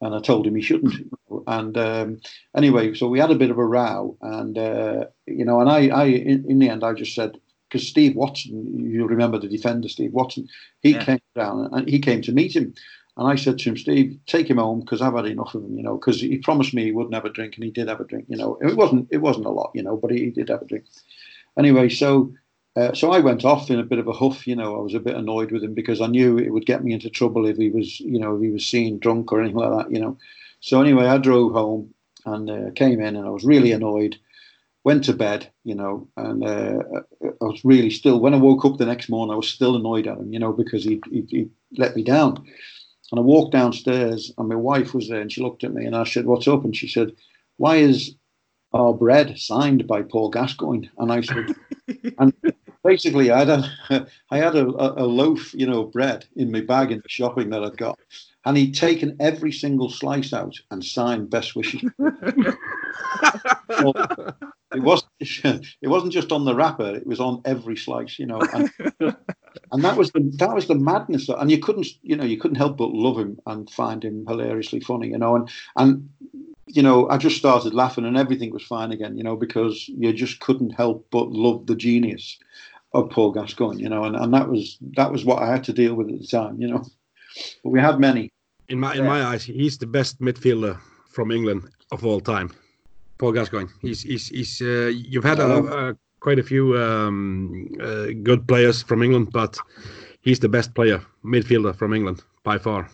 and 0.00 0.14
I 0.14 0.20
told 0.20 0.46
him 0.46 0.54
he 0.54 0.62
shouldn't. 0.62 0.94
And 1.46 1.76
um, 1.78 2.20
anyway, 2.54 2.94
so 2.94 3.08
we 3.08 3.18
had 3.18 3.30
a 3.30 3.36
bit 3.36 3.50
of 3.50 3.58
a 3.58 3.64
row. 3.64 4.16
And, 4.20 4.56
uh, 4.58 5.06
you 5.26 5.44
know, 5.44 5.60
and 5.60 5.70
I, 5.70 5.88
I 5.88 6.04
in, 6.04 6.44
in, 6.48 6.58
the 6.58 6.68
end, 6.68 6.84
I 6.84 6.92
just 6.92 7.14
said, 7.14 7.38
because 7.68 7.88
Steve 7.88 8.14
Watson, 8.14 8.90
you 8.90 9.06
remember 9.06 9.38
the 9.38 9.48
defender, 9.48 9.88
Steve 9.88 10.12
Watson, 10.12 10.46
he 10.80 10.92
yeah. 10.92 11.04
came 11.04 11.20
down 11.34 11.70
and 11.72 11.88
he 11.88 11.98
came 11.98 12.22
to 12.22 12.32
meet 12.32 12.54
him. 12.54 12.74
And 13.16 13.28
I 13.28 13.36
said 13.36 13.58
to 13.58 13.70
him, 13.70 13.76
Steve, 13.76 14.18
take 14.26 14.50
him 14.50 14.56
home 14.58 14.80
because 14.80 15.00
I've 15.00 15.14
had 15.14 15.26
enough 15.26 15.54
of 15.54 15.62
him, 15.62 15.76
you 15.76 15.84
know, 15.84 15.96
because 15.96 16.20
he 16.20 16.38
promised 16.38 16.74
me 16.74 16.84
he 16.84 16.92
wouldn't 16.92 17.14
have 17.14 17.24
a 17.24 17.30
drink 17.30 17.54
and 17.54 17.64
he 17.64 17.70
did 17.70 17.88
have 17.88 18.00
a 18.00 18.04
drink, 18.04 18.26
you 18.28 18.36
know. 18.36 18.58
It 18.60 18.76
wasn't 18.76 19.08
it 19.10 19.18
wasn't 19.18 19.46
a 19.46 19.50
lot, 19.50 19.70
you 19.74 19.82
know, 19.82 19.96
but 19.96 20.10
he, 20.10 20.24
he 20.24 20.30
did 20.30 20.48
have 20.48 20.62
a 20.62 20.66
drink. 20.66 20.84
Anyway, 21.56 21.88
so 21.88 22.32
uh, 22.76 22.92
so 22.92 23.12
I 23.12 23.20
went 23.20 23.44
off 23.44 23.70
in 23.70 23.78
a 23.78 23.84
bit 23.84 24.00
of 24.00 24.08
a 24.08 24.12
huff, 24.12 24.48
you 24.48 24.56
know. 24.56 24.76
I 24.76 24.82
was 24.82 24.94
a 24.94 25.00
bit 25.00 25.14
annoyed 25.14 25.52
with 25.52 25.62
him 25.62 25.74
because 25.74 26.00
I 26.00 26.08
knew 26.08 26.38
it 26.38 26.50
would 26.50 26.66
get 26.66 26.82
me 26.82 26.92
into 26.92 27.08
trouble 27.08 27.46
if 27.46 27.56
he 27.56 27.70
was, 27.70 28.00
you 28.00 28.18
know, 28.18 28.34
if 28.34 28.42
he 28.42 28.50
was 28.50 28.66
seen 28.66 28.98
drunk 28.98 29.32
or 29.32 29.40
anything 29.40 29.58
like 29.58 29.86
that, 29.86 29.94
you 29.94 30.00
know. 30.00 30.18
So 30.58 30.80
anyway, 30.80 31.06
I 31.06 31.18
drove 31.18 31.52
home 31.52 31.94
and 32.26 32.50
uh, 32.50 32.70
came 32.74 33.00
in 33.00 33.14
and 33.14 33.26
I 33.26 33.30
was 33.30 33.44
really 33.44 33.70
annoyed. 33.70 34.16
Went 34.82 35.04
to 35.04 35.14
bed, 35.14 35.48
you 35.62 35.74
know, 35.74 36.08
and 36.16 36.44
uh, 36.44 36.82
I 37.22 37.44
was 37.44 37.64
really 37.64 37.90
still. 37.90 38.20
When 38.20 38.34
I 38.34 38.38
woke 38.38 38.64
up 38.64 38.76
the 38.76 38.84
next 38.84 39.08
morning, 39.08 39.32
I 39.32 39.36
was 39.36 39.48
still 39.48 39.76
annoyed 39.76 40.06
at 40.06 40.18
him, 40.18 40.32
you 40.32 40.38
know, 40.38 40.52
because 40.52 40.84
he 40.84 41.00
he, 41.10 41.24
he 41.30 41.48
let 41.78 41.94
me 41.94 42.02
down. 42.02 42.44
And 43.14 43.20
I 43.20 43.22
walked 43.22 43.52
downstairs 43.52 44.32
and 44.36 44.48
my 44.48 44.56
wife 44.56 44.92
was 44.92 45.08
there 45.08 45.20
and 45.20 45.30
she 45.30 45.40
looked 45.40 45.62
at 45.62 45.72
me 45.72 45.84
and 45.84 45.94
I 45.94 46.02
said, 46.02 46.26
What's 46.26 46.48
up? 46.48 46.64
And 46.64 46.76
she 46.76 46.88
said, 46.88 47.12
Why 47.58 47.76
is 47.76 48.16
our 48.72 48.92
bread 48.92 49.38
signed 49.38 49.86
by 49.86 50.02
Paul 50.02 50.30
Gascoigne? 50.30 50.88
And 50.98 51.12
I 51.12 51.20
said, 51.20 51.54
and 52.18 52.34
basically 52.82 53.30
I 53.30 53.44
had 53.44 53.50
a 53.50 54.08
I 54.32 54.38
had 54.38 54.56
a, 54.56 54.66
a, 54.66 55.06
loaf, 55.06 55.54
you 55.54 55.64
know, 55.64 55.84
bread 55.84 56.26
in 56.34 56.50
my 56.50 56.60
bag 56.60 56.90
in 56.90 56.98
the 56.98 57.08
shopping 57.08 57.50
that 57.50 57.62
I'd 57.62 57.76
got. 57.76 58.00
And 58.46 58.56
he'd 58.56 58.74
taken 58.74 59.16
every 59.20 59.52
single 59.52 59.90
slice 59.90 60.32
out 60.32 60.56
and 60.72 60.84
signed 60.84 61.30
best 61.30 61.54
wishes. 61.54 61.88
well, 63.68 63.94
it 64.74 64.82
wasn't 64.82 65.10
it 65.20 65.88
wasn't 65.88 66.12
just 66.12 66.32
on 66.32 66.44
the 66.44 66.54
wrapper, 66.54 66.94
it 66.94 67.06
was 67.06 67.20
on 67.20 67.42
every 67.44 67.76
slice, 67.76 68.18
you 68.18 68.26
know. 68.26 68.40
And, 68.52 68.70
and 69.72 69.84
that 69.84 69.96
was 69.96 70.10
the 70.12 70.20
that 70.38 70.54
was 70.54 70.66
the 70.66 70.74
madness. 70.74 71.28
And 71.28 71.50
you 71.50 71.58
couldn't, 71.58 71.86
you 72.02 72.16
know, 72.16 72.24
you 72.24 72.38
couldn't 72.38 72.56
help 72.56 72.76
but 72.76 72.92
love 72.92 73.18
him 73.18 73.38
and 73.46 73.70
find 73.70 74.04
him 74.04 74.24
hilariously 74.26 74.80
funny, 74.80 75.08
you 75.08 75.18
know. 75.18 75.36
And 75.36 75.50
and 75.76 76.08
you 76.66 76.82
know, 76.82 77.08
I 77.08 77.18
just 77.18 77.36
started 77.36 77.74
laughing 77.74 78.04
and 78.04 78.16
everything 78.16 78.52
was 78.52 78.64
fine 78.64 78.90
again, 78.90 79.16
you 79.16 79.22
know, 79.22 79.36
because 79.36 79.86
you 79.88 80.12
just 80.12 80.40
couldn't 80.40 80.70
help 80.70 81.06
but 81.10 81.30
love 81.30 81.66
the 81.66 81.76
genius 81.76 82.38
of 82.94 83.10
Paul 83.10 83.32
Gascoigne, 83.32 83.82
you 83.82 83.88
know, 83.88 84.04
and, 84.04 84.16
and 84.16 84.32
that 84.32 84.48
was 84.48 84.78
that 84.96 85.12
was 85.12 85.24
what 85.24 85.42
I 85.42 85.50
had 85.50 85.64
to 85.64 85.72
deal 85.72 85.94
with 85.94 86.08
at 86.10 86.20
the 86.20 86.26
time, 86.26 86.60
you 86.60 86.68
know. 86.68 86.84
But 87.62 87.70
we 87.70 87.80
had 87.80 87.98
many. 87.98 88.30
In 88.68 88.80
my 88.80 88.94
in 88.94 89.04
my 89.04 89.22
eyes, 89.22 89.44
he's 89.44 89.78
the 89.78 89.86
best 89.86 90.20
midfielder 90.20 90.80
from 91.10 91.30
England 91.30 91.68
of 91.92 92.04
all 92.06 92.20
time. 92.20 92.50
Paul 93.18 93.32
Gascoigne. 93.32 93.70
He's 93.80 94.02
he's 94.02 94.28
he's. 94.28 94.62
Uh, 94.62 94.90
you've 94.94 95.24
had 95.24 95.38
a, 95.40 95.96
quite 96.20 96.38
a 96.38 96.42
few 96.42 96.76
um, 96.76 97.68
uh, 97.80 98.06
good 98.22 98.46
players 98.46 98.82
from 98.82 99.02
England, 99.02 99.30
but 99.32 99.58
he's 100.22 100.40
the 100.40 100.48
best 100.48 100.74
player 100.74 101.00
midfielder 101.24 101.76
from 101.76 101.92
England 101.92 102.22
by 102.42 102.58
far. 102.58 102.88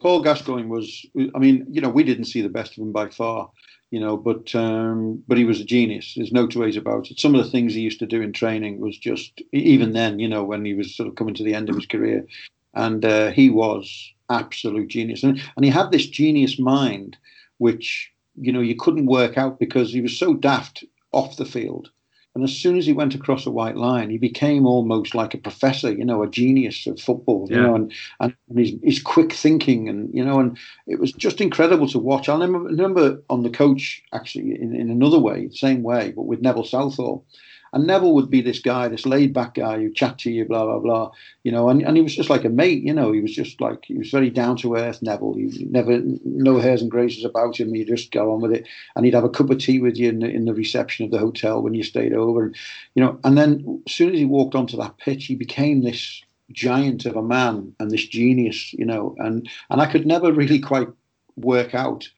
Paul 0.00 0.22
Gascoigne 0.22 0.68
was. 0.68 1.06
I 1.34 1.38
mean, 1.38 1.66
you 1.70 1.80
know, 1.80 1.88
we 1.88 2.02
didn't 2.02 2.24
see 2.24 2.42
the 2.42 2.48
best 2.48 2.72
of 2.72 2.82
him 2.82 2.92
by 2.92 3.08
far 3.08 3.50
you 3.92 4.00
know, 4.00 4.16
but 4.16 4.52
um, 4.54 5.22
but 5.28 5.36
he 5.36 5.44
was 5.44 5.60
a 5.60 5.64
genius. 5.64 6.14
There's 6.16 6.32
no 6.32 6.46
two 6.46 6.60
ways 6.60 6.78
about 6.78 7.10
it. 7.10 7.20
Some 7.20 7.34
of 7.34 7.44
the 7.44 7.50
things 7.50 7.74
he 7.74 7.82
used 7.82 7.98
to 7.98 8.06
do 8.06 8.22
in 8.22 8.32
training 8.32 8.80
was 8.80 8.96
just 8.96 9.42
even 9.52 9.92
then, 9.92 10.18
you 10.18 10.28
know, 10.28 10.42
when 10.42 10.64
he 10.64 10.72
was 10.72 10.96
sort 10.96 11.10
of 11.10 11.14
coming 11.14 11.34
to 11.34 11.44
the 11.44 11.54
end 11.54 11.68
of 11.68 11.76
his 11.76 11.84
career, 11.84 12.26
and 12.72 13.04
uh, 13.04 13.30
he 13.32 13.50
was 13.50 14.12
absolute 14.30 14.88
genius. 14.88 15.22
And 15.22 15.42
and 15.56 15.64
he 15.64 15.70
had 15.70 15.90
this 15.90 16.06
genius 16.06 16.58
mind, 16.58 17.18
which 17.58 18.10
you 18.36 18.52
know 18.52 18.60
you 18.60 18.76
couldn't 18.76 19.06
work 19.06 19.36
out 19.38 19.58
because 19.58 19.92
he 19.92 20.00
was 20.00 20.16
so 20.16 20.34
daft 20.34 20.84
off 21.12 21.36
the 21.36 21.44
field 21.44 21.90
and 22.34 22.44
as 22.44 22.56
soon 22.56 22.78
as 22.78 22.86
he 22.86 22.94
went 22.94 23.14
across 23.14 23.44
a 23.44 23.50
white 23.50 23.76
line, 23.76 24.08
he 24.08 24.16
became 24.16 24.66
almost 24.66 25.14
like 25.14 25.34
a 25.34 25.38
professor, 25.38 25.92
you 25.92 26.04
know, 26.04 26.22
a 26.22 26.30
genius 26.30 26.86
of 26.86 26.98
football, 26.98 27.46
you 27.50 27.56
yeah. 27.56 27.62
know, 27.62 27.74
and, 27.74 27.92
and 28.20 28.34
his, 28.56 28.72
his 28.82 29.02
quick 29.02 29.34
thinking 29.34 29.88
and, 29.88 30.12
you 30.14 30.24
know, 30.24 30.40
and 30.40 30.56
it 30.86 30.98
was 30.98 31.12
just 31.12 31.42
incredible 31.42 31.86
to 31.88 31.98
watch. 31.98 32.30
I 32.30 32.32
remember, 32.32 32.70
remember 32.70 33.22
on 33.28 33.42
the 33.42 33.50
coach, 33.50 34.02
actually, 34.14 34.58
in, 34.58 34.74
in 34.74 34.90
another 34.90 35.18
way, 35.18 35.50
same 35.52 35.82
way, 35.82 36.12
but 36.16 36.22
with 36.22 36.40
Neville 36.40 36.64
Southall. 36.64 37.26
And 37.72 37.86
Neville 37.86 38.14
would 38.14 38.28
be 38.28 38.42
this 38.42 38.58
guy, 38.58 38.88
this 38.88 39.06
laid 39.06 39.32
back 39.32 39.54
guy 39.54 39.78
who 39.78 39.90
chat 39.90 40.18
to 40.18 40.30
you, 40.30 40.44
blah, 40.44 40.64
blah, 40.64 40.78
blah, 40.78 41.10
you 41.42 41.50
know, 41.50 41.70
and, 41.70 41.82
and 41.82 41.96
he 41.96 42.02
was 42.02 42.14
just 42.14 42.28
like 42.28 42.44
a 42.44 42.50
mate, 42.50 42.82
you 42.82 42.92
know, 42.92 43.12
he 43.12 43.20
was 43.20 43.34
just 43.34 43.60
like, 43.62 43.86
he 43.86 43.94
was 43.94 44.10
very 44.10 44.28
down 44.28 44.56
to 44.58 44.76
earth, 44.76 45.00
Neville. 45.00 45.34
He 45.34 45.66
never, 45.70 46.00
no 46.24 46.58
hairs 46.58 46.82
and 46.82 46.90
graces 46.90 47.24
about 47.24 47.58
him. 47.58 47.72
He'd 47.72 47.88
just 47.88 48.12
go 48.12 48.32
on 48.32 48.40
with 48.40 48.52
it. 48.52 48.68
And 48.94 49.04
he'd 49.04 49.14
have 49.14 49.24
a 49.24 49.30
cup 49.30 49.48
of 49.48 49.58
tea 49.58 49.80
with 49.80 49.96
you 49.96 50.10
in 50.10 50.18
the, 50.18 50.28
in 50.28 50.44
the 50.44 50.54
reception 50.54 51.06
of 51.06 51.10
the 51.10 51.18
hotel 51.18 51.62
when 51.62 51.72
you 51.72 51.82
stayed 51.82 52.12
over. 52.12 52.44
And, 52.44 52.56
you 52.94 53.02
know, 53.02 53.18
and 53.24 53.38
then 53.38 53.82
as 53.86 53.92
soon 53.92 54.12
as 54.12 54.18
he 54.18 54.26
walked 54.26 54.54
onto 54.54 54.76
that 54.76 54.98
pitch, 54.98 55.24
he 55.24 55.34
became 55.34 55.82
this 55.82 56.22
giant 56.52 57.06
of 57.06 57.16
a 57.16 57.22
man 57.22 57.74
and 57.80 57.90
this 57.90 58.06
genius, 58.06 58.74
you 58.74 58.84
know, 58.84 59.16
and, 59.18 59.48
and 59.70 59.80
I 59.80 59.90
could 59.90 60.06
never 60.06 60.30
really 60.30 60.60
quite 60.60 60.88
work 61.36 61.74
out 61.74 62.10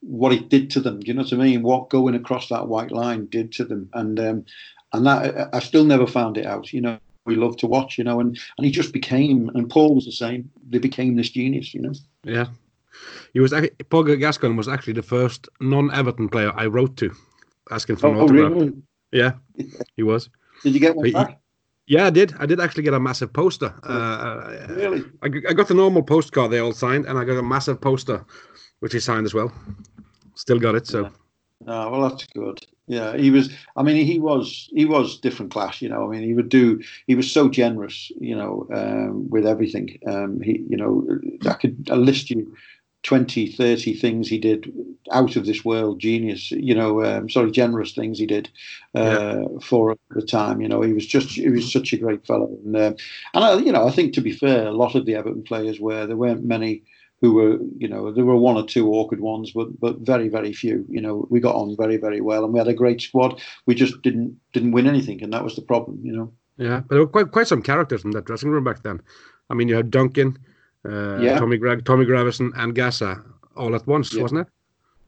what 0.00 0.32
it 0.32 0.48
did 0.48 0.70
to 0.70 0.80
them. 0.80 1.00
Do 1.00 1.06
you 1.08 1.14
know 1.14 1.22
what 1.22 1.32
I 1.32 1.36
mean? 1.36 1.62
What 1.62 1.90
going 1.90 2.14
across 2.14 2.48
that 2.48 2.68
white 2.68 2.90
line 2.90 3.26
did 3.26 3.52
to 3.52 3.64
them. 3.64 3.88
And 3.94 4.20
um, 4.20 4.44
and 4.92 5.06
that 5.06 5.54
I 5.54 5.58
still 5.60 5.84
never 5.84 6.06
found 6.06 6.36
it 6.36 6.46
out. 6.46 6.72
You 6.72 6.80
know, 6.80 6.98
we 7.24 7.36
love 7.36 7.56
to 7.58 7.66
watch. 7.66 7.98
You 7.98 8.04
know, 8.04 8.20
and 8.20 8.38
and 8.58 8.64
he 8.64 8.70
just 8.70 8.92
became, 8.92 9.50
and 9.54 9.68
Paul 9.70 9.94
was 9.94 10.04
the 10.04 10.12
same. 10.12 10.50
They 10.68 10.78
became 10.78 11.16
this 11.16 11.30
genius. 11.30 11.74
You 11.74 11.82
know. 11.82 11.92
Yeah, 12.24 12.46
he 13.32 13.40
was. 13.40 13.54
Paul 13.90 14.04
Gascoigne 14.04 14.56
was 14.56 14.68
actually 14.68 14.94
the 14.94 15.02
first 15.02 15.48
non-Everton 15.60 16.28
player 16.28 16.52
I 16.54 16.66
wrote 16.66 16.96
to, 16.98 17.14
asking 17.70 17.96
for 17.96 18.08
oh, 18.08 18.12
an 18.12 18.16
oh, 18.18 18.22
autograph. 18.22 18.52
Really? 18.52 18.72
Yeah, 19.12 19.32
he 19.96 20.02
was. 20.02 20.28
Did 20.62 20.74
you 20.74 20.80
get 20.80 20.96
one 20.96 21.10
back? 21.12 21.38
Yeah, 21.86 22.06
I 22.06 22.10
did. 22.10 22.34
I 22.38 22.46
did 22.46 22.60
actually 22.60 22.84
get 22.84 22.94
a 22.94 23.00
massive 23.00 23.32
poster. 23.32 23.74
Oh, 23.82 23.92
uh, 23.92 24.66
really? 24.70 25.02
I, 25.22 25.26
I 25.48 25.52
got 25.52 25.68
the 25.68 25.74
normal 25.74 26.02
postcard 26.02 26.50
they 26.50 26.60
all 26.60 26.72
signed, 26.72 27.06
and 27.06 27.18
I 27.18 27.24
got 27.24 27.36
a 27.36 27.42
massive 27.42 27.80
poster, 27.80 28.24
which 28.80 28.92
he 28.92 29.00
signed 29.00 29.26
as 29.26 29.34
well. 29.34 29.52
Still 30.34 30.58
got 30.58 30.74
it. 30.74 30.86
So. 30.86 31.02
Yeah. 31.02 31.10
Oh, 31.66 31.90
well, 31.90 32.08
that's 32.08 32.26
good. 32.34 32.58
Yeah, 32.88 33.16
he 33.16 33.30
was. 33.30 33.52
I 33.76 33.82
mean, 33.82 34.04
he 34.04 34.18
was 34.18 34.68
he 34.72 34.84
was 34.84 35.18
different 35.18 35.52
class. 35.52 35.80
You 35.80 35.88
know, 35.88 36.04
I 36.04 36.08
mean, 36.08 36.22
he 36.22 36.34
would 36.34 36.48
do. 36.48 36.82
He 37.06 37.14
was 37.14 37.30
so 37.30 37.48
generous. 37.48 38.10
You 38.20 38.36
know, 38.36 38.66
um, 38.72 39.30
with 39.30 39.46
everything. 39.46 39.98
Um, 40.06 40.40
he, 40.40 40.64
you 40.68 40.76
know, 40.76 41.06
I 41.48 41.54
could 41.54 41.88
I 41.90 41.94
list 41.94 42.30
you 42.30 42.54
20, 43.04 43.48
30 43.48 43.94
things 43.94 44.28
he 44.28 44.38
did 44.38 44.72
out 45.10 45.36
of 45.36 45.46
this 45.46 45.64
world, 45.64 46.00
genius. 46.00 46.50
You 46.50 46.74
know, 46.74 47.04
um, 47.04 47.28
sorry, 47.28 47.50
generous 47.50 47.92
things 47.92 48.18
he 48.18 48.26
did 48.26 48.50
uh, 48.94 49.00
yeah. 49.40 49.58
for 49.60 49.96
the 50.10 50.22
time. 50.22 50.60
You 50.60 50.68
know, 50.68 50.82
he 50.82 50.92
was 50.92 51.06
just 51.06 51.30
he 51.30 51.48
was 51.48 51.72
such 51.72 51.92
a 51.92 51.98
great 51.98 52.26
fellow. 52.26 52.50
And 52.64 52.76
uh, 52.76 52.92
and 53.34 53.44
I, 53.44 53.58
you 53.58 53.72
know, 53.72 53.86
I 53.86 53.90
think 53.90 54.14
to 54.14 54.20
be 54.20 54.32
fair, 54.32 54.66
a 54.66 54.72
lot 54.72 54.94
of 54.94 55.06
the 55.06 55.14
Everton 55.14 55.44
players 55.44 55.80
were 55.80 56.06
there 56.06 56.16
weren't 56.16 56.44
many 56.44 56.82
who 57.22 57.32
were, 57.34 57.58
you 57.78 57.88
know, 57.88 58.12
there 58.12 58.24
were 58.24 58.36
one 58.36 58.56
or 58.56 58.66
two 58.66 58.90
awkward 58.92 59.20
ones, 59.20 59.52
but 59.52 59.80
but 59.80 60.00
very 60.00 60.28
very 60.28 60.52
few. 60.52 60.84
You 60.90 61.00
know, 61.00 61.26
we 61.30 61.40
got 61.40 61.54
on 61.54 61.76
very 61.76 61.96
very 61.96 62.20
well, 62.20 62.44
and 62.44 62.52
we 62.52 62.58
had 62.58 62.68
a 62.68 62.74
great 62.74 63.00
squad. 63.00 63.40
We 63.64 63.74
just 63.74 64.02
didn't 64.02 64.36
didn't 64.52 64.72
win 64.72 64.88
anything, 64.88 65.22
and 65.22 65.32
that 65.32 65.44
was 65.44 65.54
the 65.54 65.62
problem. 65.62 66.00
You 66.02 66.12
know. 66.16 66.32
Yeah, 66.58 66.80
but 66.80 66.90
there 66.90 67.00
were 67.00 67.06
quite 67.06 67.30
quite 67.30 67.46
some 67.46 67.62
characters 67.62 68.04
in 68.04 68.10
that 68.10 68.26
dressing 68.26 68.50
room 68.50 68.64
back 68.64 68.82
then. 68.82 69.00
I 69.48 69.54
mean, 69.54 69.68
you 69.68 69.76
had 69.76 69.90
Duncan, 69.90 70.36
uh, 70.84 71.18
yeah. 71.18 71.38
Tommy 71.38 71.56
Greg, 71.56 71.84
Tommy 71.84 72.04
Gravesen, 72.04 72.50
and 72.56 72.74
Gazza 72.74 73.22
all 73.56 73.74
at 73.74 73.86
once, 73.86 74.12
yeah. 74.12 74.22
wasn't 74.22 74.40
it? 74.40 74.46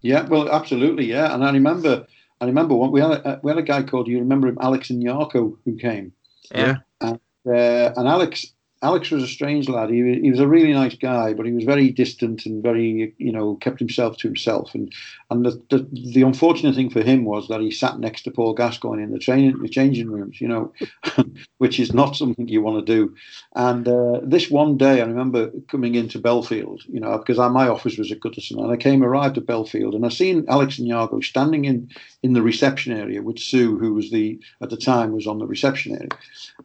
Yeah, 0.02 0.26
well, 0.28 0.50
absolutely, 0.50 1.06
yeah. 1.06 1.34
And 1.34 1.44
I 1.44 1.50
remember, 1.50 2.06
I 2.40 2.44
remember 2.44 2.74
one, 2.74 2.92
we 2.92 3.00
had 3.00 3.10
a, 3.10 3.40
we 3.42 3.50
had 3.50 3.58
a 3.58 3.62
guy 3.62 3.82
called 3.82 4.06
you 4.06 4.18
remember 4.18 4.48
him, 4.48 4.58
Alex 4.60 4.90
Nyarko, 4.90 5.56
who 5.64 5.76
came. 5.76 6.12
Yeah. 6.54 6.76
And, 7.00 7.18
uh, 7.46 7.92
and 7.96 8.08
Alex 8.08 8.53
Alex 8.84 9.10
was 9.10 9.22
a 9.22 9.26
strange 9.26 9.66
lad. 9.66 9.88
He, 9.88 10.20
he 10.20 10.30
was 10.30 10.40
a 10.40 10.46
really 10.46 10.74
nice 10.74 10.94
guy, 10.94 11.32
but 11.32 11.46
he 11.46 11.52
was 11.52 11.64
very 11.64 11.90
distant 11.90 12.44
and 12.44 12.62
very, 12.62 13.14
you 13.16 13.32
know, 13.32 13.54
kept 13.56 13.78
himself 13.78 14.18
to 14.18 14.28
himself. 14.28 14.74
And 14.74 14.92
and 15.30 15.46
the, 15.46 15.52
the, 15.70 15.88
the 16.12 16.20
unfortunate 16.20 16.74
thing 16.74 16.90
for 16.90 17.00
him 17.00 17.24
was 17.24 17.48
that 17.48 17.62
he 17.62 17.70
sat 17.70 17.98
next 17.98 18.22
to 18.22 18.30
Paul 18.30 18.52
Gascoigne 18.52 19.02
in 19.02 19.10
the 19.10 19.18
training 19.18 19.58
the 19.62 19.70
changing 19.70 20.10
rooms, 20.10 20.38
you 20.38 20.48
know, 20.48 20.70
which 21.58 21.80
is 21.80 21.94
not 21.94 22.14
something 22.14 22.46
you 22.46 22.60
want 22.60 22.84
to 22.84 22.94
do. 22.94 23.14
And 23.54 23.88
uh, 23.88 24.20
this 24.22 24.50
one 24.50 24.76
day, 24.76 25.00
I 25.00 25.06
remember 25.06 25.50
coming 25.68 25.94
into 25.94 26.18
Bellefield, 26.18 26.82
you 26.86 27.00
know, 27.00 27.16
because 27.16 27.38
my 27.38 27.66
office 27.66 27.96
was 27.96 28.12
at 28.12 28.20
Goodison, 28.20 28.62
and 28.62 28.70
I 28.70 28.76
came 28.76 29.02
arrived 29.02 29.38
at 29.38 29.46
Bellefield, 29.46 29.94
and 29.94 30.04
I 30.04 30.10
seen 30.10 30.44
Alex 30.46 30.78
Nyarko 30.78 31.24
standing 31.24 31.64
in 31.64 31.88
in 32.22 32.34
the 32.34 32.42
reception 32.42 32.92
area 32.92 33.22
with 33.22 33.38
Sue, 33.38 33.78
who 33.78 33.94
was 33.94 34.10
the 34.10 34.38
at 34.60 34.68
the 34.68 34.76
time 34.76 35.12
was 35.12 35.26
on 35.26 35.38
the 35.38 35.46
reception 35.46 35.92
area, 35.92 36.10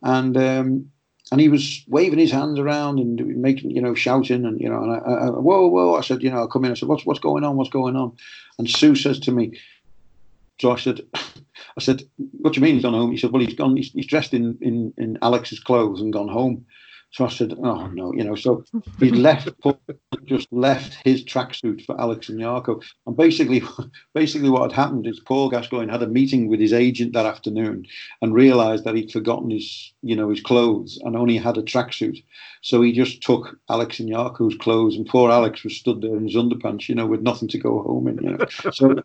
and. 0.03 0.35
Um, 0.35 0.91
and 1.31 1.39
he 1.39 1.49
was 1.49 1.83
waving 1.87 2.19
his 2.19 2.31
hands 2.31 2.59
around 2.59 2.99
and 2.99 3.23
making, 3.37 3.71
you 3.71 3.81
know, 3.81 3.93
shouting 3.93 4.45
and, 4.45 4.59
you 4.59 4.67
know, 4.67 4.81
and 4.81 4.91
I, 4.91 4.97
I, 4.97 5.29
whoa, 5.29 5.67
whoa. 5.67 5.95
I 5.95 6.01
said, 6.01 6.23
you 6.23 6.31
know, 6.31 6.43
I 6.43 6.47
come 6.47 6.65
in. 6.65 6.71
I 6.71 6.73
said, 6.73 6.89
what's, 6.89 7.05
what's 7.05 7.19
going 7.19 7.43
on? 7.43 7.55
What's 7.55 7.69
going 7.69 7.95
on? 7.95 8.15
And 8.57 8.69
Sue 8.69 8.95
says 8.95 9.19
to 9.21 9.31
me, 9.31 9.59
so 10.59 10.71
I 10.71 10.77
said, 10.77 11.01
I 11.13 11.81
said, 11.81 12.01
what 12.17 12.53
do 12.53 12.59
you 12.59 12.63
mean 12.63 12.75
he's 12.75 12.83
gone 12.83 12.93
home? 12.93 13.11
He 13.11 13.17
said, 13.17 13.31
well, 13.31 13.43
he's 13.43 13.53
gone, 13.53 13.77
he's, 13.77 13.91
he's 13.91 14.07
dressed 14.07 14.33
in, 14.33 14.57
in, 14.61 14.93
in 14.97 15.19
Alex's 15.21 15.59
clothes 15.59 16.01
and 16.01 16.11
gone 16.11 16.29
home. 16.29 16.65
So 17.11 17.25
I 17.25 17.29
said, 17.29 17.55
oh 17.57 17.87
no, 17.87 18.13
you 18.13 18.23
know, 18.23 18.35
so 18.35 18.63
he 18.99 19.09
left, 19.09 19.49
just 20.25 20.47
left 20.51 20.97
his 21.03 21.23
tracksuit 21.23 21.85
for 21.85 21.99
Alex 21.99 22.29
Nyarko. 22.29 22.83
And 23.07 23.17
basically, 23.17 23.63
basically 24.13 24.49
what 24.49 24.71
had 24.71 24.79
happened 24.79 25.07
is 25.07 25.19
Paul 25.19 25.49
Gascoigne 25.49 25.91
had 25.91 26.03
a 26.03 26.07
meeting 26.07 26.47
with 26.47 26.59
his 26.59 26.73
agent 26.73 27.13
that 27.13 27.25
afternoon 27.25 27.85
and 28.21 28.33
realized 28.33 28.83
that 28.83 28.95
he'd 28.95 29.11
forgotten 29.11 29.49
his, 29.49 29.91
you 30.03 30.15
know, 30.15 30.29
his 30.29 30.41
clothes 30.41 30.99
and 31.03 31.15
only 31.15 31.37
had 31.37 31.57
a 31.57 31.63
tracksuit. 31.63 32.23
So 32.61 32.81
he 32.81 32.91
just 32.91 33.23
took 33.23 33.57
Alex 33.69 33.97
Nyarko's 33.97 34.55
clothes 34.57 34.95
and 34.95 35.07
poor 35.07 35.31
Alex 35.31 35.63
was 35.63 35.75
stood 35.75 36.01
there 36.01 36.15
in 36.15 36.25
his 36.25 36.35
underpants, 36.35 36.87
you 36.87 36.95
know, 36.95 37.07
with 37.07 37.21
nothing 37.21 37.47
to 37.49 37.57
go 37.57 37.81
home 37.81 38.07
in, 38.07 38.23
you 38.23 38.37
know. 38.37 38.45
So 38.71 39.01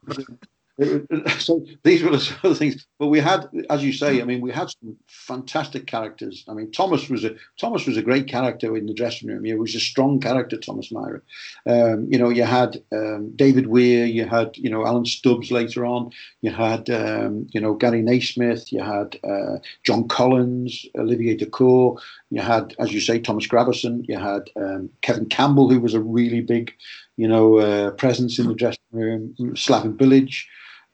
so 1.38 1.64
these 1.84 2.02
were 2.02 2.10
the 2.10 2.20
sort 2.20 2.44
of 2.44 2.58
things. 2.58 2.86
But 2.98 3.06
we 3.06 3.20
had, 3.20 3.48
as 3.70 3.84
you 3.84 3.92
say, 3.92 4.20
I 4.20 4.24
mean, 4.24 4.40
we 4.40 4.50
had 4.50 4.70
some 4.70 4.96
fantastic 5.06 5.86
characters. 5.86 6.44
I 6.48 6.54
mean, 6.54 6.72
Thomas 6.72 7.08
was 7.08 7.24
a 7.24 7.36
Thomas 7.60 7.86
was 7.86 7.96
a 7.96 8.02
great 8.02 8.26
character 8.26 8.76
in 8.76 8.86
the 8.86 8.94
dressing 8.94 9.28
room. 9.28 9.44
He 9.44 9.54
was 9.54 9.74
a 9.74 9.80
strong 9.80 10.20
character, 10.20 10.56
Thomas 10.56 10.90
Myhre. 10.90 11.20
Um, 11.66 12.08
you 12.10 12.18
know, 12.18 12.28
you 12.28 12.42
had 12.42 12.82
um, 12.92 13.30
David 13.36 13.68
Weir, 13.68 14.04
you 14.04 14.26
had 14.26 14.56
you 14.56 14.68
know 14.68 14.84
Alan 14.84 15.06
Stubbs 15.06 15.52
later 15.52 15.86
on, 15.86 16.10
you 16.40 16.50
had 16.50 16.90
um, 16.90 17.46
you 17.52 17.60
know 17.60 17.74
Gary 17.74 18.02
Naysmith, 18.02 18.72
you 18.72 18.82
had 18.82 19.18
uh, 19.22 19.58
John 19.84 20.08
Collins, 20.08 20.86
Olivier 20.98 21.36
Dacourt, 21.36 22.00
you 22.30 22.40
had, 22.40 22.74
as 22.80 22.92
you 22.92 23.00
say, 23.00 23.20
Thomas 23.20 23.46
Gravesen, 23.46 24.04
you 24.08 24.18
had 24.18 24.50
um, 24.56 24.90
Kevin 25.02 25.26
Campbell, 25.26 25.70
who 25.70 25.78
was 25.78 25.94
a 25.94 26.00
really 26.00 26.40
big 26.40 26.74
you 27.16 27.28
know, 27.28 27.58
uh, 27.58 27.90
presence 27.92 28.38
in 28.38 28.48
the 28.48 28.54
dressing 28.54 28.80
room, 28.90 29.34
Slaven 29.38 29.96
Bilic 29.96 30.44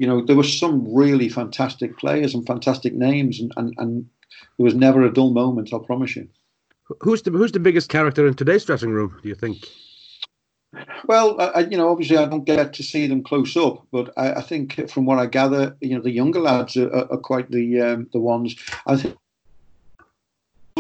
you 0.01 0.07
know, 0.07 0.25
there 0.25 0.35
were 0.35 0.43
some 0.43 0.93
really 0.95 1.29
fantastic 1.29 1.99
players 1.99 2.35
and 2.35 2.47
fantastic 2.47 2.95
names, 2.95 3.39
and, 3.39 3.53
and, 3.59 3.75
and 3.77 4.07
there 4.57 4.65
was 4.65 4.75
never 4.75 5.05
a 5.05 5.13
dull 5.13 5.31
moment. 5.31 5.75
I'll 5.75 5.81
promise 5.81 6.17
you. 6.17 6.27
Who's 7.01 7.21
the 7.21 7.31
Who's 7.31 7.53
the 7.53 7.61
biggest 7.61 7.91
character 7.91 8.27
in 8.27 8.33
today's 8.33 8.65
dressing 8.65 8.93
room? 8.93 9.21
Do 9.23 9.29
you 9.29 9.35
think? 9.35 9.59
Well, 11.07 11.39
I, 11.39 11.61
you 11.71 11.77
know, 11.77 11.91
obviously 11.91 12.17
I 12.17 12.25
don't 12.25 12.47
get 12.47 12.73
to 12.73 12.83
see 12.83 13.09
them 13.09 13.23
close 13.23 13.55
up, 13.59 13.87
but 13.93 14.11
I, 14.17 14.35
I 14.35 14.41
think 14.41 14.89
from 14.89 15.05
what 15.05 15.19
I 15.19 15.27
gather, 15.27 15.77
you 15.83 15.95
know, 15.95 16.03
the 16.03 16.13
younger 16.13 16.41
lads 16.41 16.79
are, 16.79 16.89
are, 16.89 17.13
are 17.13 17.19
quite 17.19 17.51
the 17.51 17.81
um, 17.83 18.09
the 18.15 18.21
ones. 18.21 18.57
I 18.87 18.97
think 18.97 19.17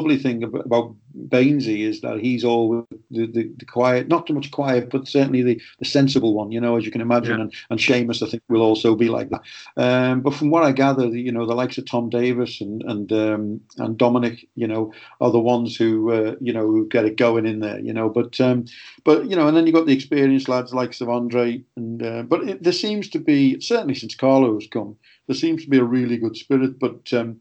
lovely 0.01 0.19
thing 0.19 0.43
about 0.43 0.95
Bainesy 1.29 1.81
is 1.81 2.01
that 2.01 2.21
he's 2.21 2.45
all 2.45 2.87
the, 3.11 3.27
the, 3.27 3.53
the, 3.59 3.65
quiet, 3.67 4.09
not 4.09 4.27
too 4.27 4.33
much 4.33 4.51
quiet, 4.51 4.91
but 4.91 5.07
certainly 5.07 5.43
the, 5.43 5.61
the 5.79 5.85
sensible 5.85 6.35
one, 6.35 6.53
you 6.53 6.61
know, 6.61 6.77
as 6.77 6.85
you 6.87 6.91
can 6.91 7.01
imagine. 7.01 7.37
Yeah. 7.37 7.43
And, 7.43 7.55
and 7.71 7.81
Seamus, 7.81 8.23
I 8.27 8.31
think, 8.31 8.43
will 8.49 8.63
also 8.63 8.95
be 8.95 9.09
like 9.09 9.29
that. 9.31 9.43
Um, 9.77 10.21
but 10.21 10.35
from 10.35 10.51
what 10.51 10.65
I 10.65 10.73
gather, 10.73 11.07
you 11.07 11.33
know, 11.33 11.47
the 11.47 11.55
likes 11.55 11.79
of 11.79 11.87
Tom 11.87 12.09
Davies 12.09 12.61
and 12.61 12.83
and 12.83 13.13
um, 13.13 13.61
and 13.79 13.99
Dominic, 13.99 14.49
you 14.55 14.67
know, 14.67 14.93
are 15.21 15.31
the 15.31 15.41
ones 15.41 15.77
who 15.77 16.13
uh, 16.13 16.37
you 16.41 16.53
know 16.53 16.67
who 16.67 16.89
get 16.89 17.05
it 17.05 17.17
going 17.17 17.47
in 17.47 17.61
there, 17.61 17.81
you 17.81 17.93
know. 17.93 18.09
But 18.09 18.41
um, 18.41 18.65
but 19.05 19.29
you 19.29 19.37
know, 19.37 19.49
and 19.49 19.57
then 19.57 19.67
you 19.67 19.73
have 19.73 19.83
got 19.83 19.87
the 19.87 19.95
experienced 19.95 20.49
lads 20.49 20.73
like 20.73 20.99
of 21.01 21.09
Andre, 21.09 21.63
and 21.77 22.03
uh, 22.03 22.23
but 22.23 22.49
it, 22.49 22.63
there 22.63 22.73
seems 22.73 23.09
to 23.11 23.19
be 23.19 23.61
certainly 23.61 23.95
since 23.95 24.15
Carlo 24.15 24.55
has 24.55 24.67
come, 24.67 24.97
there 25.27 25.37
seems 25.37 25.65
to 25.65 25.71
be 25.71 25.79
a 25.79 25.85
really 25.85 26.17
good 26.17 26.37
spirit, 26.37 26.79
but. 26.79 27.13
Um, 27.13 27.41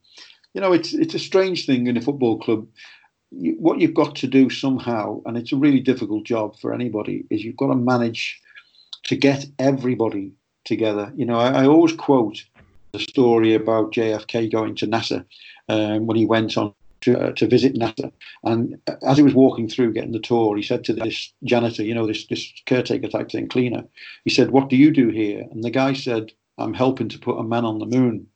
you 0.53 0.61
know, 0.61 0.73
it's 0.73 0.93
it's 0.93 1.13
a 1.13 1.19
strange 1.19 1.65
thing 1.65 1.87
in 1.87 1.97
a 1.97 2.01
football 2.01 2.39
club. 2.39 2.67
What 3.31 3.79
you've 3.79 3.93
got 3.93 4.15
to 4.15 4.27
do 4.27 4.49
somehow, 4.49 5.21
and 5.25 5.37
it's 5.37 5.51
a 5.51 5.57
really 5.57 5.79
difficult 5.79 6.25
job 6.25 6.59
for 6.59 6.73
anybody, 6.73 7.25
is 7.29 7.43
you've 7.43 7.57
got 7.57 7.67
to 7.67 7.75
manage 7.75 8.41
to 9.03 9.15
get 9.15 9.45
everybody 9.59 10.31
together. 10.65 11.11
You 11.15 11.25
know, 11.25 11.37
I, 11.37 11.63
I 11.63 11.67
always 11.67 11.93
quote 11.93 12.43
the 12.91 12.99
story 12.99 13.53
about 13.53 13.91
JFK 13.91 14.51
going 14.51 14.75
to 14.75 14.87
NASA 14.87 15.25
um, 15.67 16.07
when 16.07 16.17
he 16.17 16.25
went 16.25 16.57
on 16.57 16.73
to, 17.01 17.19
uh, 17.19 17.31
to 17.33 17.47
visit 17.47 17.75
NASA. 17.75 18.11
And 18.43 18.77
as 19.07 19.17
he 19.17 19.23
was 19.23 19.33
walking 19.33 19.69
through 19.69 19.93
getting 19.93 20.11
the 20.11 20.19
tour, 20.19 20.55
he 20.57 20.63
said 20.63 20.83
to 20.85 20.93
this 20.93 21.31
janitor, 21.43 21.83
you 21.83 21.93
know, 21.93 22.07
this, 22.07 22.25
this 22.27 22.51
caretaker 22.65 23.07
type 23.07 23.31
thing, 23.31 23.47
cleaner, 23.47 23.83
he 24.23 24.29
said, 24.29 24.51
What 24.51 24.69
do 24.69 24.75
you 24.75 24.91
do 24.91 25.09
here? 25.09 25.45
And 25.51 25.63
the 25.63 25.69
guy 25.69 25.93
said, 25.93 26.31
I'm 26.57 26.73
helping 26.73 27.09
to 27.09 27.19
put 27.19 27.39
a 27.39 27.43
man 27.43 27.65
on 27.65 27.79
the 27.79 27.85
moon. 27.85 28.27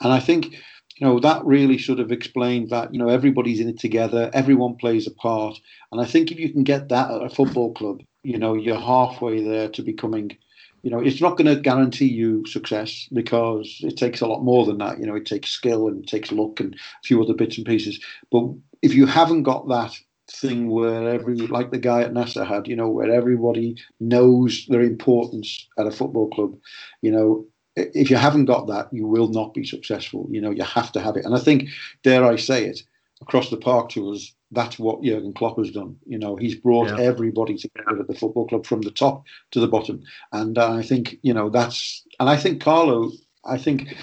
And 0.00 0.12
I 0.12 0.20
think 0.20 0.54
you 0.98 1.06
know 1.06 1.20
that 1.20 1.44
really 1.44 1.78
sort 1.78 2.00
of 2.00 2.10
explained 2.12 2.70
that 2.70 2.92
you 2.92 2.98
know 2.98 3.08
everybody's 3.08 3.60
in 3.60 3.68
it 3.68 3.78
together 3.78 4.30
everyone 4.34 4.76
plays 4.76 5.06
a 5.06 5.12
part. 5.12 5.58
And 5.92 6.00
i 6.00 6.04
think 6.04 6.30
if 6.30 6.38
you 6.38 6.52
can 6.52 6.64
get 6.64 6.88
that 6.88 7.10
at 7.10 7.22
a 7.22 7.30
football 7.30 7.72
club 7.72 8.02
you 8.22 8.38
know 8.38 8.54
you're 8.54 8.80
halfway 8.80 9.42
there 9.42 9.68
to 9.70 9.82
becoming 9.82 10.36
you 10.82 10.90
know 10.90 11.00
it's 11.00 11.20
not 11.20 11.36
going 11.36 11.54
to 11.54 11.60
guarantee 11.60 12.08
you 12.08 12.44
success 12.46 13.08
because 13.12 13.78
it 13.80 13.96
takes 13.96 14.20
a 14.20 14.26
lot 14.26 14.42
more 14.42 14.64
than 14.66 14.78
that. 14.78 14.98
You 14.98 15.06
know 15.06 15.16
it 15.16 15.26
takes 15.26 15.50
skill 15.50 15.88
and 15.88 16.02
it 16.02 16.08
takes 16.08 16.32
luck 16.32 16.60
and 16.60 16.74
a 16.74 17.06
few 17.06 17.22
other 17.22 17.34
bits 17.34 17.56
and 17.56 17.66
pieces. 17.66 18.00
But 18.30 18.44
if 18.82 18.94
you 18.94 19.06
haven't 19.06 19.42
got 19.42 19.68
that 19.68 19.96
thing 20.30 20.70
where 20.70 21.08
every 21.08 21.36
like 21.36 21.70
the 21.70 21.78
guy 21.78 22.02
at 22.02 22.12
NASA 22.12 22.46
had, 22.46 22.68
you 22.68 22.76
know, 22.76 22.88
where 22.88 23.10
everybody 23.10 23.76
knows 23.98 24.66
their 24.68 24.82
importance 24.82 25.66
at 25.78 25.86
a 25.86 25.90
football 25.90 26.28
club, 26.28 26.56
you 27.02 27.10
know, 27.10 27.46
if 27.94 28.10
you 28.10 28.16
haven't 28.16 28.46
got 28.46 28.66
that, 28.66 28.88
you 28.92 29.06
will 29.06 29.28
not 29.28 29.54
be 29.54 29.64
successful. 29.64 30.26
You 30.30 30.40
know, 30.40 30.50
you 30.50 30.64
have 30.64 30.92
to 30.92 31.00
have 31.00 31.16
it. 31.16 31.24
And 31.24 31.34
I 31.34 31.38
think, 31.38 31.68
dare 32.02 32.24
I 32.24 32.36
say 32.36 32.64
it, 32.64 32.82
across 33.20 33.50
the 33.50 33.56
park 33.56 33.90
to 33.90 34.12
us, 34.12 34.32
that's 34.50 34.78
what 34.78 35.02
Jurgen 35.02 35.34
Klopp 35.34 35.58
has 35.58 35.70
done. 35.70 35.96
You 36.06 36.18
know, 36.18 36.36
he's 36.36 36.54
brought 36.54 36.88
yeah. 36.88 37.00
everybody 37.00 37.56
together 37.56 38.00
at 38.00 38.06
the 38.06 38.14
football 38.14 38.46
club 38.46 38.64
from 38.64 38.80
the 38.80 38.90
top 38.90 39.24
to 39.50 39.60
the 39.60 39.68
bottom. 39.68 40.02
And 40.32 40.58
I 40.58 40.82
think, 40.82 41.18
you 41.22 41.34
know, 41.34 41.50
that's, 41.50 42.04
and 42.18 42.30
I 42.30 42.36
think 42.36 42.62
Carlo, 42.62 43.10
I 43.44 43.58
think 43.58 43.94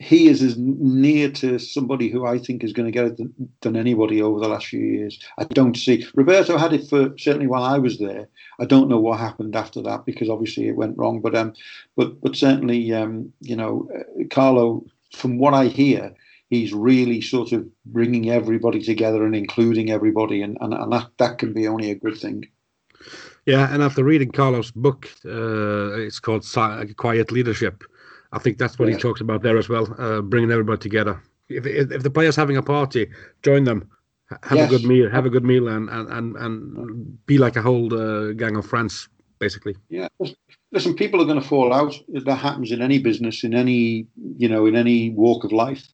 he 0.00 0.28
is 0.28 0.42
as 0.42 0.56
near 0.56 1.30
to 1.30 1.58
somebody 1.58 2.08
who 2.08 2.24
I 2.24 2.38
think 2.38 2.64
is 2.64 2.72
going 2.72 2.86
to 2.86 2.92
get 2.92 3.04
it 3.04 3.60
than, 3.60 3.76
anybody 3.76 4.22
over 4.22 4.40
the 4.40 4.48
last 4.48 4.66
few 4.66 4.80
years. 4.80 5.20
I 5.36 5.44
don't 5.44 5.76
see 5.76 6.06
Roberto 6.14 6.56
had 6.56 6.72
it 6.72 6.88
for 6.88 7.14
certainly 7.18 7.46
while 7.46 7.62
I 7.62 7.76
was 7.76 7.98
there. 7.98 8.26
I 8.58 8.64
don't 8.64 8.88
know 8.88 8.98
what 8.98 9.20
happened 9.20 9.54
after 9.54 9.82
that 9.82 10.06
because 10.06 10.30
obviously 10.30 10.68
it 10.68 10.76
went 10.76 10.96
wrong. 10.96 11.20
But 11.20 11.34
um, 11.34 11.52
but 11.96 12.18
but 12.22 12.34
certainly 12.34 12.92
um, 12.94 13.30
you 13.40 13.54
know, 13.54 13.88
uh, 13.94 14.24
Carlo, 14.30 14.86
from 15.14 15.38
what 15.38 15.52
I 15.52 15.66
hear, 15.66 16.14
he's 16.48 16.72
really 16.72 17.20
sort 17.20 17.52
of 17.52 17.68
bringing 17.84 18.30
everybody 18.30 18.80
together 18.82 19.26
and 19.26 19.36
including 19.36 19.90
everybody, 19.90 20.40
and 20.40 20.56
and, 20.62 20.72
and 20.72 20.92
that 20.92 21.10
that 21.18 21.36
can 21.36 21.52
be 21.52 21.68
only 21.68 21.90
a 21.90 21.94
good 21.94 22.16
thing. 22.16 22.48
Yeah, 23.44 23.72
and 23.72 23.82
after 23.82 24.02
reading 24.02 24.30
Carlo's 24.30 24.70
book, 24.70 25.10
uh, 25.26 25.92
it's 25.92 26.20
called 26.20 26.46
Quiet 26.96 27.32
Leadership 27.32 27.84
I 28.32 28.38
think 28.38 28.58
that's 28.58 28.78
what 28.78 28.88
yeah. 28.88 28.94
he 28.94 29.00
talks 29.00 29.20
about 29.20 29.42
there 29.42 29.58
as 29.58 29.68
well, 29.68 29.92
uh, 29.98 30.20
bringing 30.20 30.50
everybody 30.50 30.78
together. 30.78 31.20
If, 31.48 31.66
if, 31.66 31.90
if 31.90 32.02
the 32.02 32.10
players 32.10 32.36
having 32.36 32.56
a 32.56 32.62
party, 32.62 33.10
join 33.42 33.64
them, 33.64 33.90
have 34.42 34.58
yes. 34.58 34.72
a 34.72 34.78
good 34.78 34.86
meal, 34.86 35.10
have 35.10 35.26
a 35.26 35.30
good 35.30 35.44
meal, 35.44 35.68
and 35.68 35.88
and 35.90 36.08
and, 36.08 36.36
and 36.36 37.26
be 37.26 37.38
like 37.38 37.56
a 37.56 37.62
whole 37.62 37.92
uh, 37.92 38.32
gang 38.32 38.56
of 38.56 38.66
friends, 38.66 39.08
basically. 39.38 39.74
Yeah, 39.88 40.08
listen, 40.70 40.94
people 40.94 41.20
are 41.20 41.24
going 41.24 41.40
to 41.40 41.48
fall 41.48 41.72
out. 41.72 41.94
That 42.08 42.36
happens 42.36 42.70
in 42.70 42.80
any 42.80 43.00
business, 43.00 43.42
in 43.42 43.54
any 43.54 44.06
you 44.36 44.48
know, 44.48 44.66
in 44.66 44.76
any 44.76 45.10
walk 45.10 45.44
of 45.44 45.52
life. 45.52 45.88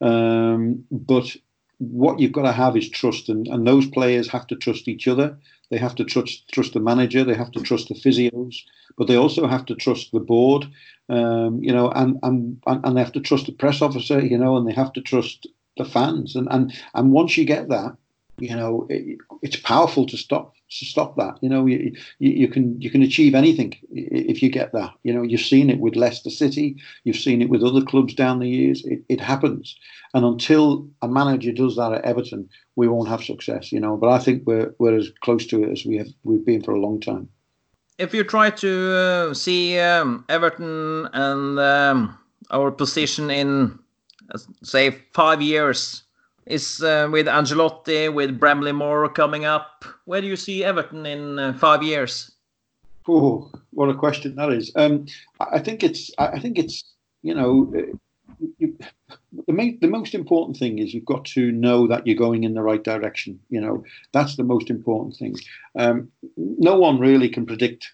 Um, 0.00 0.84
but 0.90 1.36
what 1.78 2.20
you've 2.20 2.32
got 2.32 2.42
to 2.42 2.52
have 2.52 2.76
is 2.76 2.88
trust, 2.88 3.28
and, 3.28 3.48
and 3.48 3.66
those 3.66 3.86
players 3.86 4.28
have 4.28 4.46
to 4.48 4.56
trust 4.56 4.86
each 4.86 5.08
other. 5.08 5.36
They 5.72 5.78
have 5.78 5.94
to 5.94 6.04
trust 6.04 6.48
trust 6.52 6.74
the 6.74 6.80
manager. 6.80 7.24
They 7.24 7.34
have 7.34 7.50
to 7.52 7.62
trust 7.62 7.88
the 7.88 7.94
physios, 7.94 8.56
but 8.98 9.06
they 9.06 9.16
also 9.16 9.46
have 9.46 9.64
to 9.66 9.74
trust 9.74 10.12
the 10.12 10.20
board. 10.20 10.66
Um, 11.08 11.62
you 11.62 11.72
know, 11.72 11.90
and, 11.92 12.18
and 12.22 12.62
and 12.66 12.94
they 12.94 13.00
have 13.00 13.12
to 13.12 13.20
trust 13.20 13.46
the 13.46 13.52
press 13.52 13.80
officer. 13.80 14.20
You 14.20 14.36
know, 14.36 14.58
and 14.58 14.68
they 14.68 14.74
have 14.74 14.92
to 14.92 15.00
trust 15.00 15.46
the 15.78 15.86
fans. 15.86 16.36
And 16.36 16.46
and 16.50 16.74
and 16.92 17.12
once 17.12 17.38
you 17.38 17.46
get 17.46 17.70
that, 17.70 17.96
you 18.38 18.54
know, 18.54 18.86
it, 18.90 19.16
it's 19.40 19.56
powerful 19.56 20.04
to 20.08 20.16
stop 20.18 20.52
to 20.78 20.84
stop 20.84 21.16
that. 21.16 21.38
You 21.42 21.48
know, 21.48 21.66
you, 21.66 21.92
you, 22.18 22.30
you, 22.30 22.48
can 22.48 22.80
you 22.80 22.90
can 22.90 23.02
achieve 23.02 23.34
anything 23.34 23.74
if 23.90 24.42
you 24.42 24.50
get 24.50 24.72
that. 24.72 24.92
You 25.02 25.12
know, 25.12 25.22
you've 25.22 25.40
seen 25.40 25.70
it 25.70 25.78
with 25.78 25.96
Leicester 25.96 26.30
City, 26.30 26.76
you've 27.04 27.16
seen 27.16 27.42
it 27.42 27.50
with 27.50 27.62
other 27.62 27.82
clubs 27.82 28.14
down 28.14 28.38
the 28.38 28.48
years. 28.48 28.84
It, 28.84 29.02
it 29.08 29.20
happens, 29.20 29.76
and 30.14 30.24
until 30.24 30.88
a 31.02 31.08
manager 31.08 31.52
does 31.52 31.76
that 31.76 31.92
at 31.92 32.04
Everton, 32.04 32.48
we 32.76 32.88
won't 32.88 33.08
have 33.08 33.24
success. 33.24 33.72
You 33.72 33.80
know, 33.80 33.96
but 33.96 34.08
I 34.08 34.18
think 34.18 34.42
we're 34.46 34.74
we're 34.78 34.96
as 34.96 35.10
close 35.20 35.46
to 35.46 35.62
it 35.62 35.70
as 35.70 35.84
we 35.84 35.96
have 35.98 36.08
we've 36.24 36.44
been 36.44 36.62
for 36.62 36.72
a 36.72 36.80
long 36.80 37.00
time. 37.00 37.28
If 37.98 38.14
you 38.14 38.24
try 38.24 38.50
to 38.50 38.96
uh, 38.96 39.34
see 39.34 39.78
um, 39.78 40.24
Everton 40.28 41.08
and 41.12 41.58
um, 41.58 42.18
our 42.50 42.70
position 42.70 43.30
in, 43.30 43.78
uh, 44.34 44.38
say, 44.62 44.90
five 45.12 45.42
years 45.42 46.02
is 46.46 46.82
uh, 46.82 47.08
with 47.10 47.26
Ancelotti, 47.26 48.12
with 48.12 48.38
Bramley 48.38 48.72
Moore 48.72 49.08
coming 49.08 49.44
up. 49.44 49.84
Where 50.04 50.20
do 50.20 50.26
you 50.26 50.36
see 50.36 50.64
Everton 50.64 51.06
in 51.06 51.38
uh, 51.38 51.52
five 51.54 51.82
years? 51.82 52.32
Oh, 53.08 53.50
what 53.70 53.88
a 53.88 53.94
question 53.94 54.36
that 54.36 54.52
is. 54.52 54.70
Um, 54.76 55.06
I 55.40 55.58
think 55.58 55.82
it's. 55.82 56.10
I 56.18 56.38
think 56.38 56.58
it's. 56.58 56.84
You 57.24 57.34
know, 57.36 57.72
you, 58.58 58.76
the 59.46 59.52
main, 59.52 59.78
the 59.80 59.88
most 59.88 60.14
important 60.14 60.56
thing 60.56 60.78
is 60.78 60.92
you've 60.92 61.04
got 61.04 61.24
to 61.26 61.52
know 61.52 61.86
that 61.86 62.06
you're 62.06 62.16
going 62.16 62.44
in 62.44 62.54
the 62.54 62.62
right 62.62 62.82
direction. 62.82 63.38
You 63.48 63.60
know, 63.60 63.84
that's 64.12 64.36
the 64.36 64.44
most 64.44 64.70
important 64.70 65.16
thing. 65.16 65.36
Um, 65.78 66.10
no 66.36 66.76
one 66.76 66.98
really 66.98 67.28
can 67.28 67.46
predict 67.46 67.92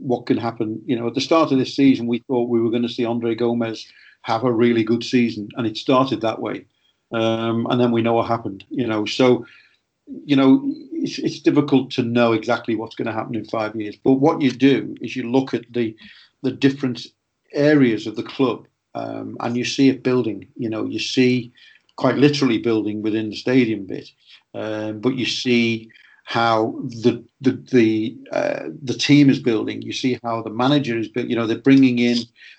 what 0.00 0.26
can 0.26 0.36
happen. 0.36 0.82
You 0.86 0.96
know, 0.96 1.06
at 1.06 1.14
the 1.14 1.20
start 1.20 1.52
of 1.52 1.58
this 1.58 1.74
season, 1.74 2.06
we 2.06 2.22
thought 2.26 2.48
we 2.48 2.60
were 2.60 2.70
going 2.70 2.82
to 2.82 2.88
see 2.88 3.04
Andre 3.04 3.34
Gomes 3.34 3.86
have 4.22 4.44
a 4.44 4.52
really 4.52 4.84
good 4.84 5.04
season, 5.04 5.48
and 5.56 5.66
it 5.66 5.76
started 5.76 6.20
that 6.20 6.40
way. 6.40 6.66
Um, 7.14 7.68
and 7.70 7.80
then 7.80 7.92
we 7.92 8.02
know 8.02 8.14
what 8.14 8.26
happened. 8.26 8.64
You 8.70 8.86
know, 8.86 9.04
so 9.06 9.46
you 10.24 10.34
know 10.36 10.62
it's, 10.92 11.18
it's 11.18 11.40
difficult 11.40 11.90
to 11.92 12.02
know 12.02 12.32
exactly 12.32 12.74
what's 12.74 12.96
going 12.96 13.06
to 13.06 13.12
happen 13.12 13.36
in 13.36 13.44
five 13.44 13.76
years. 13.76 13.96
But 13.96 14.14
what 14.14 14.42
you 14.42 14.50
do 14.50 14.96
is 15.00 15.14
you 15.14 15.30
look 15.30 15.54
at 15.54 15.64
the 15.72 15.96
the 16.42 16.50
different 16.50 17.06
areas 17.52 18.08
of 18.08 18.16
the 18.16 18.24
club, 18.24 18.66
um, 18.94 19.36
and 19.40 19.56
you 19.56 19.64
see 19.64 19.88
it 19.88 20.02
building. 20.02 20.48
You 20.56 20.68
know, 20.68 20.84
you 20.84 20.98
see 20.98 21.52
quite 21.96 22.16
literally 22.16 22.58
building 22.58 23.00
within 23.00 23.30
the 23.30 23.36
stadium 23.36 23.86
bit, 23.86 24.10
um, 24.52 24.98
but 24.98 25.14
you 25.14 25.24
see 25.24 25.90
how 26.24 26.74
the 26.86 27.22
the 27.42 27.52
the 27.70 28.18
uh, 28.32 28.64
the 28.82 28.94
team 28.94 29.28
is 29.28 29.38
building. 29.38 29.82
You 29.82 29.92
see 29.92 30.18
how 30.24 30.42
the 30.42 30.50
manager 30.50 30.98
is 30.98 31.06
built. 31.06 31.28
You 31.28 31.36
know 31.36 31.46
they're 31.46 31.58
bringing 31.58 31.98
in, 31.98 32.16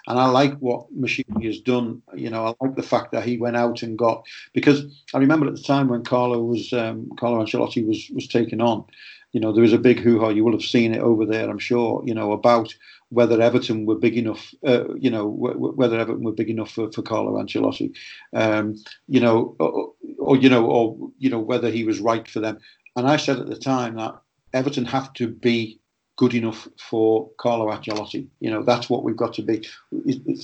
and 0.08 0.20
I 0.20 0.28
like 0.28 0.56
what 0.60 0.86
Moshiri 0.96 1.44
has 1.46 1.60
done. 1.60 2.02
You 2.16 2.30
know 2.30 2.46
I 2.46 2.66
like 2.66 2.76
the 2.76 2.84
fact 2.84 3.12
that 3.12 3.26
he 3.26 3.38
went 3.38 3.58
out 3.58 3.82
and 3.82 3.98
got 3.98 4.26
because 4.54 4.86
I 5.14 5.18
remember 5.18 5.48
at 5.48 5.56
the 5.56 5.64
time 5.64 5.90
when 5.90 6.04
Carlo 6.04 6.42
was 6.44 6.72
um, 6.74 7.10
Carlo 7.18 7.44
Ancelotti 7.44 7.86
was 7.86 8.08
was 8.14 8.28
taken 8.28 8.62
on. 8.62 8.86
You 9.32 9.42
know 9.42 9.52
there 9.52 9.64
was 9.64 9.74
a 9.74 9.80
big 9.80 10.00
hoo 10.00 10.20
ha. 10.20 10.30
You 10.30 10.46
will 10.46 10.54
have 10.54 10.62
seen 10.62 10.94
it 10.94 11.02
over 11.02 11.26
there, 11.26 11.50
I'm 11.50 11.60
sure. 11.60 12.04
You 12.06 12.14
know 12.14 12.34
about 12.34 12.74
whether 13.10 13.42
Everton 13.42 13.86
were 13.88 13.96
big 13.96 14.16
enough. 14.16 14.54
Uh, 14.66 14.94
you 14.94 15.10
know 15.10 15.28
whether 15.28 16.00
Everton 16.00 16.24
were 16.24 16.32
big 16.34 16.52
enough 16.52 16.70
for, 16.72 16.92
for 16.92 17.02
Carlo 17.02 17.42
Ancelotti. 17.42 17.96
Um, 18.32 18.76
you 19.08 19.20
know 19.20 19.56
or, 19.60 19.92
or 20.20 20.38
you 20.38 20.50
know 20.50 20.68
or 20.68 21.10
you 21.18 21.32
know 21.32 21.40
whether 21.40 21.72
he 21.72 21.84
was 21.84 22.00
right 22.00 22.28
for 22.28 22.40
them 22.40 22.60
and 22.96 23.08
I 23.08 23.18
said 23.18 23.40
at 23.40 23.48
the 23.48 23.58
time 23.58 23.96
that 23.96 24.20
Everton 24.54 24.86
have 24.86 25.14
to 25.14 25.28
be 25.28 25.80
good 26.18 26.34
enough 26.34 26.68
for 26.78 27.30
Carlo 27.38 27.70
Ancelotti. 27.70 28.28
You 28.40 28.50
know, 28.50 28.64
that's 28.64 28.90
what 28.90 29.04
we've 29.04 29.18
got 29.18 29.34
to 29.34 29.42
be. 29.42 29.68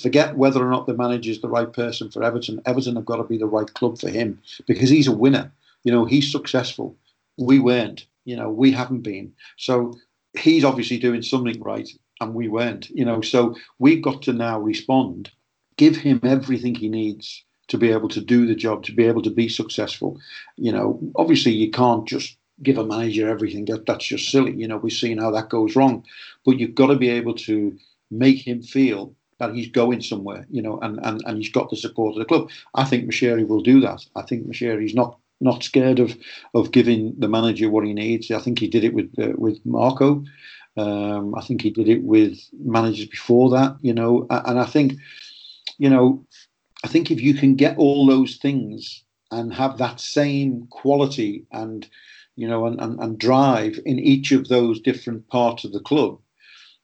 Forget 0.02 0.36
whether 0.36 0.66
or 0.66 0.70
not 0.70 0.86
the 0.86 0.94
manager 0.94 1.32
is 1.32 1.42
the 1.42 1.50
right 1.50 1.72
person 1.72 2.12
for 2.12 2.24
Everton. 2.24 2.62
Everton 2.66 2.96
have 2.96 3.06
got 3.06 3.18
to 3.18 3.24
be 3.24 3.38
the 3.38 3.48
right 3.48 3.74
club 3.74 4.00
for 4.00 4.10
him 4.10 4.42
because 4.68 4.90
he's 4.90 5.08
a 5.08 5.14
winner. 5.14 5.52
You 5.84 5.92
know, 5.92 6.06
he's 6.06 6.32
successful. 6.32 6.96
We 7.38 7.60
weren't. 7.60 8.06
You 8.26 8.36
know, 8.36 8.50
we 8.50 8.72
haven't 8.72 9.02
been. 9.02 9.34
So 9.58 9.98
he's 10.38 10.64
obviously 10.64 10.98
doing 11.00 11.22
something 11.22 11.62
right 11.62 11.90
and 12.20 12.34
we 12.34 12.48
weren't. 12.48 12.90
You 12.90 13.06
know, 13.06 13.22
so 13.22 13.56
we've 13.80 14.04
got 14.04 14.22
to 14.24 14.34
now 14.34 14.60
respond, 14.60 15.32
give 15.78 15.96
him 15.96 16.20
everything 16.24 16.76
he 16.76 16.90
needs 16.90 17.44
to 17.70 17.78
be 17.78 17.90
able 17.90 18.10
to 18.10 18.22
do 18.22 18.46
the 18.46 18.56
job, 18.56 18.84
to 18.84 18.92
be 18.92 19.06
able 19.06 19.22
to 19.22 19.30
be 19.30 19.48
successful. 19.48 20.20
You 20.58 20.74
know, 20.74 21.00
obviously 21.16 21.54
you 21.54 21.72
can't 21.72 22.06
just 22.06 22.36
give 22.64 22.78
a 22.78 22.86
manager 22.86 23.30
everything. 23.30 23.66
That, 23.66 23.86
that's 23.86 24.06
just 24.06 24.30
silly. 24.30 24.54
You 24.54 24.68
know, 24.68 24.78
we've 24.78 24.94
seen 24.94 25.18
how 25.18 25.32
that 25.32 25.50
goes 25.50 25.76
wrong. 25.76 26.06
But 26.46 26.60
you've 26.60 26.76
got 26.76 26.88
to 26.88 26.96
be 26.96 27.10
able 27.10 27.36
to 27.36 27.78
make 28.10 28.46
him 28.48 28.62
feel 28.62 29.16
that 29.40 29.56
he's 29.56 29.70
going 29.70 30.02
somewhere, 30.02 30.46
you 30.52 30.62
know, 30.62 30.80
and, 30.82 31.00
and, 31.04 31.24
and 31.26 31.38
he's 31.38 31.52
got 31.52 31.70
the 31.70 31.76
support 31.76 32.14
of 32.14 32.20
the 32.20 32.26
club. 32.26 32.50
I 32.76 32.84
think 32.84 33.06
Moshiri 33.06 33.48
will 33.48 33.62
do 33.62 33.82
that. 33.82 34.06
I 34.16 34.22
think 34.22 34.46
Moshiri's 34.46 34.94
not 34.94 35.18
not 35.44 35.64
scared 35.64 36.00
of 36.00 36.16
of 36.54 36.72
giving 36.72 37.16
the 37.18 37.28
manager 37.28 37.70
what 37.70 37.86
he 37.86 37.94
needs. 37.94 38.30
I 38.30 38.40
think 38.40 38.60
he 38.60 38.68
did 38.68 38.84
it 38.84 38.94
with 38.94 39.12
uh, 39.18 39.34
with 39.36 39.60
Marco. 39.66 40.24
Um, 40.78 41.36
I 41.36 41.42
think 41.42 41.62
he 41.62 41.70
did 41.70 41.90
it 41.90 42.04
with 42.04 42.40
managers 42.54 43.08
before 43.08 43.50
that, 43.50 43.76
you 43.82 43.94
know, 43.94 44.26
and 44.30 44.58
I 44.58 44.66
think, 44.66 44.94
you 45.78 45.90
know, 45.90 46.26
I 46.86 46.88
think 46.88 47.12
if 47.12 47.20
you 47.20 47.34
can 47.34 47.56
get 47.56 47.78
all 47.78 48.06
those 48.06 48.38
things 48.38 49.04
and 49.32 49.54
have 49.54 49.78
that 49.80 50.00
same 50.00 50.68
quality 50.70 51.46
and 51.52 51.88
you 52.36 52.48
know 52.48 52.66
and, 52.66 52.80
and, 52.82 53.00
and 53.00 53.20
drive 53.20 53.80
in 53.86 54.00
each 54.00 54.32
of 54.32 54.48
those 54.48 54.80
different 54.80 55.28
parts 55.30 55.64
of 55.64 55.72
the 55.72 55.80
club, 55.80 56.20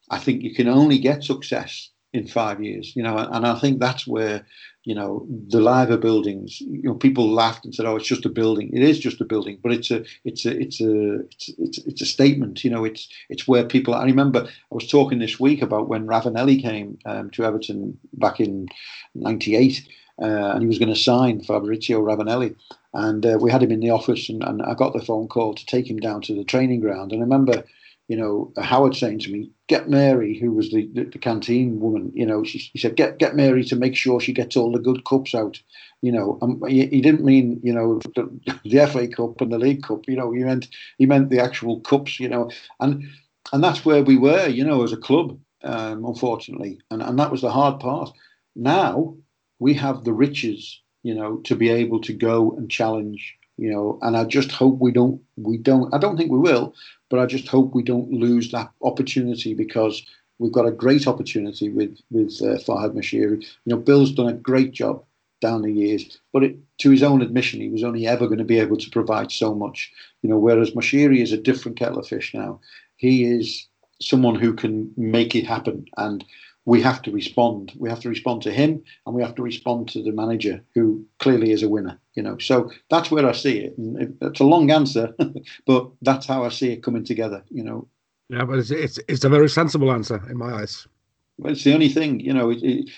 I 0.10 0.20
think 0.20 0.44
you 0.44 0.54
can 0.54 0.68
only 0.68 1.00
get 1.00 1.24
success 1.24 1.90
in 2.14 2.28
five 2.28 2.64
years, 2.64 2.94
you 2.96 3.04
know, 3.04 3.18
and 3.18 3.46
I 3.46 3.60
think 3.60 3.80
that's 3.80 4.08
where, 4.08 4.46
you 4.86 4.96
know, 4.96 5.28
the 5.50 5.60
Liver 5.60 5.98
buildings, 5.98 6.62
you 6.62 6.84
know, 6.84 6.96
people 6.96 7.30
laughed 7.30 7.66
and 7.66 7.76
said, 7.76 7.86
"Oh, 7.86 7.98
it's 7.98 8.08
just 8.08 8.26
a 8.26 8.30
building." 8.30 8.70
It 8.74 8.82
is 8.82 9.00
just 9.00 9.20
a 9.20 9.26
building, 9.26 9.60
but 9.62 9.74
it's 9.74 9.92
a, 9.92 10.04
it's 10.24 10.46
a, 10.46 10.58
it's 10.58 10.80
a, 10.80 11.20
it's, 11.20 11.50
it's, 11.58 11.78
it's 11.80 12.02
a 12.02 12.06
statement. 12.06 12.64
You 12.64 12.72
know, 12.72 12.86
it's, 12.86 13.10
it's 13.30 13.48
where 13.48 13.66
people. 13.66 13.94
I 13.94 14.06
remember 14.06 14.46
I 14.48 14.76
was 14.76 14.88
talking 14.88 15.20
this 15.20 15.40
week 15.40 15.62
about 15.62 15.90
when 15.90 16.08
Ravanelli 16.08 16.62
came 16.62 16.98
um, 17.06 17.30
to 17.32 17.44
Everton 17.44 17.98
back 18.14 18.40
in 18.40 18.68
'98, 19.16 19.86
uh, 20.22 20.52
and 20.52 20.62
he 20.62 20.68
was 20.68 20.80
going 20.80 20.94
to 20.94 21.00
sign 21.00 21.42
Fabrizio 21.42 22.02
Ravanelli, 22.02 22.56
and 22.94 23.26
uh, 23.26 23.38
we 23.40 23.52
had 23.52 23.64
him 23.64 23.72
in 23.72 23.80
the 23.80 23.92
office, 23.92 24.30
and, 24.30 24.44
and 24.44 24.62
I 24.62 24.74
got 24.74 24.94
the 24.94 25.06
phone 25.06 25.28
call 25.28 25.54
to 25.54 25.66
take 25.66 25.90
him 25.90 25.98
down 25.98 26.22
to 26.24 26.36
the 26.36 26.44
training 26.44 26.82
ground, 26.82 27.12
and 27.12 27.22
I 27.22 27.24
remember 27.24 27.64
you 28.08 28.16
know, 28.16 28.54
Howard 28.58 28.96
saying 28.96 29.20
to 29.20 29.32
me, 29.32 29.52
"Get 29.68 29.90
Mary, 29.90 30.38
who 30.38 30.52
was 30.52 30.72
the, 30.72 30.90
the, 30.94 31.04
the 31.04 31.20
canteen 31.20 31.80
woman. 31.82 32.12
You 32.16 32.26
know, 32.26 32.44
she, 32.44 32.60
he 32.60 32.80
said, 32.80 32.96
get 32.96 33.20
get 33.20 33.36
Mary 33.36 33.66
to 33.66 33.76
make 33.76 33.96
sure 33.96 34.22
she 34.22 34.32
gets 34.32 34.56
all 34.56 34.72
the 34.72 34.80
good 34.80 35.04
cups 35.04 35.36
out. 35.36 35.60
You 36.02 36.14
know, 36.14 36.40
um, 36.42 36.62
he, 36.68 36.86
he, 36.88 37.02
didn't 37.02 37.26
mean 37.26 37.60
you 37.64 37.74
know 37.74 38.00
the, 38.16 38.60
the, 38.64 38.88
FA 38.88 39.08
Cup 39.10 39.42
and 39.42 39.52
the 39.52 39.58
League 39.58 39.84
Cup. 39.84 40.08
You 40.08 40.16
know, 40.16 40.32
he 40.32 40.44
meant 40.44 40.70
he 40.98 41.06
meant 41.06 41.30
the 41.30 41.42
actual 41.42 41.82
cups. 41.82 42.18
You 42.18 42.30
know, 42.30 42.50
and 42.80 43.04
and 43.52 43.62
that's 43.62 43.84
where 43.84 44.04
we 44.04 44.18
were. 44.18 44.48
You 44.48 44.64
know, 44.64 44.84
as 44.84 44.94
a 44.94 44.98
club, 44.98 45.38
um, 45.64 46.06
unfortunately, 46.06 46.80
and 46.90 47.02
and 47.02 47.20
that 47.20 47.32
was 47.32 47.42
the 47.42 47.52
hard 47.52 47.82
part. 47.82 48.10
Now 48.56 49.18
we 49.60 49.74
have 49.76 50.04
the 50.04 50.14
riches. 50.14 50.82
You 51.04 51.16
know, 51.16 51.38
to 51.46 51.56
be 51.56 51.70
able 51.70 52.02
to 52.02 52.12
go 52.12 52.52
and 52.58 52.70
challenge 52.70 53.38
you 53.60 53.72
know 53.72 53.98
and 54.04 54.16
i 54.18 54.24
just 54.24 54.52
hope 54.52 54.78
we 54.80 54.92
don't 54.92 55.20
we 55.38 55.58
don't 55.58 55.92
i 55.94 55.98
don't 55.98 56.16
think 56.18 56.30
we 56.30 56.38
will 56.38 56.76
but 57.10 57.20
I 57.20 57.26
just 57.26 57.48
hope 57.48 57.74
we 57.74 57.84
don't 57.84 58.12
lose 58.12 58.52
that 58.52 58.72
opportunity 58.82 59.54
because 59.54 60.06
we've 60.40 60.52
got 60.52 60.68
a 60.68 60.72
great 60.72 61.08
opportunity 61.08 61.70
with 61.70 61.98
with 62.12 62.42
uh, 62.42 62.58
Farhad 62.60 62.94
Moshiri. 62.94 63.42
You 63.42 63.48
know, 63.66 63.78
Bill's 63.78 64.12
done 64.12 64.28
a 64.28 64.34
great 64.34 64.72
job 64.72 65.04
down 65.40 65.62
the 65.62 65.72
years, 65.72 66.20
but 66.34 66.44
it, 66.44 66.58
to 66.80 66.90
his 66.90 67.04
own 67.04 67.22
admission, 67.22 67.62
he 67.62 67.70
was 67.70 67.84
only 67.84 68.08
ever 68.08 68.26
going 68.26 68.40
to 68.40 68.44
be 68.44 68.60
able 68.60 68.78
to 68.78 68.90
provide 68.90 69.32
so 69.32 69.54
much. 69.54 69.92
You 70.24 70.30
know, 70.30 70.40
whereas 70.40 70.72
Moshiri 70.72 71.22
is 71.22 71.32
a 71.32 71.38
different 71.38 71.78
kettle 71.78 72.00
of 72.00 72.08
fish 72.08 72.34
now. 72.34 72.60
He 72.98 73.24
is 73.24 73.68
someone 74.02 74.36
who 74.36 74.54
can 74.54 74.92
make 74.98 75.36
it 75.36 75.46
happen, 75.46 75.86
and 75.98 76.26
we 76.68 76.82
have 76.82 77.02
to 77.02 77.12
respond. 77.12 77.72
We 77.78 77.90
have 77.90 78.02
to 78.02 78.10
respond 78.10 78.42
to 78.42 78.52
him, 78.52 78.84
and 79.06 79.16
we 79.16 79.22
have 79.24 79.36
to 79.36 79.42
respond 79.42 79.88
to 79.90 80.04
the 80.04 80.12
manager, 80.12 80.62
who 80.76 81.06
clearly 81.20 81.52
is 81.52 81.64
a 81.64 81.70
winner. 81.70 81.98
You 82.14 82.24
know, 82.24 82.38
so 82.40 82.70
that's 82.90 83.10
where 83.10 83.26
I 83.26 83.32
see 83.32 83.60
it. 83.60 83.78
And 83.78 84.18
it's 84.22 84.42
a 84.42 84.44
long 84.44 84.70
answer, 84.70 85.16
but 85.66 85.90
that's 86.02 86.26
how 86.26 86.44
I 86.44 86.50
see 86.50 86.74
it 86.74 86.84
coming 86.84 87.06
together. 87.06 87.42
You 87.50 87.64
know. 87.64 87.88
Yeah, 88.30 88.44
but 88.44 88.60
it's 88.60 88.70
it's, 88.70 89.00
it's 89.08 89.24
a 89.24 89.30
very 89.30 89.48
sensible 89.50 89.94
answer 89.94 90.22
in 90.30 90.38
my 90.38 90.54
eyes. 90.56 90.86
Well, 91.38 91.54
it's 91.54 91.64
the 91.64 91.74
only 91.74 91.88
thing, 91.88 92.20
you 92.20 92.34
know. 92.34 92.50
It, 92.50 92.60
it, 92.62 92.90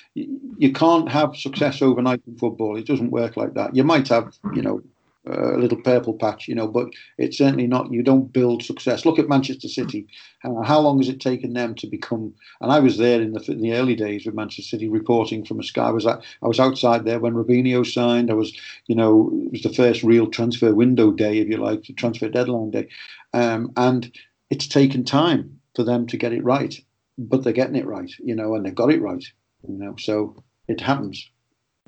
you 0.57 0.73
can't 0.73 1.07
have 1.07 1.35
success 1.35 1.83
overnight 1.83 2.23
in 2.25 2.37
football. 2.37 2.75
It 2.75 2.87
doesn't 2.87 3.11
work 3.11 3.37
like 3.37 3.53
that. 3.53 3.75
You 3.75 3.83
might 3.83 4.07
have, 4.07 4.33
you 4.55 4.63
know, 4.63 4.81
a 5.25 5.57
little 5.57 5.81
purple 5.81 6.13
patch, 6.13 6.47
you 6.47 6.55
know, 6.55 6.67
but 6.67 6.89
it's 7.17 7.37
certainly 7.37 7.67
not. 7.67 7.91
You 7.91 8.01
don't 8.01 8.31
build 8.31 8.63
success. 8.63 9.05
Look 9.05 9.19
at 9.19 9.27
Manchester 9.27 9.67
City. 9.67 10.07
Uh, 10.43 10.61
how 10.61 10.79
long 10.79 10.97
has 10.97 11.09
it 11.09 11.19
taken 11.19 11.53
them 11.53 11.75
to 11.75 11.87
become? 11.87 12.33
And 12.61 12.71
I 12.71 12.79
was 12.79 12.97
there 12.97 13.21
in 13.21 13.33
the 13.33 13.43
in 13.51 13.61
the 13.61 13.73
early 13.73 13.95
days 13.95 14.25
with 14.25 14.35
Manchester 14.35 14.63
City, 14.63 14.87
reporting 14.87 15.45
from 15.45 15.59
a 15.59 15.63
sky. 15.63 15.87
I 15.87 15.91
was 15.91 16.05
I 16.05 16.17
was 16.41 16.59
outside 16.59 17.05
there 17.05 17.19
when 17.19 17.33
Robinho 17.33 17.85
signed. 17.85 18.31
I 18.31 18.35
was, 18.35 18.53
you 18.87 18.95
know, 18.95 19.29
it 19.45 19.51
was 19.51 19.63
the 19.63 19.73
first 19.73 20.03
real 20.03 20.27
transfer 20.27 20.73
window 20.73 21.11
day, 21.11 21.39
if 21.39 21.49
you 21.49 21.57
like, 21.57 21.83
the 21.83 21.93
transfer 21.93 22.29
deadline 22.29 22.71
day, 22.71 22.87
um, 23.33 23.71
and 23.75 24.11
it's 24.49 24.67
taken 24.67 25.03
time 25.03 25.59
for 25.75 25.83
them 25.83 26.07
to 26.07 26.17
get 26.17 26.33
it 26.33 26.43
right, 26.43 26.79
but 27.17 27.43
they're 27.43 27.53
getting 27.53 27.75
it 27.75 27.85
right, 27.85 28.11
you 28.19 28.35
know, 28.35 28.55
and 28.55 28.65
they 28.65 28.71
got 28.71 28.91
it 28.91 29.01
right, 29.01 29.23
you 29.67 29.77
know. 29.77 29.95
So 29.99 30.43
it 30.67 30.81
happens. 30.81 31.29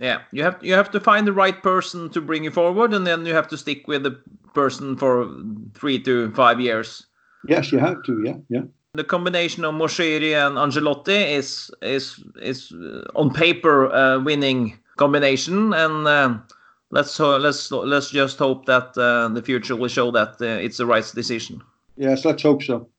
Yeah, 0.01 0.21
you 0.31 0.41
have 0.43 0.57
you 0.63 0.73
have 0.73 0.89
to 0.91 0.99
find 0.99 1.27
the 1.27 1.33
right 1.33 1.61
person 1.61 2.09
to 2.09 2.21
bring 2.21 2.43
you 2.43 2.49
forward, 2.49 2.91
and 2.91 3.05
then 3.05 3.23
you 3.23 3.35
have 3.35 3.47
to 3.49 3.57
stick 3.57 3.87
with 3.87 4.01
the 4.01 4.19
person 4.53 4.97
for 4.97 5.29
three 5.75 5.99
to 5.99 6.31
five 6.31 6.59
years. 6.59 7.05
Yes, 7.47 7.71
you 7.71 7.77
have 7.77 8.01
to. 8.05 8.23
Yeah, 8.25 8.37
yeah. 8.49 8.63
The 8.95 9.03
combination 9.03 9.63
of 9.63 9.75
Moshiri 9.75 10.33
and 10.33 10.57
Ancelotti 10.57 11.37
is 11.37 11.69
is 11.83 12.23
is 12.41 12.71
uh, 12.71 13.03
on 13.15 13.29
paper 13.31 13.85
a 13.85 14.19
winning 14.19 14.79
combination, 14.97 15.71
and 15.71 16.07
uh, 16.07 16.37
let's 16.89 17.19
let's 17.19 17.71
let's 17.71 18.09
just 18.09 18.39
hope 18.39 18.65
that 18.65 18.97
uh, 18.97 19.27
the 19.27 19.43
future 19.43 19.75
will 19.75 19.87
show 19.87 20.09
that 20.09 20.41
uh, 20.41 20.65
it's 20.65 20.77
the 20.77 20.85
right 20.87 21.11
decision. 21.13 21.61
Yes, 21.95 22.25
let's 22.25 22.41
hope 22.41 22.63
so. 22.63 22.89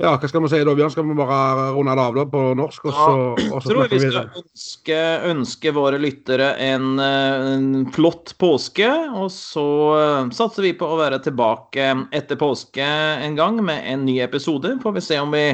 Ja, 0.00 0.14
hva 0.16 0.28
skal 0.30 0.40
vi 0.40 0.48
si 0.48 0.60
da, 0.64 0.72
Bjørn? 0.72 0.92
Skal 0.94 1.04
vi 1.04 1.14
bare 1.18 1.66
runde 1.76 1.92
det 1.98 2.04
av 2.08 2.14
da 2.16 2.22
på 2.32 2.42
norsk? 2.56 2.86
Og 2.88 2.94
så, 2.96 3.08
ja, 3.36 3.48
og 3.52 3.60
så 3.60 3.72
tror 3.74 3.90
vi 3.90 3.98
skal 4.00 4.30
ønske, 4.40 5.00
ønske, 5.28 5.72
våre 5.76 5.98
lyttere 6.00 6.54
en, 6.64 6.94
en, 7.04 7.66
flott 7.92 8.32
påske. 8.40 8.88
Og 9.12 9.28
så 9.34 9.66
uh, 9.92 10.30
satser 10.32 10.70
vi 10.70 10.72
på 10.78 10.88
å 10.88 10.96
være 11.02 11.20
tilbake 11.26 11.90
etter 12.16 12.40
påske 12.40 12.86
en 13.26 13.36
gang 13.36 13.60
med 13.60 13.84
en 13.92 14.06
ny 14.08 14.16
episode. 14.24 14.72
Får 14.80 14.96
vi 14.96 15.04
se 15.04 15.20
om 15.20 15.36
vi 15.36 15.44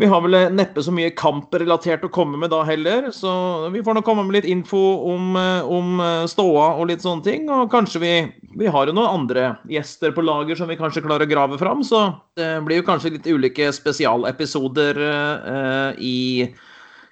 vi 0.00 0.06
har 0.06 0.22
vel 0.24 0.36
neppe 0.56 0.80
så 0.82 0.92
mye 0.94 1.12
kamprelatert 1.12 2.04
å 2.06 2.10
komme 2.12 2.38
med 2.40 2.50
da 2.52 2.62
heller, 2.64 3.10
så 3.12 3.68
vi 3.74 3.82
får 3.84 3.98
nå 3.98 4.02
komme 4.06 4.24
med 4.24 4.38
litt 4.38 4.48
info 4.48 4.80
om, 5.12 5.34
eh, 5.36 5.68
om 5.68 6.00
eh, 6.00 6.24
ståa 6.30 6.70
og 6.80 6.88
litt 6.88 7.04
sånne 7.04 7.26
ting. 7.26 7.50
Og 7.52 7.70
kanskje 7.72 8.00
vi 8.00 8.14
Vi 8.52 8.66
har 8.68 8.84
jo 8.84 8.92
noen 8.92 9.08
andre 9.08 9.56
gjester 9.64 10.12
på 10.12 10.20
lager 10.20 10.56
som 10.56 10.68
vi 10.68 10.76
kanskje 10.76 11.00
klarer 11.00 11.24
å 11.24 11.30
grave 11.30 11.56
fram, 11.56 11.80
så 11.80 12.20
det 12.36 12.60
blir 12.66 12.82
jo 12.82 12.84
kanskje 12.84 13.14
litt 13.14 13.26
ulike 13.26 13.70
spesialepisoder 13.72 15.00
eh, 15.00 15.94
i, 15.96 16.44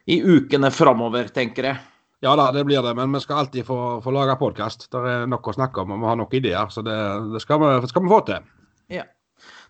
i 0.05 0.19
ukene 0.21 0.69
framover, 0.71 1.33
tenker 1.33 1.65
jeg. 1.65 1.81
Ja 2.21 2.35
da, 2.37 2.51
det 2.53 2.67
blir 2.69 2.83
det, 2.85 2.93
men 2.95 3.13
vi 3.17 3.23
skal 3.25 3.41
alltid 3.41 3.65
få, 3.65 4.03
få 4.05 4.13
lage 4.13 4.37
podkast. 4.37 4.91
Det 4.93 5.01
er 5.01 5.25
nok 5.33 5.49
å 5.49 5.57
snakke 5.57 5.81
om, 5.81 5.97
og 5.97 6.03
vi 6.03 6.11
har 6.11 6.21
nok 6.21 6.37
ideer, 6.37 6.69
så 6.69 6.85
det, 6.85 6.99
det 7.33 7.41
skal, 7.41 7.65
vi, 7.65 7.89
skal 7.89 8.05
vi 8.05 8.13
få 8.13 8.21
til. 8.29 8.53
Ja. 8.93 9.07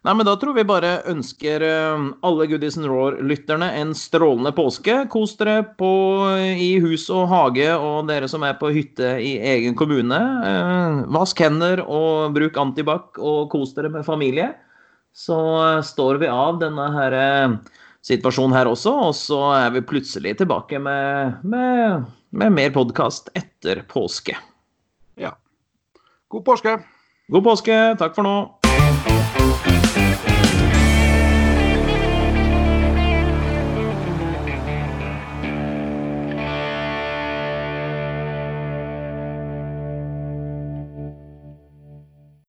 Nei, 0.01 0.15
men 0.17 0.25
da 0.25 0.33
tror 0.41 0.55
vi 0.57 0.63
bare 0.65 1.03
ønsker 1.13 1.61
eh, 1.61 2.05
alle 2.25 2.47
Goodies 2.49 2.79
and 2.81 2.89
Raw-lytterne 2.89 3.67
en 3.77 3.91
strålende 3.97 4.53
påske. 4.57 4.95
Kos 5.13 5.35
dere 5.37 5.59
på, 5.77 5.91
i 6.41 6.71
hus 6.81 7.05
og 7.13 7.27
hage, 7.29 7.67
og 7.77 8.09
dere 8.09 8.31
som 8.33 8.47
er 8.49 8.57
på 8.57 8.71
hytte 8.73 9.11
i 9.21 9.35
egen 9.53 9.77
kommune. 9.77 10.21
Eh, 10.49 11.03
vask 11.13 11.43
hender 11.45 11.83
og 11.85 12.33
bruk 12.33 12.57
antibac, 12.63 13.21
og 13.21 13.51
kos 13.53 13.75
dere 13.77 13.93
med 13.93 14.07
familie. 14.09 14.55
Så 15.13 15.37
eh, 15.67 15.83
står 15.85 16.23
vi 16.23 16.31
av 16.33 16.63
denne 16.63 16.87
her 16.97 17.19
situasjonen 18.07 18.57
her 18.57 18.71
også, 18.71 18.95
og 19.11 19.13
så 19.19 19.43
er 19.59 19.75
vi 19.75 19.85
plutselig 19.85 20.39
tilbake 20.39 20.81
med, 20.81 21.43
med, 21.45 22.09
med 22.33 22.57
mer 22.57 22.73
podkast 22.73 23.29
etter 23.37 23.85
påske. 23.91 24.39
Ja. 25.21 25.35
God 26.33 26.47
påske. 26.49 26.79
God 27.29 27.47
påske. 27.51 27.77
Takk 28.01 28.17
for 28.17 28.25
nå. 28.25 28.60